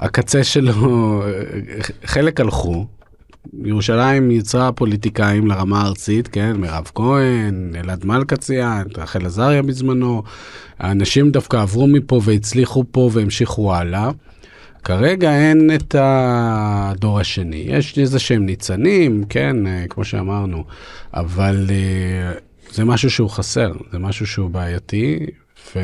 הקצה 0.00 0.44
שלו, 0.44 1.22
חלק 2.04 2.40
הלכו. 2.40 2.86
ירושלים 3.64 4.30
יצרה 4.30 4.72
פוליטיקאים 4.72 5.46
לרמה 5.46 5.82
הארצית, 5.82 6.28
כן, 6.28 6.56
מירב 6.56 6.90
כהן, 6.94 7.72
אלעד 7.78 8.04
מלכה 8.04 8.36
ציינת, 8.36 8.98
רחל 8.98 9.26
עזריה 9.26 9.62
בזמנו. 9.62 10.22
האנשים 10.78 11.30
דווקא 11.30 11.56
עברו 11.56 11.86
מפה 11.86 12.20
והצליחו 12.24 12.84
פה 12.90 13.10
והמשיכו 13.12 13.74
הלאה. 13.74 14.10
כרגע 14.84 15.34
אין 15.34 15.70
את 15.74 15.94
הדור 15.98 17.20
השני, 17.20 17.64
יש 17.68 17.98
איזה 17.98 18.18
שהם 18.18 18.46
ניצנים, 18.46 19.24
כן, 19.28 19.56
כמו 19.88 20.04
שאמרנו, 20.04 20.64
אבל 21.14 21.66
אה, 21.70 22.32
זה 22.72 22.84
משהו 22.84 23.10
שהוא 23.10 23.30
חסר, 23.30 23.72
זה 23.92 23.98
משהו 23.98 24.26
שהוא 24.26 24.50
בעייתי, 24.50 25.26
ו... 25.74 25.78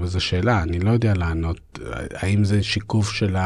וזו 0.00 0.20
שאלה, 0.20 0.62
אני 0.62 0.78
לא 0.78 0.90
יודע 0.90 1.14
לענות, 1.14 1.78
האם 2.14 2.44
זה 2.44 2.62
שיקוף 2.62 3.12
של 3.12 3.36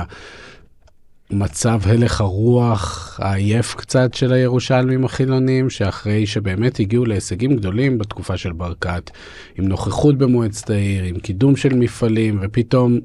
המצב 1.30 1.80
הלך 1.84 2.20
הרוח 2.20 3.16
העייף 3.22 3.74
קצת 3.74 4.14
של 4.14 4.32
הירושלמים 4.32 5.04
החילונים, 5.04 5.70
שאחרי 5.70 6.26
שבאמת 6.26 6.80
הגיעו 6.80 7.04
להישגים 7.04 7.56
גדולים 7.56 7.98
בתקופה 7.98 8.36
של 8.36 8.52
ברקת, 8.52 9.10
עם 9.58 9.68
נוכחות 9.68 10.18
במועצת 10.18 10.70
העיר, 10.70 11.04
עם 11.04 11.18
קידום 11.18 11.56
של 11.56 11.74
מפעלים, 11.74 12.38
ופתאום 12.42 12.98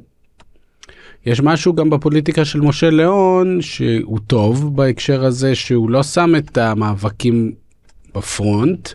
יש 1.26 1.42
משהו 1.42 1.76
גם 1.76 1.90
בפוליטיקה 1.90 2.46
של 2.46 2.62
משה 2.62 2.90
ליאון 2.90 3.62
שהוא 3.62 4.20
טוב 4.28 4.76
בהקשר 4.76 5.26
הזה 5.26 5.56
שהוא 5.56 5.90
לא 5.90 6.04
שם 6.04 6.36
את 6.38 6.58
המאבקים 6.58 7.52
בפרונט, 8.16 8.90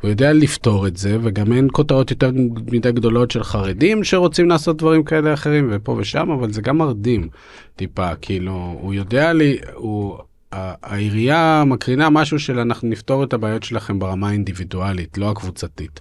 הוא 0.00 0.10
יודע 0.10 0.32
לפתור 0.32 0.86
את 0.86 0.96
זה, 0.96 1.18
וגם 1.22 1.52
אין 1.52 1.68
כותרות 1.72 2.10
יותר 2.10 2.30
מדי 2.72 2.92
גדולות 2.92 3.30
של 3.30 3.44
חרדים 3.44 4.04
שרוצים 4.04 4.48
לעשות 4.48 4.76
דברים 4.76 5.04
כאלה 5.04 5.34
אחרים, 5.34 5.68
ופה 5.72 5.96
ושם, 5.98 6.30
אבל 6.30 6.52
זה 6.52 6.62
גם 6.62 6.78
מרדים 6.78 7.28
טיפה, 7.76 8.14
כאילו, 8.14 8.76
הוא 8.80 8.94
יודע 8.94 9.32
לי, 9.32 9.58
הוא... 9.74 10.18
העירייה 10.52 11.64
מקרינה 11.66 12.10
משהו 12.10 12.38
של 12.38 12.58
אנחנו 12.58 12.88
נפתור 12.88 13.24
את 13.24 13.32
הבעיות 13.32 13.62
שלכם 13.62 13.98
ברמה 13.98 14.28
האינדיבידואלית, 14.28 15.18
לא 15.18 15.30
הקבוצתית. 15.30 16.00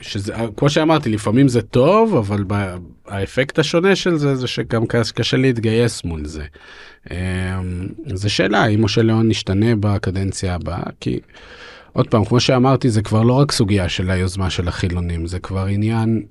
שזה, 0.00 0.34
כמו 0.56 0.70
שאמרתי, 0.70 1.10
לפעמים 1.10 1.48
זה 1.48 1.62
טוב, 1.62 2.16
אבל 2.16 2.44
האפקט 3.06 3.58
השונה 3.58 3.96
של 3.96 4.16
זה, 4.16 4.34
זה 4.34 4.46
שגם 4.46 4.82
קשה 5.14 5.36
להתגייס 5.36 6.04
מול 6.04 6.24
זה. 6.24 6.44
אמ, 7.10 7.16
זו 8.14 8.30
שאלה, 8.30 8.66
אם 8.66 8.84
משה 8.84 9.02
ליאון 9.02 9.30
ישתנה 9.30 9.76
בקדנציה 9.80 10.54
הבאה, 10.54 10.82
כי 11.00 11.20
עוד 11.92 12.08
פעם, 12.08 12.24
כמו 12.24 12.40
שאמרתי, 12.40 12.90
זה 12.90 13.02
כבר 13.02 13.22
לא 13.22 13.32
רק 13.32 13.52
סוגיה 13.52 13.88
של 13.88 14.10
היוזמה 14.10 14.50
של 14.50 14.68
החילונים, 14.68 15.26
זה 15.26 15.38
כבר 15.38 15.66
עניין 15.66 16.22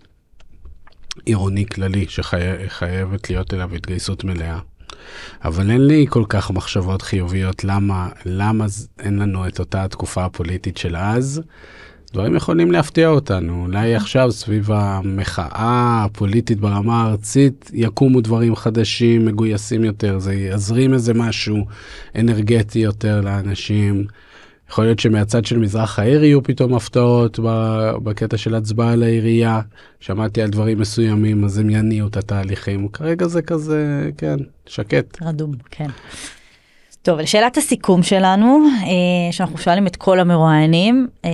עירוני 1.26 1.65
כללי 1.65 2.05
שחייבת 2.09 3.30
להיות 3.30 3.53
אליו 3.53 3.76
התגייסות 3.76 4.24
מלאה. 4.24 4.59
אבל 5.45 5.72
אין 5.72 5.88
לי 5.88 6.05
כל 6.09 6.24
כך 6.30 6.51
מחשבות 6.51 7.01
חיוביות 7.01 7.63
למה, 7.63 8.09
למה 8.26 8.65
אין 8.99 9.20
לנו 9.20 9.47
את 9.47 9.59
אותה 9.59 9.84
התקופה 9.84 10.26
הפוליטית 10.26 10.78
של 10.78 10.95
אז. 10.95 11.41
דברים 12.14 12.36
יכולים 12.36 12.72
להפתיע 12.72 13.07
אותנו, 13.07 13.66
אולי 13.66 13.95
עכשיו 13.95 14.32
סביב 14.32 14.72
המחאה 14.72 16.03
הפוליטית 16.05 16.60
ברמה 16.60 17.03
הארצית 17.03 17.72
יקומו 17.74 18.22
דברים 18.22 18.55
חדשים, 18.55 19.26
מגויסים 19.26 19.84
יותר, 19.84 20.20
זה 20.20 20.34
יזרים 20.34 20.93
איזה 20.93 21.14
משהו 21.14 21.66
אנרגטי 22.16 22.80
יותר 22.80 23.22
לאנשים. 23.22 24.05
יכול 24.70 24.84
להיות 24.84 24.99
שמהצד 24.99 25.45
של 25.45 25.57
מזרח 25.57 25.99
העיר 25.99 26.24
יהיו 26.24 26.43
פתאום 26.43 26.74
הפתעות 26.74 27.39
בקטע 28.03 28.38
של 28.38 28.55
הצבעה 28.55 28.95
לעירייה. 28.95 29.62
שמעתי 29.99 30.41
על 30.41 30.49
דברים 30.49 30.80
מסוימים, 30.80 31.43
אז 31.43 31.57
הם 31.57 31.70
יניעו 31.70 32.07
את 32.07 32.18
התהליכים. 32.18 32.88
כרגע 32.88 33.28
זה 33.28 33.41
כזה, 33.41 34.10
כן, 34.18 34.38
שקט. 34.66 35.18
רדום, 35.22 35.51
כן. 35.72 35.89
טוב, 37.02 37.20
לשאלת 37.20 37.58
הסיכום 37.58 38.04
שלנו, 38.04 38.66
אה, 38.84 39.32
שאנחנו 39.32 39.58
שואלים 39.58 39.88
את 39.88 39.95
כל 39.95 40.20
המרואיינים, 40.20 41.08
אה, 41.26 41.30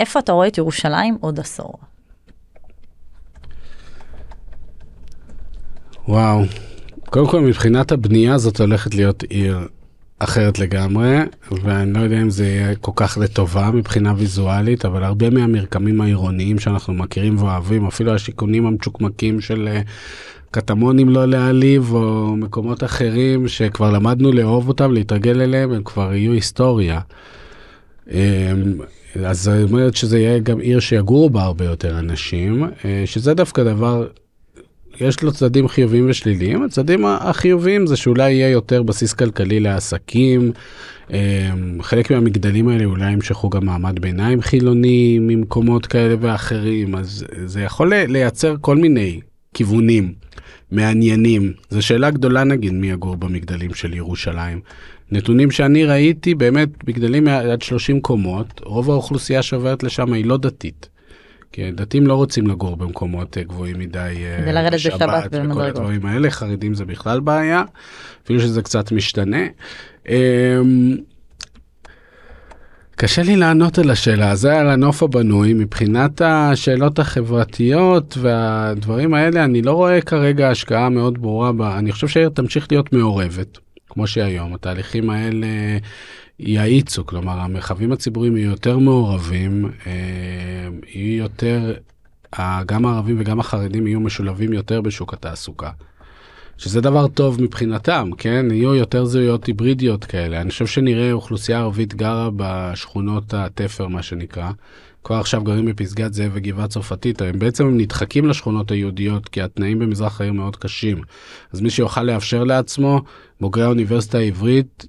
איפה 0.00 0.18
אתה 0.18 0.32
רואה 0.32 0.48
את 0.48 0.58
ירושלים 0.58 1.16
עוד 1.20 1.40
עשור? 1.40 1.74
וואו, 6.08 6.40
קודם 7.04 7.26
כל 7.26 7.40
מבחינת 7.40 7.92
הבנייה 7.92 8.38
זאת 8.38 8.60
הולכת 8.60 8.94
להיות 8.94 9.22
עיר 9.22 9.68
אחרת 10.22 10.58
לגמרי, 10.58 11.16
ואני 11.62 11.92
לא 11.92 11.98
יודע 11.98 12.22
אם 12.22 12.30
זה 12.30 12.46
יהיה 12.46 12.74
כל 12.74 12.92
כך 12.96 13.18
לטובה 13.20 13.70
מבחינה 13.70 14.14
ויזואלית, 14.16 14.84
אבל 14.84 15.04
הרבה 15.04 15.30
מהמרקמים 15.30 16.00
העירוניים 16.00 16.58
שאנחנו 16.58 16.94
מכירים 16.94 17.38
ואוהבים, 17.38 17.86
אפילו 17.86 18.14
השיכונים 18.14 18.66
המצ'וקמקים 18.66 19.40
של 19.40 19.68
אה, 19.68 19.80
קטמונים 20.50 21.08
לא 21.08 21.26
להעליב, 21.26 21.92
או 21.94 22.36
מקומות 22.36 22.84
אחרים 22.84 23.48
שכבר 23.48 23.90
למדנו 23.90 24.32
לאהוב 24.32 24.68
אותם, 24.68 24.92
להתרגל 24.92 25.40
אליהם, 25.40 25.72
הם 25.72 25.82
כבר 25.82 26.14
יהיו 26.14 26.32
היסטוריה. 26.32 27.00
אמ, 28.10 28.16
אז 29.24 29.42
זאת 29.42 29.70
אומרת 29.70 29.96
שזה 29.96 30.18
יהיה 30.18 30.38
גם 30.38 30.60
עיר 30.60 30.80
שיגורו 30.80 31.30
בה 31.30 31.42
הרבה 31.42 31.64
יותר 31.64 31.98
אנשים, 31.98 32.64
אה, 32.84 33.02
שזה 33.06 33.34
דווקא 33.34 33.62
דבר, 33.64 34.06
יש 35.00 35.22
לו 35.22 35.32
צדדים 35.32 35.68
חיוביים 35.68 36.10
ושליליים. 36.10 36.62
הצדדים 36.62 37.04
החיוביים 37.06 37.86
זה 37.86 37.96
שאולי 37.96 38.32
יהיה 38.32 38.48
יותר 38.48 38.82
בסיס 38.82 39.12
כלכלי 39.12 39.60
לעסקים, 39.60 40.52
אמ, 41.10 41.16
חלק 41.82 42.10
מהמגדלים 42.10 42.68
האלה 42.68 42.84
אולי 42.84 43.12
ימשכו 43.12 43.50
גם 43.50 43.66
מעמד 43.66 43.98
ביניים 43.98 44.42
חילוני 44.42 45.18
ממקומות 45.20 45.86
כאלה 45.86 46.14
ואחרים, 46.20 46.94
אז 46.96 47.24
זה 47.44 47.60
יכול 47.60 47.94
לייצר 47.94 48.56
כל 48.60 48.76
מיני 48.76 49.20
כיוונים. 49.54 50.14
מעניינים. 50.70 51.52
זו 51.70 51.82
שאלה 51.82 52.10
גדולה 52.10 52.44
נגיד 52.44 52.72
מי 52.72 52.90
יגור 52.90 53.16
במגדלים 53.16 53.74
של 53.74 53.94
ירושלים. 53.94 54.60
נתונים 55.12 55.50
שאני 55.50 55.84
ראיתי, 55.84 56.34
באמת 56.34 56.68
מגדלים 56.88 57.28
עד 57.28 57.62
30 57.62 58.00
קומות, 58.00 58.60
רוב 58.64 58.90
האוכלוסייה 58.90 59.42
שעוברת 59.42 59.82
לשם 59.82 60.12
היא 60.12 60.24
לא 60.24 60.36
דתית. 60.36 60.88
כי 61.52 61.70
דתיים 61.70 62.06
לא 62.06 62.14
רוצים 62.14 62.46
לגור 62.46 62.76
במקומות 62.76 63.38
אה, 63.38 63.42
גבוהים 63.42 63.78
מדי 63.78 63.98
אה, 63.98 64.42
כדי 64.42 64.52
לרדת 64.52 64.74
בשבת 64.74 65.24
וכל 65.32 65.62
הדברים 65.62 66.06
האלה, 66.06 66.30
חרדים 66.30 66.74
זה 66.74 66.84
בכלל 66.84 67.20
בעיה, 67.20 67.62
אפילו 68.24 68.40
שזה 68.40 68.62
קצת 68.62 68.92
משתנה. 68.92 69.46
אמ, 70.08 70.96
קשה 72.96 73.22
לי 73.22 73.36
לענות 73.36 73.78
על 73.78 73.90
השאלה, 73.90 74.34
זה 74.34 74.58
על 74.58 74.70
הנוף 74.70 75.02
הבנוי. 75.02 75.52
מבחינת 75.52 76.22
השאלות 76.24 76.98
החברתיות 76.98 78.18
והדברים 78.20 79.14
האלה, 79.14 79.44
אני 79.44 79.62
לא 79.62 79.72
רואה 79.72 80.00
כרגע 80.00 80.50
השקעה 80.50 80.88
מאוד 80.88 81.22
ברורה 81.22 81.52
בה. 81.52 81.78
אני 81.78 81.92
חושב 81.92 82.08
שהעיר 82.08 82.28
תמשיך 82.28 82.66
להיות 82.70 82.92
מעורבת, 82.92 83.58
כמו 83.88 84.06
שהיום. 84.06 84.54
התהליכים 84.54 85.10
האלה 85.10 85.46
יאיצו, 86.42 87.06
כלומר 87.06 87.40
המרחבים 87.40 87.92
הציבוריים 87.92 88.36
יהיו 88.36 88.50
יותר 88.50 88.78
מעורבים, 88.78 89.70
אה, 89.86 89.92
יהיו 90.94 91.22
יותר, 91.22 91.74
גם 92.66 92.86
הערבים 92.86 93.16
וגם 93.20 93.40
החרדים 93.40 93.86
יהיו 93.86 94.00
משולבים 94.00 94.52
יותר 94.52 94.80
בשוק 94.80 95.14
התעסוקה. 95.14 95.70
שזה 96.58 96.80
דבר 96.80 97.08
טוב 97.08 97.42
מבחינתם, 97.42 98.10
כן? 98.18 98.46
יהיו 98.50 98.74
יותר 98.74 99.04
זהויות 99.04 99.46
היברידיות 99.46 100.04
כאלה. 100.04 100.40
אני 100.40 100.50
חושב 100.50 100.66
שנראה 100.66 101.12
אוכלוסייה 101.12 101.58
ערבית 101.58 101.94
גרה 101.94 102.28
בשכונות 102.36 103.34
התפר, 103.34 103.88
מה 103.88 104.02
שנקרא, 104.02 104.50
כבר 105.04 105.16
עכשיו 105.16 105.44
גרים 105.44 105.64
בפסגת 105.64 106.12
זאב 106.12 106.30
וגבעה 106.34 106.68
צרפתית, 106.68 107.22
הם 107.22 107.38
בעצם 107.38 107.68
נדחקים 107.68 108.28
לשכונות 108.28 108.70
היהודיות 108.70 109.28
כי 109.28 109.42
התנאים 109.42 109.78
במזרח 109.78 110.20
העיר 110.20 110.32
מאוד 110.32 110.56
קשים. 110.56 110.98
אז 111.52 111.60
מי 111.60 111.70
שיוכל 111.70 112.02
לאפשר 112.02 112.44
לעצמו, 112.44 113.00
בוגרי 113.40 113.64
האוניברסיטה 113.64 114.18
העברית 114.18 114.86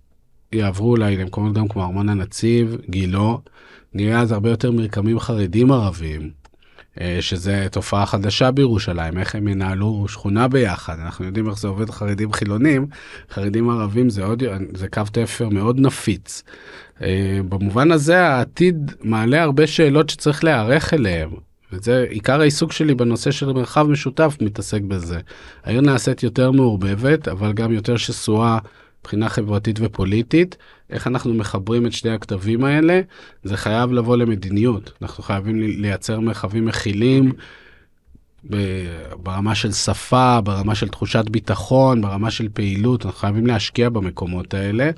יעברו 0.53 0.91
אולי 0.91 1.17
למקומות 1.17 1.53
גם 1.53 1.67
כמו 1.67 1.83
ארמון 1.83 2.09
הנציב, 2.09 2.77
גילו, 2.89 3.41
נראה 3.93 4.19
אז 4.19 4.31
הרבה 4.31 4.49
יותר 4.49 4.71
מרקמים 4.71 5.19
חרדים 5.19 5.71
ערבים. 5.71 6.41
אה, 7.01 7.17
שזה 7.21 7.67
תופעה 7.71 8.05
חדשה 8.05 8.51
בירושלים, 8.51 9.17
איך 9.17 9.35
הם 9.35 9.47
ינהלו 9.47 10.05
שכונה 10.07 10.47
ביחד, 10.47 10.99
אנחנו 10.99 11.25
יודעים 11.25 11.49
איך 11.49 11.59
זה 11.59 11.67
עובד 11.67 11.89
חרדים 11.89 12.33
חילונים, 12.33 12.87
חרדים 13.29 13.69
ערבים 13.69 14.09
זה 14.09 14.23
עוד, 14.23 14.43
זה 14.73 14.87
קו 14.87 15.01
תפר 15.11 15.49
מאוד 15.49 15.79
נפיץ. 15.79 16.43
אה, 17.01 17.39
במובן 17.49 17.91
הזה 17.91 18.19
העתיד 18.19 18.91
מעלה 19.01 19.43
הרבה 19.43 19.67
שאלות 19.67 20.09
שצריך 20.09 20.43
להיערך 20.43 20.93
אליהם. 20.93 21.29
וזה 21.73 22.05
עיקר 22.09 22.41
העיסוק 22.41 22.71
שלי 22.71 22.95
בנושא 22.95 23.31
של 23.31 23.53
מרחב 23.53 23.87
משותף 23.87 24.37
מתעסק 24.41 24.81
בזה. 24.81 25.19
העיר 25.63 25.81
נעשית 25.81 26.23
יותר 26.23 26.51
מעורבבת, 26.51 27.27
אבל 27.27 27.53
גם 27.53 27.71
יותר 27.71 27.97
שסועה 27.97 28.59
מבחינה 29.01 29.29
חברתית 29.29 29.79
ופוליטית. 29.81 30.57
איך 30.89 31.07
אנחנו 31.07 31.33
מחברים 31.33 31.85
את 31.85 31.93
שני 31.93 32.11
הכתבים 32.11 32.63
האלה? 32.63 33.01
זה 33.43 33.57
חייב 33.57 33.91
לבוא 33.91 34.17
למדיניות. 34.17 34.91
אנחנו 35.01 35.23
חייבים 35.23 35.59
לייצר 35.59 36.19
מרחבים 36.19 36.65
מכילים. 36.65 37.33
ברמה 39.23 39.55
של 39.55 39.71
שפה, 39.71 40.41
ברמה 40.41 40.75
של 40.75 40.87
תחושת 40.87 41.29
ביטחון, 41.29 42.01
ברמה 42.01 42.31
של 42.31 42.47
פעילות, 42.53 43.05
אנחנו 43.05 43.19
חייבים 43.19 43.47
להשקיע 43.47 43.89
במקומות 43.89 44.53
האלה, 44.53 44.89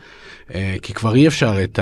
אה, 0.54 0.76
כי 0.82 0.94
כבר 0.94 1.16
אי 1.16 1.28
אפשר 1.28 1.64
את 1.64 1.80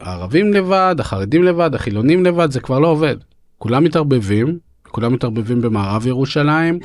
הערבים 0.00 0.52
לבד, 0.52 0.96
החרדים 0.98 1.44
לבד, 1.44 1.74
החילונים 1.74 2.24
לבד, 2.24 2.50
זה 2.50 2.60
כבר 2.60 2.78
לא 2.78 2.88
עובד. 2.88 3.16
כולם 3.58 3.84
מתערבבים, 3.84 4.58
כולם 4.82 5.12
מתערבבים 5.12 5.60
במערב 5.60 6.06
ירושלים, 6.06 6.78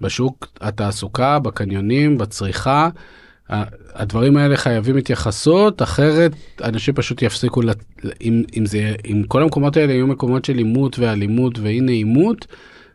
בשוק 0.00 0.48
התעסוקה, 0.60 1.38
בקניונים, 1.38 2.18
בצריכה. 2.18 2.88
הדברים 3.94 4.36
האלה 4.36 4.56
חייבים 4.56 4.96
התייחסות, 4.96 5.82
אחרת 5.82 6.32
אנשים 6.64 6.94
פשוט 6.94 7.22
יפסיקו, 7.22 7.60
אם, 8.20 8.42
אם, 8.56 8.66
זה, 8.66 8.94
אם 9.10 9.22
כל 9.28 9.42
המקומות 9.42 9.76
האלה 9.76 9.92
יהיו 9.92 10.06
מקומות 10.06 10.44
של 10.44 10.58
עימות 10.58 10.98
ואלימות 10.98 11.58
ואי 11.58 11.80
נעימות, 11.80 12.46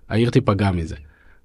העיר 0.10 0.30
תיפגע 0.30 0.72
מזה. 0.72 0.96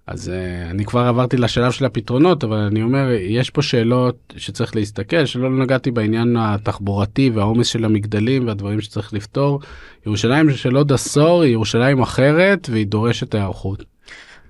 אז 0.07 0.29
uh, 0.29 0.71
אני 0.71 0.85
כבר 0.85 1.01
עברתי 1.01 1.37
לשלב 1.37 1.73
של 1.73 1.85
הפתרונות, 1.85 2.45
אבל 2.45 2.57
אני 2.57 2.83
אומר, 2.83 3.11
יש 3.11 3.51
פה 3.51 3.63
שאלות 3.63 4.35
שצריך 4.37 4.77
להסתכל, 4.77 5.25
שלא 5.25 5.51
נגעתי 5.51 5.91
בעניין 5.91 6.37
התחבורתי 6.39 7.31
והעומס 7.35 7.67
של 7.67 7.85
המגדלים 7.85 8.47
והדברים 8.47 8.81
שצריך 8.81 9.13
לפתור. 9.13 9.61
ירושלים 10.07 10.51
של 10.51 10.77
עוד 10.77 10.93
עשור 10.93 11.43
היא 11.43 11.53
ירושלים 11.53 12.03
אחרת 12.03 12.69
והיא 12.73 12.87
דורשת 12.87 13.35
היערכות. 13.35 13.85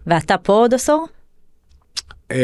ואתה 0.06 0.38
פה 0.38 0.52
עוד 0.52 0.74
עשור? 0.74 1.06
Um, 2.32 2.34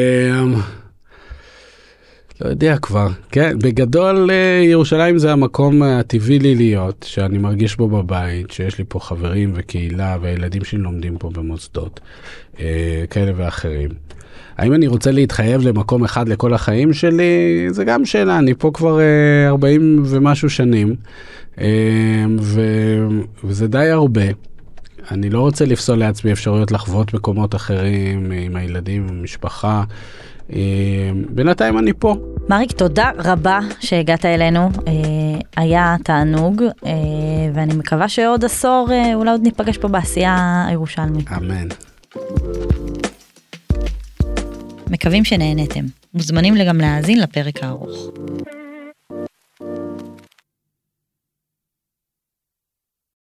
לא 2.45 2.49
יודע 2.49 2.77
כבר, 2.83 3.09
כן, 3.31 3.59
בגדול 3.59 4.31
אה, 4.31 4.63
ירושלים 4.65 5.19
זה 5.19 5.33
המקום 5.33 5.83
הטבעי 5.83 6.39
לי 6.39 6.55
להיות, 6.55 7.07
שאני 7.09 7.39
מרגיש 7.39 7.77
בו 7.77 7.89
בבית, 7.89 8.51
שיש 8.51 8.79
לי 8.79 8.85
פה 8.89 9.01
חברים 9.01 9.53
וקהילה 9.55 10.17
והילדים 10.21 10.65
שלי 10.65 10.79
לומדים 10.79 11.19
פה 11.19 11.31
במוסדות 11.31 12.01
אה, 12.61 13.05
כאלה 13.11 13.33
ואחרים. 13.37 13.91
האם 14.59 14.75
אני 14.75 14.87
רוצה 14.87 15.11
להתחייב 15.11 15.63
למקום 15.63 16.05
אחד 16.05 16.29
לכל 16.29 16.55
החיים 16.55 16.93
שלי? 16.93 17.67
זה 17.71 17.85
גם 17.85 18.05
שאלה, 18.05 18.39
אני 18.39 18.55
פה 18.55 18.71
כבר 18.75 18.99
40 19.47 19.99
אה, 19.99 20.11
ומשהו 20.11 20.51
שנים, 20.51 20.95
ו... 22.41 22.61
וזה 23.45 23.69
די 23.69 23.89
הרבה. 23.89 24.23
אני 25.11 25.31
לא 25.31 25.41
רוצה 25.41 25.65
לפסול 25.65 25.99
לעצמי 25.99 26.33
אפשרויות 26.33 26.73
לחוות 26.73 27.15
מקומות 27.15 27.55
אחרים 27.55 28.31
עם 28.33 28.57
הילדים, 28.57 29.09
עם 29.09 29.19
המשפחה. 29.19 29.85
בינתיים 31.29 31.79
אני 31.79 31.93
פה. 31.99 32.17
מריק, 32.49 32.73
תודה 32.73 33.11
רבה 33.19 33.61
שהגעת 33.81 34.25
אלינו, 34.25 34.71
אה, 34.89 34.93
היה 35.57 35.97
תענוג, 36.05 36.63
אה, 36.87 36.93
ואני 37.55 37.75
מקווה 37.75 38.09
שעוד 38.09 38.45
עשור 38.45 38.89
אה, 38.91 39.15
אולי 39.15 39.31
עוד 39.31 39.43
ניפגש 39.43 39.79
פה 39.79 39.89
בעשייה 39.89 40.65
הירושלמית. 40.69 41.33
אמן. 41.37 41.69
מקווים 44.91 45.25
שנהנתם. 45.25 45.85
מוזמנים 46.15 46.55
גם 46.69 46.79
להאזין 46.79 47.21
לפרק 47.21 47.65
הארוך. 47.65 48.11